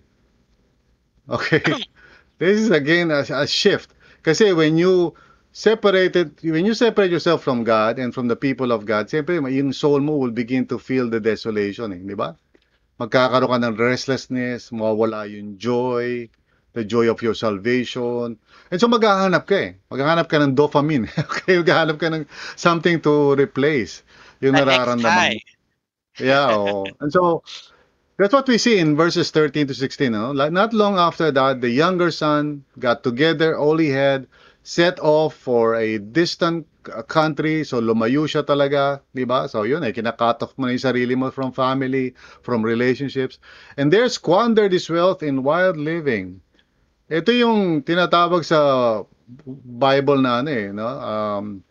Okay. 1.30 1.64
this 2.40 2.60
is 2.60 2.72
again 2.72 3.12
a, 3.12 3.24
a 3.30 3.48
shift. 3.48 3.94
Kasi 4.24 4.54
when 4.54 4.78
you 4.78 5.14
separated, 5.52 6.38
when 6.44 6.66
you 6.66 6.74
separate 6.74 7.12
yourself 7.12 7.44
from 7.44 7.64
God 7.64 8.00
and 8.00 8.14
from 8.14 8.28
the 8.28 8.36
people 8.36 8.72
of 8.72 8.86
God, 8.86 9.08
siyempre 9.08 9.40
yung 9.52 9.74
soul 9.74 10.00
mo 10.00 10.18
will 10.18 10.36
begin 10.36 10.68
to 10.68 10.78
feel 10.78 11.10
the 11.10 11.20
desolation, 11.20 11.94
eh, 11.94 12.02
di 12.02 12.16
ba? 12.16 12.36
Magkakaroon 12.98 13.50
ka 13.50 13.60
ng 13.62 13.78
restlessness, 13.78 14.74
mawawala 14.74 15.30
yung 15.30 15.58
joy, 15.58 16.30
the 16.74 16.86
joy 16.86 17.10
of 17.10 17.22
your 17.22 17.34
salvation. 17.34 18.38
And 18.70 18.78
so 18.78 18.86
maghahanap 18.86 19.50
ka 19.50 19.58
eh. 19.58 19.70
Maghahanap 19.90 20.30
ka 20.30 20.38
ng 20.42 20.54
dopamine. 20.54 21.10
okay, 21.26 21.62
maghahanap 21.62 21.98
ka 21.98 22.10
ng 22.14 22.26
something 22.54 23.02
to 23.02 23.34
replace 23.34 24.06
yung 24.42 24.58
nararamdaman 24.58 25.38
mo. 25.38 25.42
Yeah, 26.18 26.54
oh. 26.54 26.86
And 27.02 27.14
so 27.14 27.46
That's 28.18 28.34
what 28.34 28.48
we 28.50 28.58
see 28.58 28.80
in 28.82 28.98
verses 28.98 29.30
13 29.30 29.68
to 29.68 29.74
16. 29.74 30.12
No? 30.12 30.34
Not 30.34 30.74
long 30.74 30.98
after 30.98 31.30
that, 31.32 31.62
the 31.62 31.70
younger 31.70 32.10
son 32.10 32.66
got 32.80 33.04
together 33.04 33.56
all 33.56 33.78
he 33.78 33.90
had, 33.90 34.26
set 34.64 35.00
off 35.00 35.36
for 35.36 35.76
a 35.76 36.00
distant 36.00 36.66
country. 37.08 37.64
So 37.64 37.80
lumayo 37.80 38.26
siya 38.26 38.42
talaga, 38.42 39.06
di 39.14 39.24
ba? 39.24 39.46
So 39.46 39.64
yun, 39.70 39.86
eh, 39.86 39.94
kinakat 39.94 40.42
off 40.42 40.58
mo 40.58 40.66
na 40.66 40.74
yung 40.74 40.82
sarili 40.82 41.14
mo 41.14 41.30
from 41.30 41.54
family, 41.54 42.18
from 42.42 42.66
relationships. 42.66 43.38
And 43.78 43.94
there 43.94 44.10
squandered 44.10 44.74
his 44.74 44.90
wealth 44.90 45.22
in 45.22 45.46
wild 45.46 45.78
living. 45.78 46.42
Ito 47.14 47.30
yung 47.32 47.86
tinatawag 47.86 48.44
sa 48.44 48.60
Bible 49.64 50.26
na 50.26 50.42
ano 50.42 50.50
eh, 50.50 50.74
no? 50.74 50.90
Um, 50.90 51.62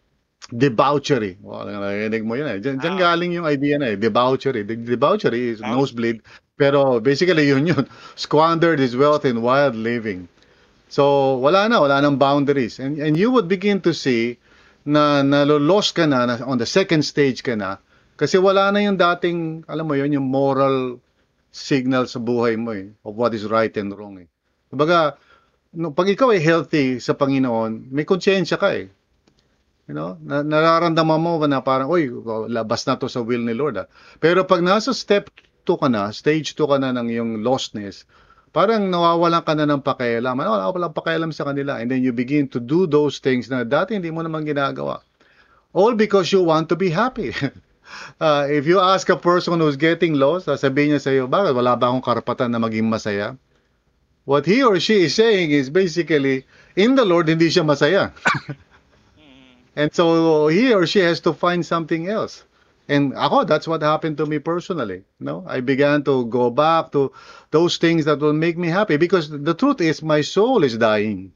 debauchery. 0.53 1.39
Well, 1.43 1.67
narinig 1.67 2.25
mo 2.25 2.35
yun 2.39 2.47
eh. 2.47 2.59
Diyan, 2.63 2.79
diyan 2.79 2.97
ah. 2.97 3.01
galing 3.01 3.33
yung 3.35 3.47
idea 3.47 3.79
na 3.79 3.95
eh, 3.95 3.97
debauchery. 3.99 4.63
De- 4.63 4.79
debauchery 4.79 5.57
is 5.57 5.61
ah. 5.63 5.75
nosebleed, 5.75 6.23
pero 6.55 7.01
basically 7.01 7.49
yun 7.51 7.67
yun. 7.67 7.85
Squandered 8.15 8.79
his 8.79 8.95
wealth 8.95 9.25
in 9.27 9.43
wild 9.43 9.75
living. 9.75 10.29
So, 10.87 11.35
wala 11.43 11.67
na, 11.67 11.83
wala 11.83 11.99
nang 11.99 12.17
boundaries. 12.17 12.79
And, 12.79 12.99
and 13.03 13.19
you 13.19 13.35
would 13.35 13.51
begin 13.51 13.83
to 13.83 13.93
see 13.93 14.39
na 14.87 15.27
nalo-lost 15.27 15.99
ka 15.99 16.07
na, 16.07 16.31
na, 16.31 16.35
on 16.47 16.63
the 16.63 16.69
second 16.69 17.03
stage 17.03 17.43
ka 17.43 17.59
na, 17.59 17.83
kasi 18.15 18.39
wala 18.39 18.71
na 18.71 18.81
yung 18.87 18.97
dating, 18.97 19.67
alam 19.67 19.91
mo 19.91 19.99
yun, 19.99 20.15
yung 20.15 20.31
moral 20.31 21.03
signal 21.51 22.07
sa 22.07 22.23
buhay 22.23 22.55
mo 22.55 22.71
eh, 22.71 22.95
of 23.03 23.19
what 23.19 23.35
is 23.35 23.45
right 23.51 23.75
and 23.77 23.91
wrong 23.93 24.23
eh. 24.23 24.29
Kumbaga, 24.71 25.19
no, 25.75 25.91
pag 25.91 26.07
ikaw 26.07 26.31
ay 26.31 26.41
healthy 26.41 27.03
sa 27.03 27.19
Panginoon, 27.19 27.91
may 27.91 28.07
konsyensya 28.07 28.57
ka 28.57 28.73
eh. 28.73 28.87
You 29.87 29.95
know, 29.95 30.19
na, 30.19 30.43
nararamdaman 30.43 31.21
mo 31.23 31.39
na 31.47 31.63
parang, 31.63 31.87
oy, 31.87 32.11
labas 32.51 32.83
na 32.91 32.99
to 32.99 33.07
sa 33.07 33.23
will 33.23 33.47
ni 33.47 33.55
Lord. 33.55 33.79
Ah. 33.79 33.87
Pero 34.19 34.43
pag 34.43 34.59
nasa 34.59 34.91
step 34.91 35.31
2 35.63 35.79
ka 35.79 35.87
na, 35.87 36.11
stage 36.11 36.59
2 36.59 36.67
ka 36.67 36.77
na 36.83 36.91
ng 36.91 37.07
yung 37.15 37.31
lostness, 37.47 38.03
parang 38.51 38.91
nawawalan 38.91 39.47
ka 39.47 39.55
na 39.55 39.63
ng 39.63 39.87
pakialam. 39.87 40.35
Ano, 40.43 40.59
wala 40.59 40.75
walang 40.75 40.97
pakialam 40.97 41.31
sa 41.31 41.47
kanila. 41.47 41.79
And 41.79 41.87
then 41.87 42.03
you 42.03 42.11
begin 42.11 42.51
to 42.51 42.59
do 42.59 42.91
those 42.91 43.23
things 43.23 43.47
na 43.47 43.63
dati 43.63 43.95
hindi 43.95 44.11
mo 44.11 44.27
naman 44.27 44.43
ginagawa. 44.43 45.07
All 45.71 45.95
because 45.95 46.35
you 46.35 46.43
want 46.43 46.67
to 46.73 46.77
be 46.79 46.91
happy. 46.91 47.31
uh, 48.19 48.49
if 48.59 48.67
you 48.67 48.83
ask 48.83 49.07
a 49.07 49.19
person 49.21 49.63
who's 49.63 49.79
getting 49.79 50.19
lost, 50.19 50.51
sasabihin 50.51 50.99
niya 50.99 51.01
sa 51.05 51.15
iyo, 51.15 51.31
bakit 51.31 51.55
wala 51.55 51.79
ba 51.79 51.95
akong 51.95 52.03
karapatan 52.03 52.51
na 52.51 52.59
maging 52.59 52.91
masaya? 52.91 53.39
What 54.27 54.51
he 54.51 54.67
or 54.67 54.83
she 54.83 55.07
is 55.07 55.15
saying 55.15 55.55
is 55.55 55.71
basically, 55.71 56.43
in 56.75 56.99
the 56.99 57.07
Lord, 57.07 57.31
hindi 57.31 57.47
siya 57.47 57.63
masaya. 57.63 58.11
And 59.77 59.93
so 59.95 60.49
he 60.49 60.73
or 60.73 60.87
she 60.87 61.01
has 61.01 61.21
to 61.21 61.33
find 61.37 61.65
something 61.65 62.09
else. 62.09 62.45
And 62.89 63.13
ako, 63.15 63.45
that's 63.45 63.69
what 63.69 63.83
happened 63.83 64.17
to 64.19 64.27
me 64.27 64.39
personally. 64.39 65.03
No, 65.21 65.45
I 65.47 65.61
began 65.61 66.03
to 66.05 66.25
go 66.27 66.51
back 66.51 66.93
to 66.93 67.13
those 67.51 67.77
things 67.77 68.07
that 68.07 68.21
will 68.21 68.33
make 68.33 68.57
me 68.57 68.69
happy 68.69 68.97
because 68.97 69.29
the 69.29 69.55
truth 69.55 69.81
is 69.81 70.03
my 70.03 70.23
soul 70.23 70.65
is 70.65 70.79
dying. 70.79 71.33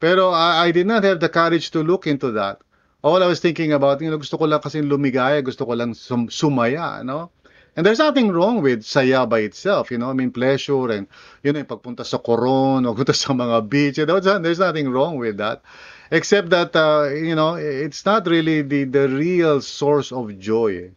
Pero 0.00 0.30
I, 0.30 0.66
I 0.66 0.70
did 0.72 0.86
not 0.86 1.04
have 1.04 1.20
the 1.20 1.28
courage 1.28 1.70
to 1.72 1.82
look 1.82 2.06
into 2.06 2.32
that. 2.32 2.60
All 3.02 3.22
I 3.22 3.26
was 3.26 3.40
thinking 3.40 3.72
about, 3.72 4.02
you 4.02 4.10
know, 4.10 4.18
gusto 4.18 4.36
ko 4.36 4.44
lang 4.44 4.60
kasi 4.60 4.82
lumigaya, 4.82 5.40
gusto 5.40 5.64
ko 5.64 5.72
lang 5.72 5.94
sum- 5.94 6.28
sumaya, 6.28 7.00
no? 7.04 7.30
And 7.76 7.86
there's 7.86 8.02
nothing 8.02 8.28
wrong 8.34 8.60
with 8.60 8.82
saya 8.82 9.24
by 9.24 9.46
itself, 9.46 9.90
you 9.94 9.96
know, 9.96 10.10
I 10.10 10.12
mean, 10.12 10.34
pleasure 10.34 10.90
and, 10.90 11.06
you 11.46 11.54
know, 11.54 11.62
pagpunta 11.64 12.04
sa 12.04 12.18
koron 12.18 12.84
o 12.88 12.92
punta 12.92 13.14
sa 13.14 13.32
mga 13.32 13.70
beach, 13.70 13.96
you 13.96 14.04
know, 14.04 14.18
there's 14.18 14.58
nothing 14.58 14.90
wrong 14.90 15.16
with 15.16 15.38
that 15.38 15.62
except 16.10 16.50
that 16.50 16.74
uh, 16.74 17.08
you 17.10 17.34
know 17.34 17.54
it's 17.54 18.04
not 18.04 18.26
really 18.26 18.62
the 18.62 18.84
the 18.84 19.08
real 19.08 19.60
source 19.60 20.12
of 20.12 20.38
joy 20.38 20.90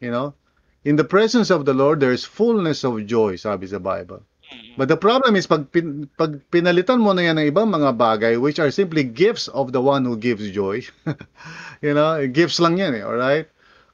you 0.00 0.10
know. 0.10 0.34
In 0.84 0.96
the 0.96 1.04
presence 1.04 1.48
of 1.48 1.64
the 1.64 1.72
lord 1.72 2.00
there's 2.00 2.24
fullness 2.24 2.84
of 2.84 3.00
joy 3.06 3.36
sabi 3.36 3.66
sa 3.66 3.80
bible. 3.80 4.20
Mm-hmm. 4.44 4.76
but 4.76 4.92
the 4.92 5.00
problem 5.00 5.40
is 5.40 5.48
pag, 5.48 5.72
pin, 5.72 6.04
pag 6.20 6.36
pinalitan 6.52 7.00
mo 7.00 7.16
na 7.16 7.24
yan 7.24 7.40
ng 7.40 7.48
ibang 7.48 7.72
mga 7.72 7.96
bagay 7.96 8.36
which 8.36 8.60
are 8.60 8.68
simply 8.68 9.00
gifts 9.00 9.48
of 9.48 9.72
the 9.72 9.80
one 9.80 10.04
who 10.04 10.20
gives 10.20 10.44
joy 10.52 10.84
you 11.80 11.96
know 11.96 12.20
gifts 12.28 12.60
lang 12.60 12.76
yan 12.76 12.92
eh 12.92 13.00
all 13.00 13.16
right 13.16 13.48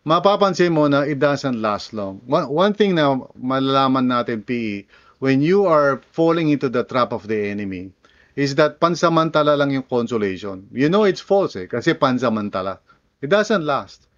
mapapansin 0.07 0.73
mo 0.73 0.89
na 0.89 1.05
it 1.05 1.21
doesn't 1.21 1.61
last 1.61 1.93
long. 1.93 2.21
One, 2.25 2.49
one 2.49 2.73
thing 2.73 2.95
na 2.97 3.21
malalaman 3.37 4.09
natin 4.09 4.45
PE 4.45 4.89
when 5.21 5.45
you 5.45 5.67
are 5.69 6.01
falling 6.13 6.49
into 6.49 6.69
the 6.69 6.85
trap 6.85 7.13
of 7.13 7.29
the 7.29 7.53
enemy 7.53 7.93
is 8.41 8.57
that 8.57 8.81
pansamantala 8.81 9.53
lang 9.53 9.77
yung 9.77 9.85
consolation. 9.85 10.65
You 10.73 10.89
know 10.89 11.05
it's 11.05 11.21
false 11.21 11.61
eh, 11.61 11.69
kasi 11.69 11.93
pansamantala. 11.93 12.81
It 13.21 13.29
doesn't 13.29 13.69
last. 13.69 14.09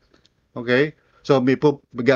Okay? 0.54 0.94
So 1.26 1.42
may, 1.42 1.58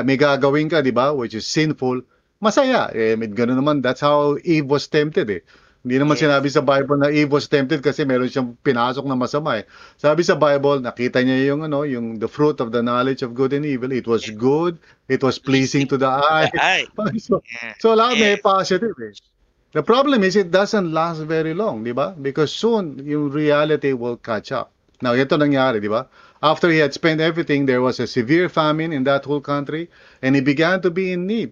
may 0.07 0.15
gagawin 0.15 0.71
ka, 0.71 0.79
di 0.79 0.95
ba, 0.95 1.11
which 1.11 1.35
is 1.35 1.43
sinful, 1.43 1.99
masaya. 2.39 2.87
Eh, 2.95 3.19
gano'n 3.19 3.59
naman, 3.59 3.83
that's 3.83 3.99
how 3.99 4.39
Eve 4.47 4.71
was 4.71 4.87
tempted 4.87 5.27
eh. 5.27 5.43
Hindi 5.83 6.03
naman 6.03 6.19
yes. 6.19 6.23
sinabi 6.27 6.47
sa 6.51 6.63
Bible 6.63 6.99
na 6.99 7.11
Eve 7.11 7.31
was 7.31 7.47
tempted 7.47 7.79
kasi 7.79 8.03
meron 8.03 8.27
siyang 8.27 8.55
pinasok 8.59 9.03
na 9.07 9.15
masama 9.15 9.59
eh. 9.59 9.65
Sabi 9.99 10.23
sa 10.23 10.35
Bible, 10.35 10.83
nakita 10.83 11.23
niya 11.23 11.55
yung 11.55 11.67
ano, 11.67 11.83
yung 11.83 12.19
the 12.19 12.27
fruit 12.27 12.59
of 12.63 12.71
the 12.71 12.83
knowledge 12.83 13.23
of 13.23 13.35
good 13.35 13.51
and 13.51 13.67
evil. 13.67 13.91
It 13.91 14.07
was 14.07 14.27
good, 14.31 14.79
it 15.11 15.23
was 15.23 15.39
pleasing 15.39 15.87
to 15.91 15.99
the 15.99 16.07
eye. 16.11 16.51
so, 17.19 17.43
so 17.83 17.95
lahat 17.95 18.15
may 18.19 18.35
positive 18.39 18.95
eh. 18.99 19.15
The 19.73 19.83
problem 19.83 20.23
is 20.23 20.35
it 20.35 20.51
doesn't 20.51 20.93
last 20.93 21.19
very 21.21 21.53
long, 21.53 21.83
di 21.83 21.91
ba? 21.91 22.15
Because 22.21 22.53
soon 22.53 23.03
yung 23.05 23.29
reality 23.29 23.93
will 23.93 24.17
catch 24.17 24.51
up. 24.51 24.71
Now, 25.01 25.13
ito 25.13 25.35
nangyari, 25.35 25.81
di 25.81 25.87
ba? 25.87 26.07
After 26.41 26.69
he 26.69 26.77
had 26.77 26.93
spent 26.93 27.19
everything, 27.19 27.65
there 27.65 27.81
was 27.81 27.99
a 27.99 28.07
severe 28.07 28.47
famine 28.47 28.93
in 28.93 29.03
that 29.03 29.25
whole 29.25 29.41
country 29.41 29.89
and 30.21 30.35
he 30.35 30.41
began 30.41 30.81
to 30.81 30.89
be 30.89 31.11
in 31.11 31.27
need. 31.27 31.51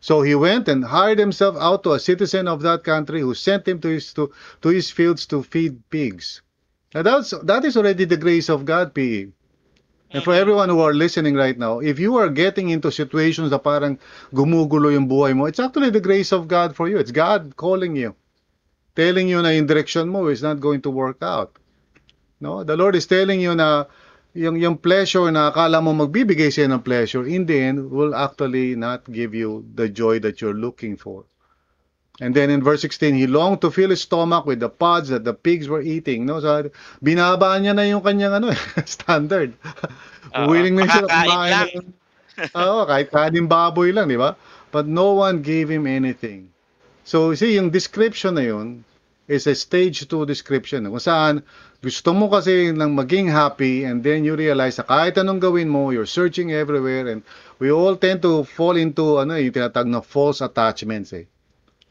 So 0.00 0.22
he 0.22 0.34
went 0.34 0.68
and 0.68 0.84
hired 0.84 1.18
himself 1.18 1.56
out 1.60 1.84
to 1.84 1.92
a 1.92 2.00
citizen 2.00 2.48
of 2.48 2.62
that 2.62 2.84
country 2.84 3.20
who 3.20 3.34
sent 3.34 3.68
him 3.68 3.80
to 3.80 3.88
his 3.88 4.14
to, 4.14 4.32
to 4.62 4.68
his 4.70 4.90
fields 4.90 5.26
to 5.26 5.42
feed 5.42 5.76
pigs. 5.90 6.40
Now 6.94 7.02
that's 7.02 7.30
that 7.44 7.64
is 7.64 7.76
already 7.76 8.06
the 8.06 8.16
grace 8.16 8.48
of 8.48 8.64
God, 8.64 8.94
PE. 8.94 9.28
And 10.10 10.24
for 10.24 10.34
everyone 10.34 10.68
who 10.68 10.80
are 10.80 10.92
listening 10.92 11.38
right 11.38 11.56
now, 11.56 11.78
if 11.78 11.98
you 12.02 12.16
are 12.18 12.28
getting 12.28 12.70
into 12.70 12.90
situations 12.90 13.54
na 13.54 13.62
parang 13.62 13.94
gumugulo 14.34 14.90
yung 14.90 15.06
buhay 15.06 15.38
mo, 15.38 15.46
it's 15.46 15.62
actually 15.62 15.94
the 15.94 16.02
grace 16.02 16.34
of 16.34 16.50
God 16.50 16.74
for 16.74 16.90
you. 16.90 16.98
It's 16.98 17.14
God 17.14 17.54
calling 17.54 17.94
you. 17.94 18.18
Telling 18.98 19.30
you 19.30 19.38
na 19.38 19.54
yung 19.54 19.70
direction 19.70 20.10
mo 20.10 20.26
is 20.26 20.42
not 20.42 20.58
going 20.58 20.82
to 20.82 20.90
work 20.90 21.22
out. 21.22 21.54
No? 22.42 22.66
The 22.66 22.74
Lord 22.74 22.98
is 22.98 23.06
telling 23.06 23.38
you 23.38 23.54
na 23.54 23.86
yung, 24.34 24.58
yung 24.58 24.82
pleasure 24.82 25.30
na 25.30 25.54
akala 25.54 25.78
mo 25.78 25.94
magbibigay 25.94 26.50
siya 26.50 26.66
ng 26.66 26.82
pleasure, 26.82 27.22
in 27.22 27.46
the 27.46 27.58
end, 27.70 27.86
will 27.90 28.10
actually 28.10 28.74
not 28.74 29.06
give 29.06 29.30
you 29.30 29.62
the 29.78 29.86
joy 29.86 30.18
that 30.26 30.42
you're 30.42 30.58
looking 30.58 30.98
for. 30.98 31.29
And 32.20 32.36
then 32.36 32.52
in 32.52 32.60
verse 32.60 32.84
16, 32.84 33.16
he 33.16 33.24
longed 33.26 33.64
to 33.64 33.72
fill 33.72 33.88
his 33.88 34.04
stomach 34.04 34.44
with 34.44 34.60
the 34.60 34.68
pods 34.68 35.08
that 35.08 35.24
the 35.24 35.32
pigs 35.32 35.68
were 35.68 35.80
eating. 35.80 36.28
No? 36.28 36.38
So, 36.40 36.68
binaba 37.00 37.56
niya 37.56 37.72
na 37.72 37.88
yung 37.88 38.04
kanyang 38.04 38.36
ano, 38.36 38.52
standard. 38.84 39.56
Oo, 40.36 40.52
Willing 40.52 40.76
na 40.76 40.84
siya 40.84 41.08
kumain. 41.08 41.50
lang. 41.50 41.68
ng- 41.80 41.92
Oo, 42.54 42.84
kahit 42.84 43.08
kanin 43.08 43.48
baboy 43.48 43.90
lang, 43.90 44.06
di 44.06 44.20
ba? 44.20 44.36
But 44.68 44.84
no 44.84 45.16
one 45.16 45.40
gave 45.40 45.72
him 45.72 45.88
anything. 45.88 46.52
So, 47.08 47.32
see, 47.32 47.56
yung 47.56 47.72
description 47.72 48.36
na 48.36 48.44
yun 48.46 48.84
is 49.26 49.48
a 49.48 49.56
stage 49.56 50.04
2 50.04 50.28
description. 50.28 50.84
Kung 50.86 51.00
saan 51.00 51.34
gusto 51.80 52.12
mo 52.12 52.28
kasi 52.28 52.68
ng 52.70 52.92
maging 52.92 53.32
happy 53.32 53.88
and 53.88 54.04
then 54.04 54.22
you 54.22 54.36
realize 54.36 54.76
na 54.76 54.84
kahit 54.84 55.16
anong 55.16 55.40
gawin 55.40 55.72
mo, 55.72 55.88
you're 55.88 56.04
searching 56.04 56.52
everywhere 56.52 57.08
and 57.08 57.24
we 57.56 57.72
all 57.72 57.96
tend 57.96 58.20
to 58.20 58.44
fall 58.44 58.76
into 58.76 59.16
ano, 59.16 59.40
yung 59.40 59.56
tinatag 59.56 59.88
na 59.88 60.04
false 60.04 60.44
attachments 60.44 61.16
eh. 61.16 61.24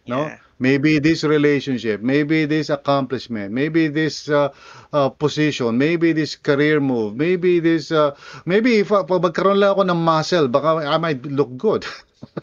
No? 0.09 0.25
Yeah. 0.27 0.37
Maybe 0.59 0.99
this 0.99 1.23
relationship, 1.23 2.01
maybe 2.03 2.43
this 2.43 2.67
accomplishment, 2.67 3.55
maybe 3.55 3.87
this 3.87 4.27
uh, 4.27 4.51
uh, 4.91 5.07
position, 5.07 5.77
maybe 5.77 6.11
this 6.11 6.35
career 6.35 6.81
move, 6.83 7.15
maybe 7.15 7.63
this, 7.63 7.95
uh, 7.95 8.11
maybe 8.43 8.83
if 8.83 8.91
uh, 8.91 9.07
magkaroon 9.07 9.55
lang 9.55 9.71
ako 9.71 9.87
ng 9.87 10.01
muscle, 10.03 10.47
baka 10.51 10.83
I 10.83 10.97
might 10.99 11.23
look 11.23 11.55
good. 11.55 11.87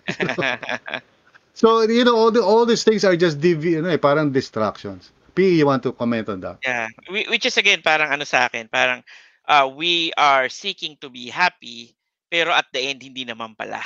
so, 1.61 1.85
you 1.85 2.09
know, 2.09 2.17
all, 2.17 2.31
the, 2.33 2.41
all 2.41 2.64
these 2.64 2.85
things 2.89 3.05
are 3.05 3.17
just 3.21 3.37
divi, 3.37 3.77
ano, 3.77 3.93
eh, 3.93 4.01
parang 4.01 4.33
distractions. 4.33 5.12
P, 5.37 5.61
you 5.61 5.69
want 5.69 5.85
to 5.85 5.93
comment 5.93 6.25
on 6.33 6.41
that? 6.41 6.57
Yeah, 6.64 6.89
Whi- 7.12 7.29
which 7.29 7.45
is 7.45 7.61
again 7.61 7.85
parang 7.85 8.09
ano 8.09 8.25
sa 8.25 8.49
akin, 8.49 8.73
parang 8.73 9.05
uh, 9.45 9.69
we 9.69 10.17
are 10.17 10.49
seeking 10.49 10.97
to 11.05 11.12
be 11.12 11.29
happy 11.29 11.93
pero 12.27 12.51
at 12.53 12.67
the 12.75 12.83
end 12.91 13.01
hindi 13.03 13.23
naman 13.25 13.55
pala. 13.55 13.81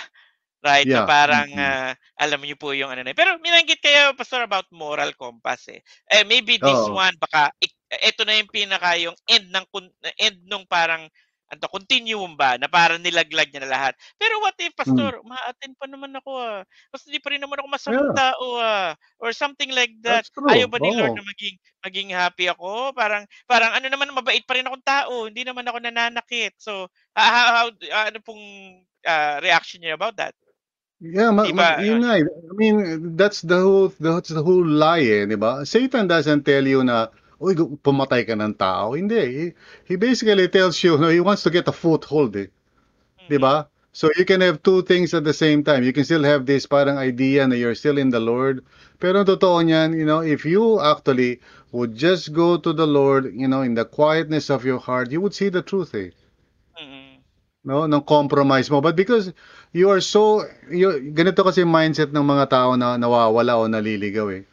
Right? 0.61 0.89
Na 0.93 1.01
Yeah. 1.01 1.07
parang 1.07 1.49
Mhm. 1.57 1.57
uh, 1.57 1.97
alam 2.21 2.41
niyo 2.45 2.53
po 2.61 2.77
yung 2.77 2.93
ano 2.93 3.01
na. 3.01 3.17
Pero 3.17 3.41
minanggit 3.41 3.81
kayo 3.81 4.13
pastor 4.13 4.45
about 4.45 4.69
moral 4.69 5.17
compass 5.17 5.73
eh. 5.73 5.81
Eh 6.13 6.21
maybe 6.29 6.61
this 6.61 6.85
Oo. 6.85 6.93
one 6.93 7.17
baka 7.17 7.49
ito 8.05 8.23
na 8.29 8.37
yung 8.37 8.51
pinaka 8.53 8.93
yung 9.01 9.17
end 9.25 9.49
ng 9.49 9.65
end 10.21 10.39
nung 10.45 10.69
parang 10.69 11.09
ano 11.51 11.67
continuum 11.67 12.39
ba 12.39 12.55
na 12.61 12.69
parang 12.71 13.01
nilaglag 13.03 13.49
niya 13.51 13.65
na 13.67 13.73
lahat. 13.75 13.93
Pero 14.21 14.39
what 14.45 14.55
if 14.63 14.71
pastor, 14.77 15.19
ma-attend 15.27 15.75
pa 15.81 15.89
naman 15.91 16.13
ako 16.15 16.31
ah. 16.39 16.63
Kasi 16.95 17.09
di 17.11 17.19
pa 17.25 17.33
rin 17.35 17.41
naman 17.43 17.59
ako 17.59 17.67
masamang 17.73 18.07
Yeah. 18.07 18.13
tao 18.15 18.61
ah. 18.61 18.93
Or 19.19 19.33
something 19.35 19.73
like 19.75 19.97
that. 20.05 20.29
Ayaw 20.47 20.69
ba 20.71 20.77
ni 20.79 20.93
Lord 20.95 21.11
Oo. 21.11 21.19
na 21.19 21.25
maging 21.27 21.57
maging 21.89 22.09
happy 22.15 22.47
ako? 22.53 22.93
Parang 22.95 23.25
parang 23.49 23.73
ano 23.75 23.89
naman 23.91 24.13
mabait 24.15 24.45
pa 24.47 24.55
rin 24.61 24.69
akong 24.69 24.85
tao, 24.87 25.27
hindi 25.27 25.43
naman 25.43 25.65
ako 25.67 25.81
nananakit. 25.83 26.53
So, 26.61 26.87
ah, 27.19 27.31
how, 27.33 27.49
how, 27.65 27.69
ah, 27.97 28.07
ano 28.13 28.19
pong 28.23 28.43
ah, 29.09 29.41
reaction 29.43 29.81
niyo 29.83 29.97
about 29.99 30.15
that? 30.21 30.37
Yeah, 31.01 31.31
ma- 31.33 31.49
Di 31.49 31.53
ma- 31.53 31.73
ba, 31.77 31.81
yun 31.81 32.01
nga 32.05 32.13
eh. 32.21 32.25
I 32.29 32.53
mean, 32.61 32.77
that's 33.17 33.41
the 33.43 33.61
whole 33.61 33.89
that's 34.01 34.31
the 34.31 34.43
whole 34.45 34.67
lie 34.67 35.05
eh, 35.21 35.25
di 35.27 35.37
ba? 35.37 35.65
Satan 35.65 36.07
doesn't 36.09 36.45
tell 36.45 36.67
you 36.67 36.85
na, 36.85 37.09
uy, 37.41 37.55
gu- 37.57 37.77
pumatay 37.81 38.27
ka 38.29 38.35
ng 38.37 38.55
tao. 38.57 38.93
Hindi. 38.93 39.23
He, 39.37 39.45
he 39.89 39.95
basically 39.97 40.49
tells 40.49 40.77
you, 40.85 40.99
no, 40.99 41.09
he 41.09 41.21
wants 41.21 41.43
to 41.45 41.51
get 41.51 41.69
a 41.69 41.73
foothold 41.73 42.37
eh. 42.37 42.49
Di 43.29 43.39
ba? 43.39 43.69
So 43.93 44.11
you 44.17 44.25
can 44.25 44.41
have 44.43 44.63
two 44.63 44.83
things 44.83 45.15
at 45.15 45.25
the 45.25 45.33
same 45.35 45.65
time. 45.65 45.83
You 45.85 45.93
can 45.93 46.05
still 46.05 46.25
have 46.25 46.47
this 46.47 46.67
parang 46.67 46.99
idea 46.99 47.47
na 47.49 47.57
you're 47.57 47.75
still 47.77 47.99
in 47.99 48.11
the 48.11 48.21
Lord. 48.21 48.65
Pero 49.01 49.25
totoo 49.25 49.61
niyan, 49.65 49.97
you 49.99 50.05
know, 50.07 50.21
if 50.21 50.45
you 50.45 50.81
actually 50.81 51.41
would 51.73 51.97
just 51.97 52.33
go 52.33 52.57
to 52.59 52.73
the 52.73 52.87
Lord, 52.87 53.33
you 53.35 53.49
know, 53.49 53.63
in 53.63 53.75
the 53.75 53.85
quietness 53.87 54.51
of 54.51 54.65
your 54.65 54.79
heart, 54.79 55.11
you 55.13 55.21
would 55.21 55.35
see 55.35 55.49
the 55.51 55.63
truth 55.63 55.95
eh. 55.95 56.11
No 57.65 57.85
ng 57.85 58.05
compromise 58.05 58.71
mo. 58.73 58.81
But 58.81 58.97
because 58.97 59.33
you 59.73 59.91
are 59.93 60.01
so 60.01 60.45
you 60.71 61.13
ganito 61.13 61.45
kasi 61.45 61.65
mindset 61.65 62.13
ng 62.13 62.25
mga 62.25 62.49
tao 62.51 62.75
na 62.77 62.97
nawawala 62.97 63.61
o 63.61 63.69
naliligaw 63.69 64.33
eh. 64.33 64.45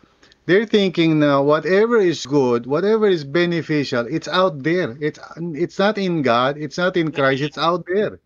They're 0.48 0.68
thinking 0.68 1.20
na 1.20 1.44
whatever 1.44 2.00
is 2.00 2.24
good 2.24 2.68
whatever 2.68 3.08
is 3.08 3.24
beneficial 3.28 4.08
it's 4.08 4.28
out 4.32 4.64
there. 4.64 4.96
It's 5.00 5.20
it's 5.56 5.80
not 5.80 6.00
in 6.00 6.24
God 6.24 6.56
it's 6.60 6.80
not 6.80 6.96
in 6.96 7.12
Christ 7.12 7.44
it's 7.44 7.60
out 7.60 7.84
there. 7.88 8.20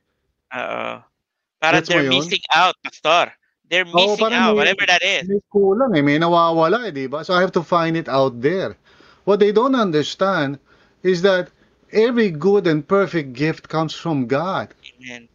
Oo. 0.53 0.93
Parang 1.61 1.83
they're 1.85 2.09
missing 2.09 2.41
out, 2.53 2.73
pastor. 2.81 3.31
They're 3.69 3.85
Oo, 3.85 4.17
missing 4.17 4.17
parang 4.17 4.41
out, 4.41 4.53
may- 4.57 4.65
whatever 4.65 4.83
that 4.89 5.01
is. 5.05 5.29
may 5.29 5.39
kulang 5.53 5.93
eh. 5.93 6.01
May 6.01 6.17
nawawala 6.17 6.89
eh 6.89 6.93
di 6.93 7.05
ba? 7.05 7.21
So 7.21 7.37
I 7.37 7.41
have 7.45 7.53
to 7.53 7.63
find 7.63 7.93
it 7.95 8.09
out 8.09 8.41
there. 8.41 8.73
What 9.23 9.37
they 9.37 9.53
don't 9.53 9.77
understand 9.77 10.57
is 11.05 11.21
that 11.21 11.53
every 11.93 12.31
good 12.31 12.67
and 12.67 12.87
perfect 12.87 13.33
gift 13.33 13.67
comes 13.67 13.93
from 13.93 14.27
God 14.27 14.73
Amen. 14.99 15.31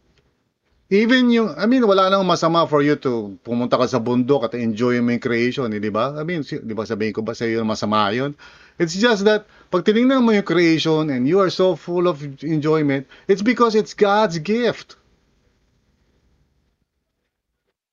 Even 0.87 1.27
yung, 1.35 1.51
I 1.59 1.67
mean, 1.67 1.83
wala 1.83 2.07
nang 2.07 2.23
masama 2.23 2.63
for 2.63 2.79
you 2.79 2.95
to 3.03 3.35
pumunta 3.43 3.75
ka 3.75 3.91
sa 3.91 3.99
bundok 3.99 4.47
at 4.47 4.55
enjoy 4.55 5.03
mo 5.03 5.11
yung 5.11 5.19
creation, 5.19 5.67
eh, 5.75 5.83
di 5.83 5.91
ba? 5.91 6.15
I 6.15 6.23
mean, 6.23 6.47
di 6.47 6.71
ba 6.71 6.87
sabihin 6.87 7.11
ko 7.11 7.19
ba 7.27 7.35
sa 7.35 7.43
iyo 7.43 7.67
masama 7.67 8.07
yun? 8.15 8.39
It's 8.79 8.95
just 8.95 9.27
that, 9.27 9.51
pag 9.67 9.83
tinignan 9.83 10.23
mo 10.23 10.31
yung 10.31 10.47
creation 10.47 11.11
and 11.11 11.27
you 11.27 11.43
are 11.43 11.51
so 11.51 11.75
full 11.75 12.07
of 12.07 12.23
enjoyment, 12.39 13.03
it's 13.27 13.43
because 13.43 13.75
it's 13.75 13.91
God's 13.91 14.39
gift. 14.39 14.95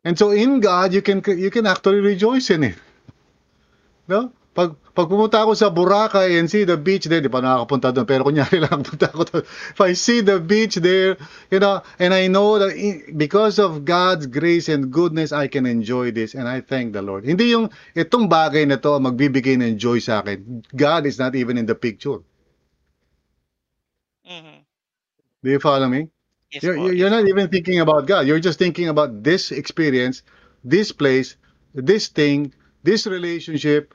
And 0.07 0.15
so 0.15 0.31
in 0.31 0.63
God, 0.63 0.95
you 0.95 1.03
can 1.03 1.25
you 1.27 1.51
can 1.51 1.67
actually 1.67 1.99
rejoice 1.99 2.53
in 2.53 2.63
it. 2.63 2.79
No? 4.07 4.31
Pag, 4.55 4.79
pag 4.95 5.11
pumunta 5.11 5.43
ako 5.43 5.59
sa 5.59 5.69
Boracay 5.75 6.39
and 6.39 6.47
see 6.47 6.63
the 6.65 6.79
beach 6.79 7.11
there, 7.11 7.19
di 7.21 7.27
pa 7.29 7.43
nakakapunta 7.43 7.91
doon, 7.91 8.07
pero 8.07 8.23
kunyari 8.23 8.63
lang 8.65 8.87
punta 8.87 9.11
ako 9.11 9.23
doon. 9.27 9.45
If 9.75 9.81
I 9.83 9.93
see 9.99 10.23
the 10.23 10.39
beach 10.39 10.79
there, 10.79 11.19
you 11.51 11.59
know, 11.59 11.83
and 11.99 12.15
I 12.15 12.31
know 12.31 12.63
that 12.63 12.73
in- 12.79 13.19
because 13.19 13.59
of 13.59 13.83
God's 13.83 14.31
grace 14.31 14.71
and 14.71 14.95
goodness, 14.95 15.35
I 15.35 15.51
can 15.51 15.67
enjoy 15.67 16.15
this 16.15 16.39
and 16.39 16.47
I 16.47 16.63
thank 16.63 16.95
the 16.95 17.03
Lord. 17.03 17.27
Hindi 17.27 17.51
yung 17.51 17.75
itong 17.99 18.31
bagay 18.31 18.71
na 18.71 18.79
to 18.79 19.03
magbibigay 19.03 19.59
ng 19.59 19.75
joy 19.77 19.99
sa 19.99 20.23
akin. 20.23 20.63
God 20.71 21.05
is 21.11 21.19
not 21.19 21.35
even 21.35 21.59
in 21.59 21.67
the 21.67 21.77
picture. 21.77 22.23
Mhm. 24.25 24.65
Do 25.43 25.51
you 25.51 25.61
follow 25.61 25.89
me? 25.89 26.11
Yes 26.53 26.65
You're, 26.65 26.77
po, 26.77 26.91
you're 26.93 27.11
yes 27.11 27.11
not 27.11 27.29
even 27.29 27.49
thinking 27.49 27.81
about 27.81 28.07
God. 28.07 28.27
You're 28.27 28.41
just 28.41 28.59
thinking 28.59 28.89
about 28.89 29.25
this 29.25 29.53
experience, 29.53 30.23
this 30.65 30.93
place, 30.93 31.37
this 31.75 32.09
thing, 32.09 32.55
this 32.85 33.07
relationship, 33.07 33.95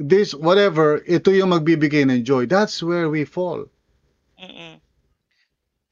this 0.00 0.32
whatever. 0.32 1.04
Ito 1.04 1.30
yung 1.36 1.52
magbibigay 1.52 2.08
ng 2.08 2.24
joy. 2.24 2.48
That's 2.48 2.80
where 2.80 3.12
we 3.12 3.28
fall. 3.28 3.68
Mm-mm. 4.40 4.80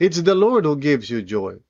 It's 0.00 0.24
the 0.24 0.34
Lord 0.34 0.64
who 0.64 0.80
gives 0.80 1.12
you 1.12 1.20
joy. 1.20 1.60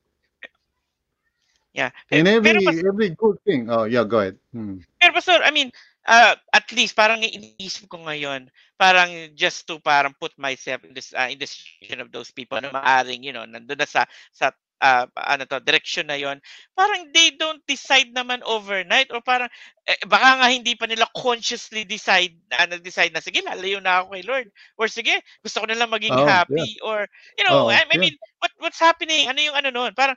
Yeah. 1.75 1.91
And 2.11 2.27
every 2.27 2.59
Pero 2.59 2.91
every 2.91 3.11
good 3.15 3.39
thing. 3.43 3.71
Oh, 3.71 3.85
yeah, 3.85 4.07
go 4.07 4.23
ahead. 4.23 4.39
Hmm. 4.55 4.83
Pero 4.99 5.15
pastor, 5.15 5.43
I 5.43 5.51
mean, 5.51 5.71
uh, 6.07 6.35
at 6.55 6.67
least 6.75 6.99
parang 6.99 7.23
iniisip 7.23 7.87
ko 7.87 8.03
ngayon, 8.03 8.51
parang 8.75 9.11
just 9.39 9.67
to 9.71 9.79
parang 9.79 10.15
put 10.19 10.35
myself 10.39 10.83
in 10.83 10.95
this 10.95 11.15
uh, 11.15 11.31
in 11.31 11.39
the 11.39 11.47
situation 11.47 12.03
of 12.03 12.11
those 12.11 12.35
people 12.35 12.59
na 12.59 12.75
maaring, 12.75 13.23
you 13.23 13.31
know, 13.31 13.47
nandun 13.47 13.79
na 13.79 13.87
sa 13.87 14.07
sa 14.35 14.51
uh, 14.83 15.07
ano 15.17 15.45
to, 15.47 15.61
direction 15.63 16.07
na 16.11 16.17
yon. 16.19 16.39
Parang 16.75 17.11
they 17.15 17.35
don't 17.37 17.63
decide 17.67 18.11
naman 18.15 18.43
overnight 18.47 19.11
or 19.13 19.21
parang 19.23 19.49
eh, 19.87 19.99
baka 20.07 20.39
nga 20.43 20.49
hindi 20.51 20.75
pa 20.79 20.87
nila 20.87 21.07
consciously 21.15 21.85
decide 21.85 22.35
na 22.51 22.67
nag-decide 22.71 23.13
na 23.15 23.23
sige, 23.25 23.41
lalayo 23.45 23.79
na 23.83 24.03
ako 24.05 24.15
kay 24.17 24.25
Lord. 24.27 24.49
Or 24.79 24.87
sige, 24.91 25.21
gusto 25.43 25.63
ko 25.63 25.67
na 25.71 25.79
lang 25.79 25.91
maging 25.93 26.15
Oh, 26.15 26.27
yeah. 26.27 26.39
happy 26.43 26.79
or 26.83 27.07
you 27.39 27.45
know, 27.47 27.67
Oh, 27.67 27.69
I, 27.69 27.85
I 27.87 27.97
yeah. 27.97 28.01
mean, 28.01 28.15
what 28.41 28.53
what's 28.63 28.81
happening? 28.81 29.29
Ano 29.29 29.41
yung 29.43 29.57
ano 29.57 29.71
noon? 29.75 29.93
Parang 29.97 30.17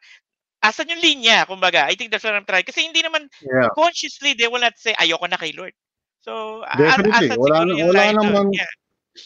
asan 0.63 0.89
yung 0.91 1.01
linya, 1.01 1.45
kumbaga. 1.49 1.85
I 1.89 1.95
think 1.97 2.11
that's 2.11 2.23
what 2.25 2.35
I'm 2.37 2.45
trying. 2.47 2.65
Kasi 2.67 2.85
hindi 2.85 3.01
naman 3.01 3.27
Yeah. 3.41 3.69
consciously 3.73 4.33
they 4.37 4.47
will 4.47 4.61
not 4.63 4.77
say 4.77 4.93
ayoko 4.97 5.25
na 5.29 5.37
kay 5.41 5.53
Lord. 5.57 5.73
So 6.21 6.61
Definitely. 6.77 7.29
asan 7.29 7.39
Wala 7.41 7.65
wala 7.81 8.03
doon? 8.03 8.15
naman 8.15 8.45
Yeah. 8.53 8.71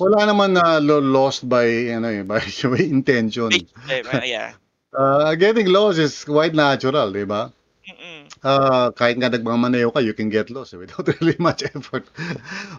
Wala 0.01 0.25
naman 0.25 0.57
na 0.57 0.81
lo- 0.81 1.03
lost 1.03 1.45
by 1.45 1.67
ano 1.93 2.09
eh, 2.09 2.25
by, 2.29 2.41
by 2.41 2.81
intention. 2.81 3.69
Uh, 3.89 4.21
yeah. 4.25 4.57
Uh, 4.96 5.36
getting 5.36 5.68
lost 5.68 6.00
is 6.00 6.24
quite 6.24 6.56
natural, 6.56 7.12
di 7.12 7.28
ba? 7.28 7.52
Mm-mm. 7.84 8.32
Uh, 8.39 8.89
kahit 8.96 9.20
nga 9.20 9.28
nagmamaneho 9.28 9.91
ka, 9.91 10.00
you 10.00 10.16
can 10.16 10.32
get 10.32 10.50
lost 10.50 10.74
eh, 10.74 10.80
without 10.80 11.04
really 11.20 11.36
much 11.38 11.64
effort. 11.64 12.08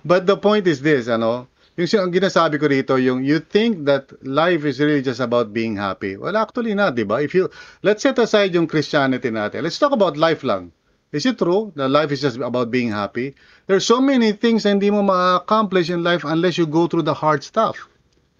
But 0.05 0.25
the 0.25 0.37
point 0.37 0.67
is 0.67 0.81
this, 0.81 1.13
ano, 1.13 1.47
yung 1.77 2.09
ang 2.09 2.13
ginasabi 2.13 2.57
ko 2.57 2.73
rito, 2.73 2.97
yung 2.97 3.21
you 3.21 3.37
think 3.39 3.85
that 3.85 4.09
life 4.25 4.65
is 4.65 4.81
really 4.81 5.05
just 5.05 5.21
about 5.21 5.53
being 5.53 5.77
happy. 5.77 6.17
Well, 6.17 6.33
actually 6.41 6.73
not, 6.73 6.97
di 6.97 7.05
ba? 7.05 7.21
If 7.21 7.37
you, 7.37 7.53
let's 7.85 8.01
set 8.01 8.17
aside 8.17 8.57
yung 8.57 8.65
Christianity 8.65 9.29
natin. 9.29 9.61
Let's 9.61 9.77
talk 9.77 9.93
about 9.93 10.17
life 10.17 10.41
lang. 10.41 10.73
Is 11.13 11.29
it 11.29 11.37
true 11.39 11.73
that 11.77 11.93
life 11.93 12.11
is 12.11 12.25
just 12.25 12.41
about 12.41 12.73
being 12.73 12.91
happy? 12.91 13.37
There's 13.69 13.85
so 13.87 14.01
many 14.01 14.33
things 14.33 14.65
na 14.65 14.73
hindi 14.75 14.91
mo 14.91 15.05
ma-accomplish 15.05 15.93
in 15.93 16.03
life 16.03 16.25
unless 16.25 16.57
you 16.57 16.67
go 16.67 16.89
through 16.89 17.05
the 17.05 17.15
hard 17.15 17.45
stuff. 17.45 17.77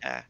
Ah. 0.03 0.25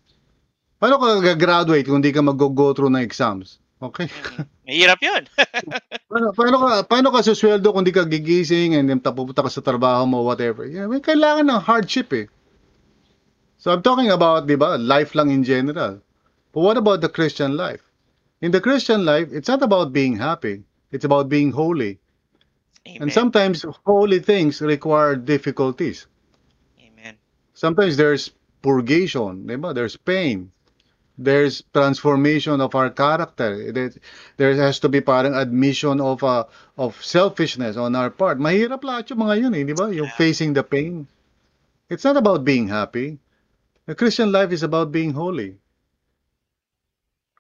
Paano 0.86 1.02
ka 1.02 1.34
gagraduate 1.34 1.82
kung 1.82 1.98
hindi 1.98 2.14
ka 2.14 2.22
mag-go 2.22 2.70
through 2.70 2.94
ng 2.94 3.02
exams? 3.02 3.58
Okay? 3.82 4.06
Mm. 4.06 4.46
Mahirap 4.70 5.00
'yun. 5.02 5.26
paano, 6.10 6.30
paano 6.30 6.56
ka 6.62 6.68
paano 6.86 7.08
ka 7.10 7.26
susweldo 7.26 7.74
kung 7.74 7.82
hindi 7.82 7.90
ka 7.90 8.06
gigising 8.06 8.78
and 8.78 8.86
then 8.86 9.02
tapupunta 9.02 9.42
ka 9.42 9.50
sa 9.50 9.66
trabaho 9.66 10.06
mo 10.06 10.22
whatever. 10.22 10.62
Yeah, 10.62 10.86
may 10.86 11.02
kailangan 11.02 11.50
ng 11.50 11.58
hardship 11.58 12.14
eh. 12.14 12.30
So 13.58 13.74
I'm 13.74 13.82
talking 13.82 14.14
about, 14.14 14.46
'di 14.46 14.54
ba, 14.54 14.78
life 14.78 15.18
lang 15.18 15.34
in 15.34 15.42
general. 15.42 15.98
But 16.54 16.62
what 16.62 16.78
about 16.78 17.02
the 17.02 17.10
Christian 17.10 17.58
life? 17.58 17.82
In 18.38 18.54
the 18.54 18.62
Christian 18.62 19.02
life, 19.02 19.34
it's 19.34 19.50
not 19.50 19.66
about 19.66 19.90
being 19.90 20.14
happy. 20.14 20.62
It's 20.94 21.02
about 21.02 21.26
being 21.26 21.50
holy. 21.50 21.98
Amen. 22.86 23.02
And 23.02 23.08
sometimes 23.10 23.66
holy 23.82 24.22
things 24.22 24.62
require 24.62 25.18
difficulties. 25.18 26.06
Amen. 26.78 27.18
Sometimes 27.58 27.98
there's 27.98 28.30
purgation, 28.62 29.50
di 29.50 29.58
ba? 29.58 29.74
There's 29.74 29.98
pain. 29.98 30.54
There's 31.16 31.64
transformation 31.72 32.60
of 32.60 32.76
our 32.76 32.90
character. 32.92 33.72
There, 34.36 34.54
has 34.54 34.78
to 34.84 34.88
be 34.88 35.00
parang 35.00 35.32
admission 35.32 36.00
of 36.00 36.20
uh, 36.20 36.44
of 36.76 37.00
selfishness 37.00 37.80
on 37.80 37.96
our 37.96 38.12
part. 38.12 38.36
Mahirap 38.36 38.84
lahat 38.84 39.08
yung 39.12 39.24
mga 39.24 39.34
yun, 39.40 39.52
eh, 39.56 39.64
di 39.64 39.72
ba? 39.72 39.88
Yung 39.88 40.12
facing 40.20 40.52
the 40.52 40.60
pain. 40.60 41.08
It's 41.88 42.04
not 42.04 42.20
about 42.20 42.44
being 42.44 42.68
happy. 42.68 43.16
The 43.88 43.96
Christian 43.96 44.28
life 44.28 44.52
is 44.52 44.60
about 44.60 44.92
being 44.92 45.16
holy. 45.16 45.56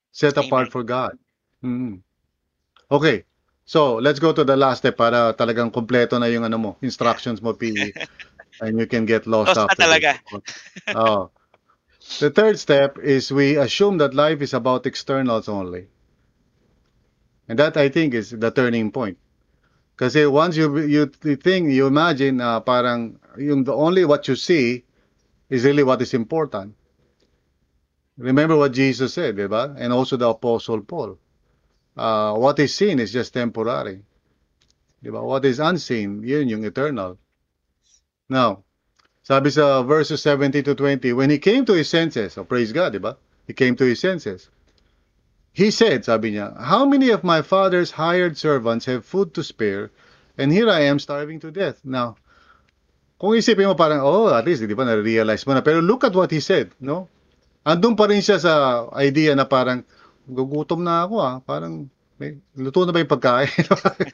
Set 0.08 0.40
apart 0.40 0.70
Amen. 0.70 0.72
for 0.72 0.82
God. 0.82 1.18
Mm. 1.60 2.00
Okay. 2.88 3.28
So, 3.66 3.98
let's 3.98 4.22
go 4.22 4.32
to 4.32 4.46
the 4.46 4.56
last 4.56 4.86
step 4.86 4.96
para 4.96 5.34
talagang 5.34 5.74
kompleto 5.74 6.16
na 6.16 6.30
yung 6.30 6.46
ano 6.46 6.56
mo, 6.56 6.70
instructions 6.80 7.42
mo, 7.42 7.52
PE. 7.52 7.92
and 8.60 8.78
you 8.78 8.86
can 8.86 9.04
get 9.04 9.26
lost 9.26 9.56
Lost 9.56 9.70
after 9.70 9.82
talaga. 9.82 10.10
this. 10.32 10.94
Oh. 10.94 11.28
The 12.20 12.30
third 12.30 12.58
step 12.58 12.98
is 12.98 13.30
we 13.30 13.56
assume 13.56 13.98
that 13.98 14.14
life 14.14 14.40
is 14.40 14.54
about 14.54 14.86
externals 14.86 15.48
only. 15.48 15.88
And 17.48 17.58
that 17.58 17.76
I 17.76 17.88
think 17.88 18.14
is 18.14 18.30
the 18.30 18.50
turning 18.50 18.90
point. 18.90 19.18
Kasi 19.96 20.26
once 20.26 20.56
you 20.56 20.76
you 20.78 21.06
think, 21.08 21.72
you 21.72 21.86
imagine 21.86 22.40
uh, 22.40 22.60
parang 22.60 23.16
yung 23.40 23.64
the 23.64 23.72
only 23.72 24.04
what 24.04 24.28
you 24.28 24.36
see 24.36 24.84
is 25.48 25.64
really 25.64 25.82
what 25.82 26.02
is 26.02 26.12
important. 26.12 26.76
Remember 28.18 28.56
what 28.56 28.72
Jesus 28.72 29.14
said, 29.14 29.36
di 29.36 29.46
ba? 29.46 29.72
And 29.76 29.92
also 29.92 30.16
the 30.16 30.28
Apostle 30.28 30.80
Paul. 30.84 31.16
Uh, 31.96 32.36
what 32.36 32.58
is 32.60 32.74
seen 32.76 33.00
is 33.00 33.12
just 33.12 33.32
temporary. 33.32 34.04
Di 35.00 35.08
ba? 35.08 35.24
What 35.24 35.44
is 35.44 35.60
unseen, 35.60 36.20
yun 36.24 36.48
yung 36.48 36.64
eternal. 36.64 37.16
Now, 38.28 38.65
sabi 39.26 39.50
sa 39.50 39.82
verses 39.82 40.22
17 40.22 40.62
to 40.70 40.78
20, 40.78 41.10
when 41.18 41.34
he 41.34 41.42
came 41.42 41.66
to 41.66 41.74
his 41.74 41.90
senses, 41.90 42.38
oh, 42.38 42.46
praise 42.46 42.70
God, 42.70 42.94
di 42.94 43.02
ba? 43.02 43.18
He 43.50 43.58
came 43.58 43.74
to 43.74 43.82
his 43.82 43.98
senses. 43.98 44.46
He 45.50 45.74
said, 45.74 46.06
sabi 46.06 46.30
niya, 46.38 46.54
How 46.54 46.86
many 46.86 47.10
of 47.10 47.26
my 47.26 47.42
father's 47.42 47.90
hired 47.90 48.38
servants 48.38 48.86
have 48.86 49.02
food 49.02 49.34
to 49.34 49.42
spare, 49.42 49.90
and 50.38 50.54
here 50.54 50.70
I 50.70 50.86
am 50.86 51.02
starving 51.02 51.42
to 51.42 51.50
death? 51.50 51.82
Now, 51.82 52.22
kung 53.18 53.34
isipin 53.34 53.66
mo 53.66 53.74
parang, 53.74 53.98
oh, 53.98 54.30
at 54.30 54.46
least, 54.46 54.62
di 54.62 54.78
ba, 54.78 54.86
na-realize 54.86 55.42
mo 55.42 55.58
na. 55.58 55.64
Pero 55.66 55.82
look 55.82 56.06
at 56.06 56.14
what 56.14 56.30
he 56.30 56.38
said, 56.38 56.70
no? 56.78 57.10
Andun 57.66 57.98
pa 57.98 58.06
rin 58.06 58.22
siya 58.22 58.38
sa 58.38 58.86
idea 58.94 59.34
na 59.34 59.50
parang, 59.50 59.82
gugutom 60.30 60.86
na 60.86 61.02
ako 61.02 61.14
ah. 61.18 61.42
Parang, 61.42 61.90
may, 62.16 62.40
luto 62.56 62.88
na 62.88 62.96
ba 62.96 63.04
yung 63.04 63.12
pagkain? 63.12 63.52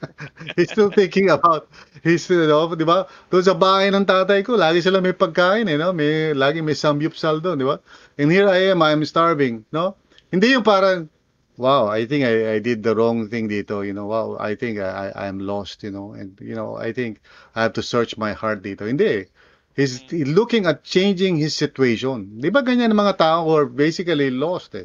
He's 0.59 0.75
still 0.75 0.91
thinking 0.91 1.31
about, 1.31 1.71
he's, 2.03 2.27
you 2.27 2.51
know, 2.51 2.67
di 2.75 2.83
ba? 2.83 3.07
Doon 3.31 3.47
sa 3.47 3.55
bahay 3.55 3.95
ng 3.95 4.03
tatay 4.03 4.43
ko, 4.43 4.59
lagi 4.59 4.83
sila 4.83 4.99
may 4.99 5.15
pagkain, 5.15 5.71
eh, 5.71 5.79
no? 5.79 5.95
May, 5.95 6.35
lagi 6.35 6.67
may 6.67 6.75
samgyupsal 6.75 7.39
doon, 7.39 7.63
di 7.63 7.67
ba? 7.67 7.79
And 8.19 8.35
here 8.35 8.51
I 8.51 8.75
am, 8.75 8.83
I'm 8.83 9.07
starving, 9.07 9.63
no? 9.71 9.95
Hindi 10.35 10.51
yung 10.51 10.67
parang, 10.67 11.07
wow, 11.55 11.87
I 11.87 12.11
think 12.11 12.27
I, 12.27 12.55
I 12.55 12.59
did 12.59 12.83
the 12.83 12.91
wrong 12.99 13.31
thing 13.31 13.47
dito, 13.47 13.87
you 13.87 13.95
know, 13.95 14.11
wow, 14.11 14.35
I 14.35 14.59
think 14.59 14.83
I, 14.83 15.15
I, 15.15 15.31
I'm 15.31 15.39
lost, 15.39 15.87
you 15.87 15.95
know, 15.95 16.19
and, 16.19 16.35
you 16.43 16.59
know, 16.59 16.75
I 16.75 16.91
think 16.91 17.23
I 17.55 17.63
have 17.63 17.79
to 17.79 17.87
search 17.87 18.19
my 18.19 18.35
heart 18.35 18.67
dito. 18.67 18.83
Hindi. 18.83 19.31
He's 19.73 20.05
looking 20.13 20.67
at 20.67 20.85
changing 20.85 21.41
his 21.41 21.57
situation. 21.57 22.43
Di 22.45 22.53
ba 22.53 22.61
ganyan 22.61 22.93
ang 22.93 23.01
mga 23.01 23.17
tao 23.17 23.49
who 23.49 23.57
are 23.57 23.71
basically 23.71 24.29
lost 24.29 24.77
eh? 24.77 24.85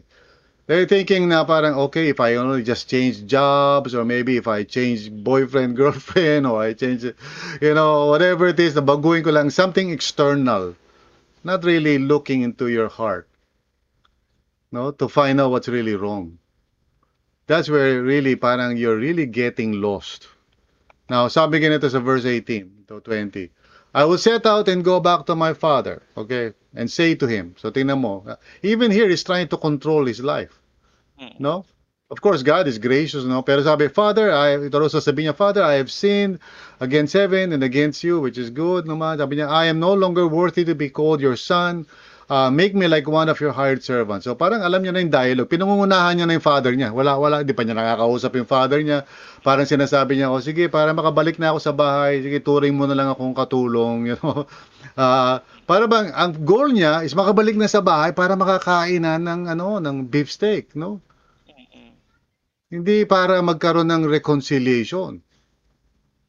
They're 0.68 0.86
thinking 0.86 1.32
na 1.32 1.48
parang, 1.48 1.80
okay, 1.88 2.12
if 2.12 2.20
I 2.20 2.36
only 2.36 2.62
just 2.62 2.92
change 2.92 3.24
jobs 3.24 3.96
or 3.96 4.04
maybe 4.04 4.36
if 4.36 4.52
I 4.52 4.68
change 4.68 5.08
boyfriend, 5.08 5.76
girlfriend 5.80 6.46
or 6.46 6.60
I 6.60 6.74
change, 6.74 7.08
you 7.08 7.74
know, 7.74 8.08
whatever 8.12 8.52
it 8.52 8.60
is, 8.60 8.76
na 8.76 8.84
baguhin 8.84 9.24
ko 9.24 9.32
lang 9.32 9.50
something 9.50 9.90
external. 9.90 10.76
Not 11.48 11.64
really 11.64 11.98
looking 11.98 12.44
into 12.44 12.68
your 12.68 12.92
heart. 12.92 13.32
No, 14.68 14.92
to 14.92 15.08
find 15.08 15.40
out 15.40 15.56
what's 15.56 15.72
really 15.72 15.96
wrong. 15.96 16.38
That's 17.48 17.72
where 17.72 18.04
really 18.04 18.36
parang 18.36 18.76
you're 18.76 19.00
really 19.00 19.26
getting 19.26 19.80
lost. 19.80 20.28
Now, 21.08 21.32
sabi 21.32 21.64
ganito 21.64 21.88
sa 21.88 22.04
verse 22.04 22.28
18 22.28 22.92
to 22.92 23.00
20. 23.00 23.56
I 23.98 24.06
will 24.06 24.20
set 24.20 24.46
out 24.46 24.70
and 24.70 24.86
go 24.86 25.00
back 25.00 25.26
to 25.26 25.36
my 25.36 25.58
father, 25.58 26.04
okay, 26.16 26.54
and 26.76 26.86
say 26.86 27.16
to 27.16 27.26
him. 27.26 27.56
So 27.58 27.72
tingnan 27.72 27.98
mo, 27.98 28.38
even 28.62 28.92
here 28.92 29.10
he's 29.10 29.24
trying 29.24 29.48
to 29.50 29.58
control 29.58 30.06
his 30.06 30.22
life. 30.22 30.54
Mm. 31.20 31.40
No? 31.40 31.66
Of 32.14 32.22
course, 32.22 32.44
God 32.44 32.68
is 32.68 32.78
gracious, 32.78 33.26
no? 33.26 33.42
Pero 33.42 33.64
sabi, 33.64 33.90
Father, 33.90 34.32
I, 34.32 34.70
ito 34.70 34.78
sasabihin 34.86 35.34
niya, 35.34 35.36
Father, 35.36 35.64
I 35.66 35.82
have 35.82 35.90
sinned 35.90 36.38
against 36.80 37.18
heaven 37.18 37.52
and 37.52 37.64
against 37.66 38.06
you, 38.06 38.22
which 38.22 38.38
is 38.38 38.54
good 38.54 38.86
naman. 38.86 39.18
Sabi 39.18 39.42
niya, 39.42 39.50
I 39.50 39.66
am 39.66 39.82
no 39.82 39.98
longer 39.98 40.30
worthy 40.30 40.64
to 40.64 40.76
be 40.78 40.94
called 40.94 41.20
your 41.20 41.36
son. 41.36 41.90
Uh, 42.28 42.52
make 42.52 42.76
me 42.76 42.92
like 42.92 43.08
one 43.08 43.32
of 43.32 43.40
your 43.40 43.56
hired 43.56 43.80
servants. 43.80 44.28
So 44.28 44.36
parang 44.36 44.60
alam 44.60 44.84
niya 44.84 44.92
na 44.92 45.00
yung 45.00 45.16
dialogue. 45.16 45.48
Pinangungunahan 45.48 46.20
niya 46.20 46.28
na 46.28 46.36
yung 46.36 46.44
father 46.44 46.76
niya. 46.76 46.92
Wala, 46.92 47.16
wala, 47.16 47.40
di 47.40 47.56
pa 47.56 47.64
niya 47.64 47.72
nakakausap 47.72 48.36
yung 48.36 48.50
father 48.52 48.84
niya. 48.84 49.08
Parang 49.48 49.64
sinasabi 49.64 50.20
niya, 50.20 50.28
oh, 50.28 50.44
sige, 50.44 50.68
para 50.68 50.92
makabalik 50.92 51.40
na 51.40 51.56
ako 51.56 51.60
sa 51.64 51.72
bahay, 51.72 52.20
sige, 52.20 52.44
turing 52.44 52.76
mo 52.76 52.84
na 52.84 53.00
lang 53.00 53.08
akong 53.08 53.32
katulong, 53.32 54.04
you 54.12 54.20
know. 54.20 54.44
Uh, 55.00 55.40
para 55.64 55.88
bang, 55.88 56.12
ang 56.12 56.36
goal 56.44 56.68
niya 56.68 57.08
is 57.08 57.16
makabalik 57.16 57.56
na 57.56 57.72
sa 57.72 57.80
bahay 57.80 58.12
para 58.12 58.36
makakainan 58.36 59.24
ng, 59.24 59.42
ano, 59.48 59.80
ng 59.80 60.12
beef 60.12 60.28
steak, 60.28 60.76
no? 60.76 61.00
Hindi 62.68 63.08
para 63.08 63.40
magkaroon 63.40 63.88
ng 63.88 64.04
reconciliation. 64.12 65.24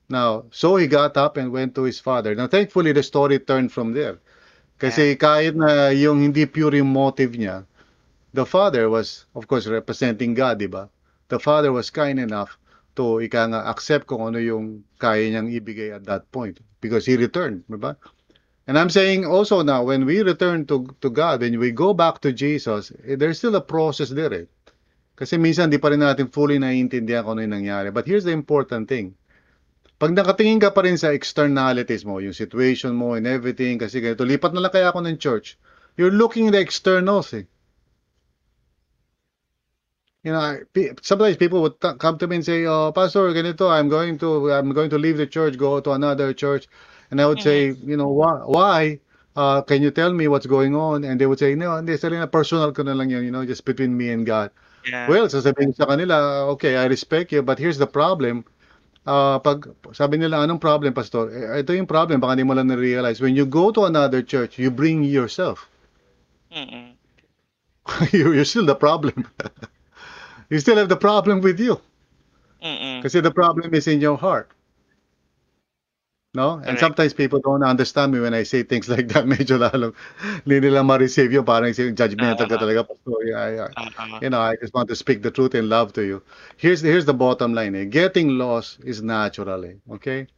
Now, 0.06 0.46
so 0.54 0.78
he 0.78 0.86
got 0.86 1.18
up 1.18 1.34
and 1.36 1.50
went 1.50 1.74
to 1.74 1.82
his 1.82 1.98
father. 1.98 2.38
Now, 2.38 2.46
thankfully, 2.46 2.94
the 2.94 3.02
story 3.02 3.42
turned 3.42 3.74
from 3.74 3.98
there. 3.98 4.22
Kasi 4.78 5.18
kahit 5.18 5.58
na 5.58 5.90
yung 5.90 6.22
hindi 6.22 6.46
pure 6.46 6.78
yung 6.78 6.94
motive 6.94 7.34
niya, 7.34 7.66
the 8.30 8.46
father 8.46 8.86
was, 8.86 9.26
of 9.34 9.50
course, 9.50 9.66
representing 9.66 10.38
God, 10.38 10.62
di 10.62 10.70
ba? 10.70 10.86
The 11.28 11.42
father 11.42 11.74
was 11.74 11.90
kind 11.90 12.22
enough 12.22 12.54
to 12.94 13.18
ika 13.18 13.50
nga 13.50 13.60
accept 13.70 14.06
kung 14.06 14.22
ano 14.22 14.38
yung 14.38 14.86
kaya 15.02 15.26
niyang 15.30 15.50
ibigay 15.50 15.90
at 15.94 16.06
that 16.06 16.30
point 16.30 16.62
because 16.78 17.06
he 17.06 17.18
returned, 17.18 17.66
di 17.66 17.78
ba? 17.78 17.98
And 18.68 18.78
I'm 18.78 18.92
saying 18.92 19.24
also 19.24 19.64
now, 19.64 19.82
when 19.82 20.04
we 20.04 20.20
return 20.20 20.68
to 20.68 20.86
to 21.00 21.08
God, 21.08 21.40
when 21.40 21.56
we 21.56 21.72
go 21.72 21.96
back 21.96 22.20
to 22.22 22.36
Jesus, 22.36 22.92
eh, 23.02 23.16
there's 23.16 23.40
still 23.40 23.56
a 23.56 23.64
process 23.64 24.12
there 24.12 24.44
eh. 24.44 24.46
Kasi 25.18 25.40
minsan 25.40 25.72
di 25.72 25.80
pa 25.80 25.88
rin 25.88 26.04
natin 26.04 26.28
fully 26.30 26.60
naiintindihan 26.60 27.24
kung 27.24 27.40
ano 27.40 27.48
yung 27.48 27.64
nangyari. 27.64 27.88
But 27.90 28.04
here's 28.04 28.28
the 28.28 28.36
important 28.36 28.86
thing. 28.86 29.16
Pag 29.98 30.14
nakatingin 30.14 30.62
ka 30.62 30.70
pa 30.70 30.86
rin 30.86 30.94
sa 30.94 31.10
externalities 31.10 32.06
mo, 32.06 32.22
yung 32.22 32.34
situation 32.34 32.94
mo 32.94 33.18
and 33.18 33.26
everything, 33.26 33.82
kasi 33.82 33.98
ganito, 33.98 34.22
lipat 34.22 34.54
na 34.54 34.62
lang 34.62 34.70
kaya 34.70 34.94
ako 34.94 35.02
ng 35.02 35.18
church. 35.18 35.58
You're 35.98 36.14
looking 36.14 36.46
at 36.46 36.54
the 36.54 36.62
externals 36.62 37.34
eh. 37.34 37.50
You 40.22 40.32
know, 40.32 40.58
sometimes 41.02 41.36
people 41.36 41.62
would 41.62 41.78
come 41.80 42.18
to 42.18 42.26
me 42.26 42.36
and 42.36 42.44
say, 42.44 42.66
"Oh, 42.66 42.92
pastor, 42.92 43.30
ganito, 43.34 43.70
I'm 43.70 43.88
going 43.88 44.18
to 44.18 44.50
I'm 44.50 44.70
going 44.74 44.90
to 44.90 44.98
leave 44.98 45.16
the 45.16 45.26
church, 45.26 45.56
go 45.58 45.80
to 45.80 45.92
another 45.92 46.34
church." 46.34 46.66
And 47.10 47.20
I 47.20 47.26
would 47.26 47.40
say, 47.40 47.74
"You 47.74 47.96
know, 47.96 48.08
why 48.10 48.34
why? 48.46 48.80
Uh, 49.38 49.62
can 49.62 49.82
you 49.82 49.90
tell 49.90 50.12
me 50.12 50.26
what's 50.26 50.46
going 50.46 50.74
on?" 50.74 51.04
And 51.06 51.20
they 51.20 51.26
would 51.26 51.38
say, 51.38 51.54
"No, 51.54 51.74
hindi, 51.78 51.94
sarili 51.94 52.18
na 52.18 52.26
personal 52.26 52.70
ko 52.74 52.82
na 52.82 52.94
lang 52.98 53.10
yan, 53.10 53.22
you 53.24 53.30
know, 53.30 53.46
just 53.46 53.64
between 53.64 53.96
me 53.96 54.10
and 54.10 54.26
God." 54.26 54.50
Yeah. 54.86 55.06
Well, 55.10 55.26
sasabihin 55.30 55.74
sa 55.74 55.86
kanila, 55.86 56.46
okay, 56.58 56.74
I 56.76 56.86
respect 56.90 57.30
you, 57.30 57.42
but 57.42 57.58
here's 57.58 57.78
the 57.78 57.86
problem. 57.86 58.42
Uh, 59.06 59.38
pag 59.40 59.68
sabi 59.92 60.18
nila, 60.18 60.42
anong 60.44 60.60
problem, 60.60 60.92
pastor? 60.94 61.30
Eh, 61.32 61.60
ito 61.64 61.72
yung 61.72 61.86
problem, 61.88 62.20
baka 62.20 62.36
hindi 62.36 62.44
mo 62.46 62.54
lang 62.54 62.68
na-realize. 62.68 63.20
When 63.20 63.34
you 63.36 63.46
go 63.46 63.70
to 63.72 63.84
another 63.88 64.22
church, 64.22 64.58
you 64.58 64.70
bring 64.70 65.02
yourself. 65.04 65.68
Mm-mm. 66.52 66.96
You- 68.12 68.32
You're 68.32 68.44
still 68.44 68.66
the 68.66 68.74
problem. 68.74 69.26
you 70.50 70.58
still 70.60 70.76
have 70.76 70.88
the 70.88 70.96
problem 70.96 71.40
with 71.40 71.58
you. 71.60 71.80
Mm-mm. 72.62 73.02
Kasi 73.02 73.20
the 73.20 73.30
problem 73.30 73.74
is 73.74 73.86
in 73.86 74.00
your 74.00 74.16
heart. 74.18 74.50
No? 76.38 76.62
And 76.64 76.78
sometimes 76.78 77.14
people 77.14 77.40
don't 77.40 77.64
understand 77.64 78.12
me 78.12 78.20
when 78.20 78.32
I 78.32 78.44
say 78.44 78.62
things 78.62 78.88
like 78.94 79.08
that. 79.08 79.24
Medyo 79.26 79.58
lalo, 79.58 79.92
hindi 80.44 80.60
nila 80.60 80.84
ma-receive 80.84 81.32
yun. 81.32 81.44
Parang 81.44 81.72
judgmental 81.74 82.46
ka 82.46 82.56
talaga. 82.62 82.86
So, 83.04 83.18
yeah, 83.26 83.46
yeah. 83.50 83.68
Uh-huh. 83.76 84.20
You 84.22 84.30
know, 84.30 84.40
I 84.40 84.54
just 84.54 84.72
want 84.72 84.88
to 84.90 84.94
speak 84.94 85.22
the 85.26 85.32
truth 85.32 85.56
in 85.56 85.68
love 85.68 85.92
to 85.94 86.02
you. 86.06 86.22
Here's 86.56 86.80
the, 86.80 86.88
here's 86.94 87.06
the 87.10 87.14
bottom 87.14 87.54
line. 87.54 87.74
Eh. 87.74 87.90
Getting 87.90 88.38
lost 88.38 88.78
is 88.84 89.02
natural. 89.02 89.64
Eh. 89.64 89.74
Okay? 89.98 90.28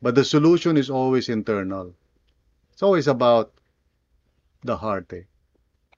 But 0.00 0.14
the 0.14 0.24
solution 0.24 0.76
is 0.76 0.90
always 0.90 1.28
internal. 1.28 1.92
It's 2.70 2.84
always 2.84 3.08
about 3.08 3.50
the 4.62 4.76
heart. 4.76 5.10
Eh. 5.12 5.26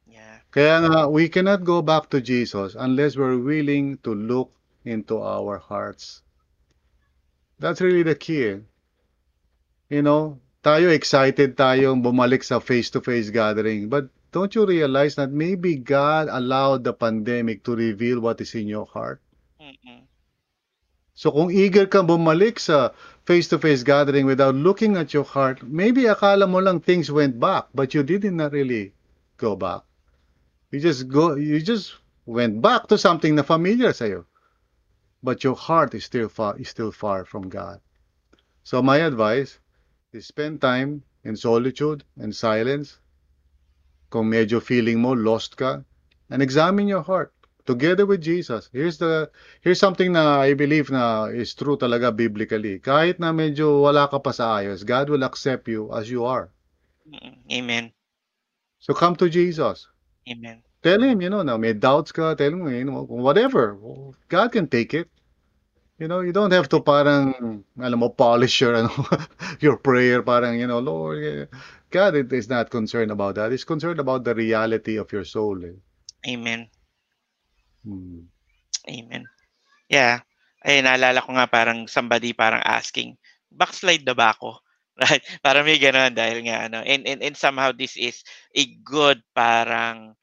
Yeah. 0.09 0.41
Kaya 0.57 0.89
nga, 0.89 1.05
we 1.05 1.29
cannot 1.29 1.69
go 1.69 1.83
back 1.85 2.09
to 2.17 2.25
Jesus 2.25 2.73
unless 2.81 3.21
we're 3.21 3.37
willing 3.37 4.01
to 4.09 4.15
look 4.17 4.57
into 4.89 5.21
our 5.21 5.61
hearts. 5.61 6.25
That's 7.61 7.85
really 7.85 8.09
the 8.09 8.17
key. 8.17 8.65
You 9.89 10.05
know, 10.05 10.41
tayo 10.61 10.93
excited 10.93 11.57
tayong 11.57 12.05
bumalik 12.05 12.45
sa 12.45 12.61
face-to-face 12.61 13.33
gathering. 13.33 13.89
But 13.89 14.13
don't 14.33 14.53
you 14.53 14.69
realize 14.69 15.17
that 15.17 15.33
maybe 15.33 15.81
God 15.81 16.29
allowed 16.29 16.85
the 16.85 16.93
pandemic 16.93 17.65
to 17.65 17.73
reveal 17.73 18.21
what 18.21 18.41
is 18.45 18.53
in 18.53 18.69
your 18.69 18.85
heart? 18.85 19.25
Mm-mm. 19.57 20.05
So 21.17 21.33
kung 21.33 21.51
eager 21.51 21.89
kang 21.89 22.07
bumalik 22.07 22.61
sa 22.61 22.93
face-to-face 23.25 23.83
gathering 23.83 24.29
without 24.29 24.55
looking 24.55 25.01
at 25.01 25.17
your 25.17 25.25
heart, 25.25 25.65
maybe 25.65 26.05
akala 26.05 26.45
mo 26.45 26.61
lang 26.61 26.85
things 26.85 27.11
went 27.11 27.41
back, 27.41 27.73
but 27.75 27.97
you 27.97 28.05
didn't 28.05 28.39
really 28.53 28.93
go 29.41 29.57
back. 29.57 29.83
You 30.71 30.85
just 30.85 31.09
go, 31.09 31.35
you 31.35 31.65
just 31.65 31.97
went 32.29 32.61
back 32.61 32.93
to 32.93 33.01
something 33.01 33.35
na 33.35 33.43
familiar 33.43 33.97
sa'yo. 33.97 34.29
But 35.25 35.43
your 35.43 35.57
heart 35.57 35.97
is 35.97 36.05
still 36.05 36.29
far, 36.29 36.61
is 36.61 36.69
still 36.69 36.93
far 36.93 37.25
from 37.25 37.49
God. 37.49 37.81
So 38.63 38.85
my 38.85 39.01
advice, 39.01 39.59
spend 40.21 40.61
time 40.61 41.03
in 41.25 41.37
solitude 41.37 42.05
and 42.17 42.35
silence. 42.35 42.99
Kung 44.11 44.31
medyo 44.31 44.63
feeling 44.63 45.01
mo 45.01 45.13
lost 45.13 45.57
ka, 45.57 45.85
and 46.31 46.41
examine 46.41 46.89
your 46.89 47.03
heart 47.03 47.33
together 47.69 48.07
with 48.07 48.25
Jesus. 48.25 48.73
Here's 48.73 48.97
the 48.97 49.31
here's 49.61 49.79
something 49.79 50.13
na 50.17 50.41
I 50.41 50.55
believe 50.55 50.89
na 50.89 51.29
is 51.29 51.53
true 51.53 51.77
talaga 51.77 52.09
biblically. 52.09 52.81
Kahit 52.81 53.21
na 53.21 53.37
medyo 53.37 53.85
wala 53.85 54.09
ka 54.09 54.19
pa 54.19 54.33
sa 54.33 54.57
ayos, 54.57 54.89
God 54.89 55.13
will 55.13 55.23
accept 55.23 55.69
you 55.69 55.93
as 55.93 56.09
you 56.09 56.25
are. 56.25 56.49
Amen. 57.53 57.93
So 58.81 58.97
come 58.97 59.17
to 59.21 59.29
Jesus. 59.29 59.85
Amen. 60.25 60.65
Tell 60.83 61.03
him, 61.03 61.21
you 61.21 61.29
know, 61.29 61.43
now 61.43 61.57
may 61.57 61.73
doubts 61.75 62.13
ka, 62.13 62.35
tell 62.35 62.53
him, 62.55 62.69
you 62.69 62.85
know, 62.85 63.03
whatever. 63.05 63.77
God 64.29 64.53
can 64.53 64.69
take 64.69 64.95
it. 64.95 65.11
You 65.99 66.07
know, 66.07 66.23
you 66.23 66.31
don't 66.31 66.55
have 66.55 66.71
to 66.71 66.79
parang, 66.79 67.67
alam 67.75 67.99
mo, 67.99 68.09
polish 68.09 68.63
your, 68.63 68.79
ano, 68.79 68.95
your 69.61 69.83
prayer, 69.83 70.23
parang, 70.23 70.55
you 70.55 70.71
know, 70.71 70.79
Lord, 70.79 71.51
God 71.91 72.15
is 72.15 72.47
not 72.47 72.71
concerned 72.71 73.11
about 73.11 73.35
that. 73.35 73.51
He's 73.51 73.67
concerned 73.67 73.99
about 73.99 74.23
the 74.23 74.35
reality 74.35 74.95
of 74.95 75.11
your 75.11 75.27
soul. 75.27 75.59
Eh. 75.59 75.75
Amen. 76.31 76.71
Hmm. 77.83 78.31
Amen. 78.87 79.27
Yeah. 79.91 80.23
Ay, 80.63 80.87
naalala 80.87 81.19
ko 81.19 81.35
nga 81.35 81.51
parang 81.51 81.91
somebody 81.91 82.31
parang 82.31 82.63
asking, 82.63 83.19
backslide 83.51 84.07
na 84.07 84.15
ba 84.15 84.31
ako? 84.39 84.59
Right? 84.99 85.23
Parang 85.47 85.63
may 85.63 85.79
ganun 85.79 86.11
dahil 86.11 86.43
nga 86.43 86.67
ano. 86.67 86.83
And, 86.83 87.07
and, 87.07 87.23
and 87.23 87.39
somehow 87.39 87.71
this 87.71 87.95
is 87.95 88.27
a 88.51 88.67
good 88.83 89.23
parang 89.31 90.19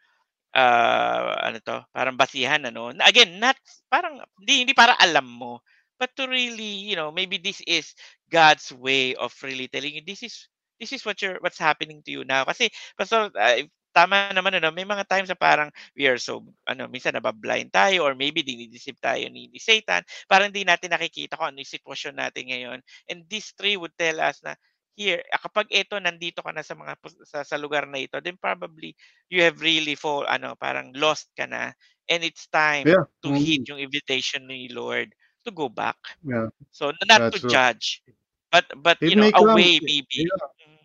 uh, 0.56 1.36
ano 1.44 1.60
to, 1.60 1.78
parang 1.92 2.16
basihan 2.16 2.64
ano. 2.64 2.96
Again, 3.04 3.38
not 3.38 3.60
parang 3.92 4.24
hindi 4.40 4.64
hindi 4.66 4.74
para 4.74 4.96
alam 4.98 5.28
mo, 5.28 5.60
but 6.00 6.16
to 6.16 6.26
really, 6.26 6.88
you 6.88 6.96
know, 6.96 7.12
maybe 7.12 7.38
this 7.38 7.60
is 7.68 7.94
God's 8.32 8.72
way 8.72 9.14
of 9.20 9.36
really 9.44 9.68
telling 9.68 9.94
you 9.94 10.04
this 10.08 10.24
is 10.24 10.48
this 10.80 10.96
is 10.96 11.04
what 11.04 11.20
you're 11.22 11.38
what's 11.44 11.60
happening 11.60 12.02
to 12.08 12.12
you 12.12 12.24
now. 12.24 12.48
Kasi 12.48 12.72
pastor 12.96 13.30
uh, 13.36 13.60
tama 13.96 14.28
naman 14.36 14.60
ano, 14.60 14.76
may 14.76 14.84
mga 14.84 15.08
times 15.08 15.32
na 15.32 15.40
parang 15.40 15.72
we 15.96 16.04
are 16.04 16.20
so 16.20 16.44
ano, 16.68 16.92
minsan 16.92 17.16
nabablind 17.16 17.72
tayo 17.72 18.04
or 18.04 18.12
maybe 18.12 18.44
dinideceive 18.44 19.00
tayo 19.00 19.24
ni, 19.32 19.48
ni 19.48 19.60
Satan. 19.60 20.04
Parang 20.28 20.52
hindi 20.52 20.68
natin 20.68 20.92
nakikita 20.92 21.40
kung 21.40 21.56
ano 21.56 21.64
yung 21.64 21.74
sitwasyon 21.80 22.16
natin 22.20 22.44
ngayon. 22.52 22.80
And 23.08 23.24
this 23.32 23.56
tree 23.56 23.80
would 23.80 23.96
tell 23.96 24.20
us 24.20 24.44
na 24.44 24.60
here, 24.96 25.22
ah, 25.30 25.40
kapag 25.44 25.68
ito 25.70 26.00
nandito 26.00 26.40
ka 26.40 26.56
na 26.56 26.64
sa 26.64 26.74
mga 26.74 26.96
sa, 27.28 27.44
sa 27.44 27.58
lugar 27.60 27.86
na 27.86 28.00
ito, 28.00 28.18
then 28.24 28.40
probably 28.40 28.96
you 29.28 29.44
have 29.44 29.60
really 29.60 29.94
fall 29.94 30.24
ano, 30.26 30.56
parang 30.56 30.96
lost 30.96 31.30
ka 31.36 31.46
na 31.46 31.76
and 32.08 32.24
it's 32.24 32.48
time 32.48 32.88
yeah. 32.88 33.06
to 33.22 33.30
mm-hmm. 33.30 33.44
heed 33.44 33.64
yung 33.68 33.84
invitation 33.84 34.48
ni 34.48 34.72
Lord 34.72 35.12
to 35.44 35.52
go 35.52 35.68
back. 35.68 36.00
Yeah. 36.24 36.50
So 36.72 36.96
not 37.06 37.30
That's 37.30 37.36
to 37.38 37.40
true. 37.46 37.52
judge, 37.52 38.02
but 38.50 38.66
but 38.80 38.98
it 39.04 39.14
you 39.14 39.20
know, 39.20 39.30
away 39.36 39.78
come, 39.78 39.86
maybe. 39.86 40.26
Yeah. 40.26 40.50
Mm. 40.64 40.84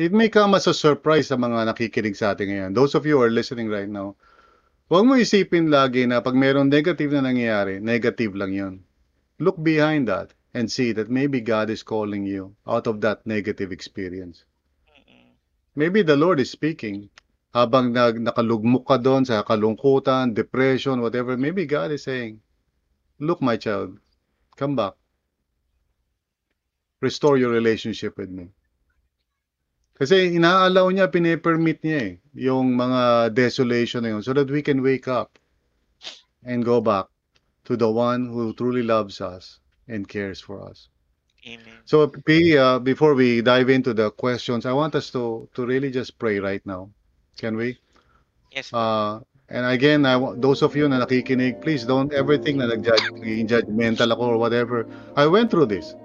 It 0.00 0.12
may 0.16 0.32
come 0.32 0.56
as 0.56 0.66
a 0.66 0.74
surprise 0.74 1.28
sa 1.28 1.36
mga 1.36 1.68
nakikinig 1.68 2.16
sa 2.16 2.32
atin 2.32 2.48
ngayon. 2.48 2.70
Those 2.72 2.96
of 2.96 3.04
you 3.04 3.20
who 3.20 3.24
are 3.28 3.32
listening 3.32 3.68
right 3.68 3.90
now, 3.90 4.16
huwag 4.88 5.04
mo 5.04 5.20
isipin 5.20 5.68
lagi 5.68 6.08
na 6.08 6.24
pag 6.24 6.38
mayroong 6.38 6.72
negative 6.72 7.12
na 7.12 7.28
nangyayari, 7.28 7.82
negative 7.82 8.32
lang 8.32 8.56
yun. 8.56 8.74
Look 9.36 9.60
behind 9.60 10.08
that 10.08 10.32
and 10.54 10.70
see 10.70 10.92
that 10.92 11.10
maybe 11.10 11.40
God 11.40 11.70
is 11.70 11.82
calling 11.82 12.26
you 12.26 12.56
out 12.66 12.86
of 12.86 13.00
that 13.02 13.26
negative 13.26 13.70
experience. 13.70 14.44
Maybe 15.76 16.02
the 16.02 16.16
Lord 16.16 16.40
is 16.40 16.50
speaking 16.50 17.10
habang 17.54 17.90
nag, 17.94 18.18
nakalugmok 18.22 18.86
ka 18.86 18.96
doon 18.98 19.26
sa 19.26 19.42
kalungkutan, 19.42 20.34
depression, 20.34 21.02
whatever. 21.02 21.34
Maybe 21.34 21.66
God 21.66 21.90
is 21.90 22.06
saying, 22.06 22.38
look 23.18 23.42
my 23.42 23.58
child, 23.58 23.98
come 24.54 24.74
back. 24.78 24.94
Restore 27.02 27.38
your 27.38 27.50
relationship 27.50 28.18
with 28.18 28.30
me. 28.30 28.54
Kasi 30.00 30.32
inaalaw 30.32 30.88
niya, 30.94 31.12
pine-permit 31.12 31.84
niya 31.84 31.98
eh, 32.00 32.12
yung 32.32 32.72
mga 32.72 33.34
desolation 33.36 34.00
na 34.00 34.16
yun 34.16 34.24
so 34.24 34.32
that 34.32 34.48
we 34.48 34.64
can 34.64 34.80
wake 34.80 35.10
up 35.10 35.36
and 36.40 36.64
go 36.64 36.80
back 36.80 37.10
to 37.68 37.76
the 37.76 37.88
one 37.88 38.30
who 38.32 38.56
truly 38.56 38.80
loves 38.80 39.20
us 39.20 39.60
and 39.90 40.06
cares 40.06 40.38
for 40.38 40.62
us. 40.62 40.88
Amen. 41.46 41.82
So, 41.84 42.06
P, 42.06 42.56
uh, 42.56 42.78
before 42.78 43.14
we 43.14 43.42
dive 43.42 43.70
into 43.70 43.94
the 43.94 44.10
questions, 44.12 44.66
I 44.66 44.72
want 44.72 44.94
us 44.94 45.10
to 45.16 45.48
to 45.56 45.66
really 45.66 45.90
just 45.90 46.20
pray 46.20 46.38
right 46.38 46.60
now. 46.62 46.94
Can 47.40 47.56
we? 47.56 47.80
Yes. 48.52 48.70
Uh, 48.72 49.24
and 49.48 49.66
again, 49.66 50.04
I 50.06 50.20
those 50.36 50.62
of 50.62 50.76
you 50.76 50.86
na 50.86 51.00
nakikinig, 51.00 51.64
please 51.64 51.88
don't 51.88 52.12
ever 52.12 52.36
think 52.36 52.60
na 52.60 52.68
nag-judge, 52.68 53.08
judgmental 53.48 54.12
ako 54.12 54.36
or 54.36 54.38
whatever. 54.38 54.84
I 55.16 55.26
went 55.26 55.50
through 55.50 55.72
this. 55.72 55.96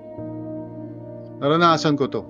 Naranasan 1.43 1.99
ko 1.99 2.07
to. 2.09 2.21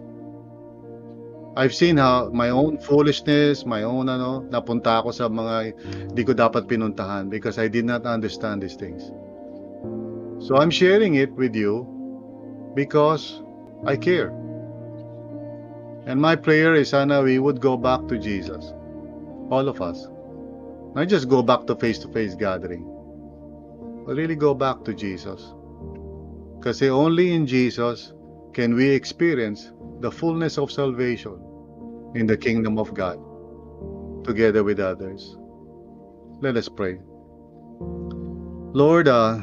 I've 1.55 1.71
seen 1.71 1.95
how 1.95 2.27
my 2.35 2.51
own 2.51 2.81
foolishness, 2.83 3.63
my 3.63 3.87
own 3.87 4.11
ano, 4.11 4.43
napunta 4.51 4.99
ako 4.99 5.15
sa 5.15 5.31
mga 5.31 5.71
di 6.11 6.21
ko 6.27 6.35
dapat 6.35 6.67
pinuntahan 6.67 7.31
because 7.31 7.55
I 7.55 7.71
did 7.71 7.87
not 7.87 8.03
understand 8.03 8.59
these 8.59 8.75
things. 8.75 9.07
So 10.45 10.57
I'm 10.57 10.69
sharing 10.69 11.15
it 11.15 11.31
with 11.31 11.55
you 11.55 11.87
because 12.75 13.41
I 13.83 13.95
care. 13.97 14.27
And 16.05 16.21
my 16.21 16.35
prayer 16.35 16.75
is 16.75 16.89
sana 16.89 17.23
we 17.23 17.39
would 17.39 17.59
go 17.59 17.75
back 17.75 18.07
to 18.09 18.19
Jesus. 18.19 18.71
All 19.49 19.67
of 19.67 19.81
us. 19.81 20.07
Not 20.93 21.07
just 21.07 21.29
go 21.29 21.41
back 21.41 21.65
to 21.65 21.75
face-to-face 21.75 22.35
gathering. 22.35 22.85
But 24.05 24.17
really 24.17 24.35
go 24.35 24.53
back 24.53 24.83
to 24.83 24.93
Jesus. 24.93 25.51
Because 26.59 26.79
only 26.83 27.33
in 27.33 27.47
Jesus 27.47 28.13
can 28.53 28.75
we 28.75 28.87
experience 28.87 29.71
the 29.99 30.11
fullness 30.11 30.59
of 30.59 30.71
salvation 30.71 31.41
in 32.13 32.27
the 32.27 32.37
kingdom 32.37 32.77
of 32.77 32.93
God 32.93 33.17
together 34.23 34.63
with 34.63 34.79
others. 34.79 35.37
Let 36.39 36.55
us 36.55 36.69
pray. 36.69 36.99
Lord, 38.77 39.07
uh, 39.07 39.39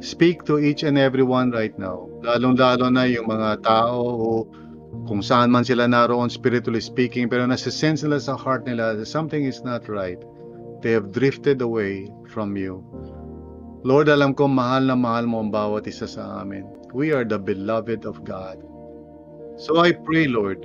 speak 0.00 0.44
to 0.46 0.58
each 0.58 0.82
and 0.82 0.98
every 0.98 1.22
one 1.22 1.50
right 1.50 1.74
now. 1.78 2.06
Lalong-lalo 2.22 2.90
na 2.90 3.06
yung 3.10 3.26
mga 3.26 3.66
tao 3.66 3.98
who 4.14 4.32
kung 5.10 5.20
saan 5.20 5.50
man 5.50 5.66
sila 5.66 5.90
naroon 5.90 6.30
spiritually 6.30 6.80
speaking 6.80 7.28
pero 7.28 7.44
nasa 7.44 7.68
sense 7.68 8.06
nila 8.06 8.22
sa 8.22 8.38
heart 8.38 8.64
nila 8.64 8.94
that 8.94 9.10
something 9.10 9.44
is 9.44 9.62
not 9.66 9.86
right. 9.90 10.18
They 10.80 10.94
have 10.94 11.10
drifted 11.10 11.58
away 11.58 12.06
from 12.30 12.54
you. 12.54 12.86
Lord, 13.82 14.06
alam 14.06 14.34
ko 14.34 14.46
mahal 14.46 14.86
na 14.86 14.94
mahal 14.94 15.26
mo 15.26 15.42
ang 15.42 15.50
bawat 15.50 15.90
isa 15.90 16.06
sa 16.06 16.42
amin. 16.42 16.66
We 16.94 17.10
are 17.10 17.26
the 17.26 17.38
beloved 17.38 18.06
of 18.06 18.22
God. 18.22 18.62
So 19.58 19.82
I 19.82 19.90
pray, 19.90 20.30
Lord, 20.30 20.62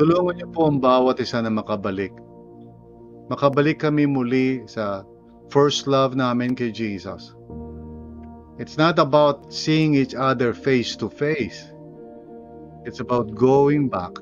tulungan 0.00 0.40
niyo 0.40 0.48
po 0.56 0.72
ang 0.72 0.80
bawat 0.80 1.20
isa 1.20 1.44
na 1.44 1.52
makabalik. 1.52 2.12
Makabalik 3.28 3.84
kami 3.84 4.08
muli 4.08 4.64
sa 4.64 5.04
first 5.52 5.84
love 5.84 6.16
namin 6.16 6.56
kay 6.56 6.72
Jesus 6.72 7.36
It's 8.58 8.78
not 8.78 8.98
about 8.98 9.52
seeing 9.52 9.94
each 9.94 10.14
other 10.14 10.54
face 10.54 10.96
to 10.96 11.10
face. 11.10 11.62
It's 12.84 13.00
about 13.00 13.34
going 13.34 13.88
back 13.88 14.12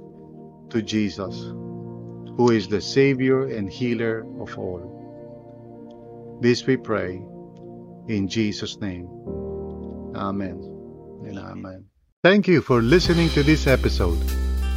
to 0.70 0.82
Jesus, 0.82 1.36
who 2.36 2.50
is 2.50 2.66
the 2.66 2.80
Savior 2.80 3.46
and 3.46 3.70
healer 3.70 4.26
of 4.40 4.58
all. 4.58 6.38
This 6.40 6.66
we 6.66 6.76
pray 6.76 7.22
in 8.08 8.26
Jesus' 8.26 8.80
name. 8.80 9.08
Amen 10.16 10.58
and 11.24 11.38
amen. 11.38 11.84
Thank 12.24 12.48
you 12.48 12.60
for 12.60 12.82
listening 12.82 13.28
to 13.30 13.42
this 13.42 13.66
episode. 13.66 14.18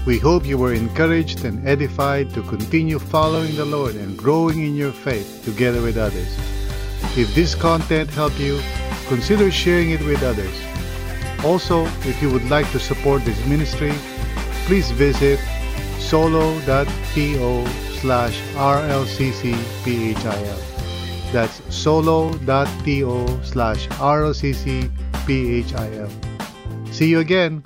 We 0.05 0.19
hope 0.19 0.45
you 0.45 0.57
were 0.57 0.73
encouraged 0.73 1.45
and 1.45 1.67
edified 1.67 2.29
to 2.35 2.43
continue 2.43 2.99
following 2.99 3.55
the 3.55 3.65
Lord 3.65 3.95
and 3.95 4.17
growing 4.17 4.63
in 4.63 4.75
your 4.75 4.91
faith 4.91 5.41
together 5.43 5.81
with 5.81 5.97
others. 5.97 6.37
If 7.17 7.33
this 7.33 7.55
content 7.55 8.09
helped 8.11 8.39
you, 8.39 8.61
consider 9.07 9.51
sharing 9.51 9.91
it 9.91 10.01
with 10.01 10.23
others. 10.23 10.53
Also, 11.43 11.85
if 12.05 12.21
you 12.21 12.29
would 12.31 12.49
like 12.49 12.69
to 12.71 12.79
support 12.79 13.23
this 13.23 13.43
ministry, 13.45 13.93
please 14.65 14.91
visit 14.91 15.39
solo.to 15.99 17.67
slash 17.99 18.39
rlccphil. 18.53 19.47
That's 21.31 21.61
solo.to 21.73 23.43
slash 23.43 23.87
rlccphil. 23.87 24.89
See 26.93 27.09
you 27.09 27.19
again. 27.19 27.63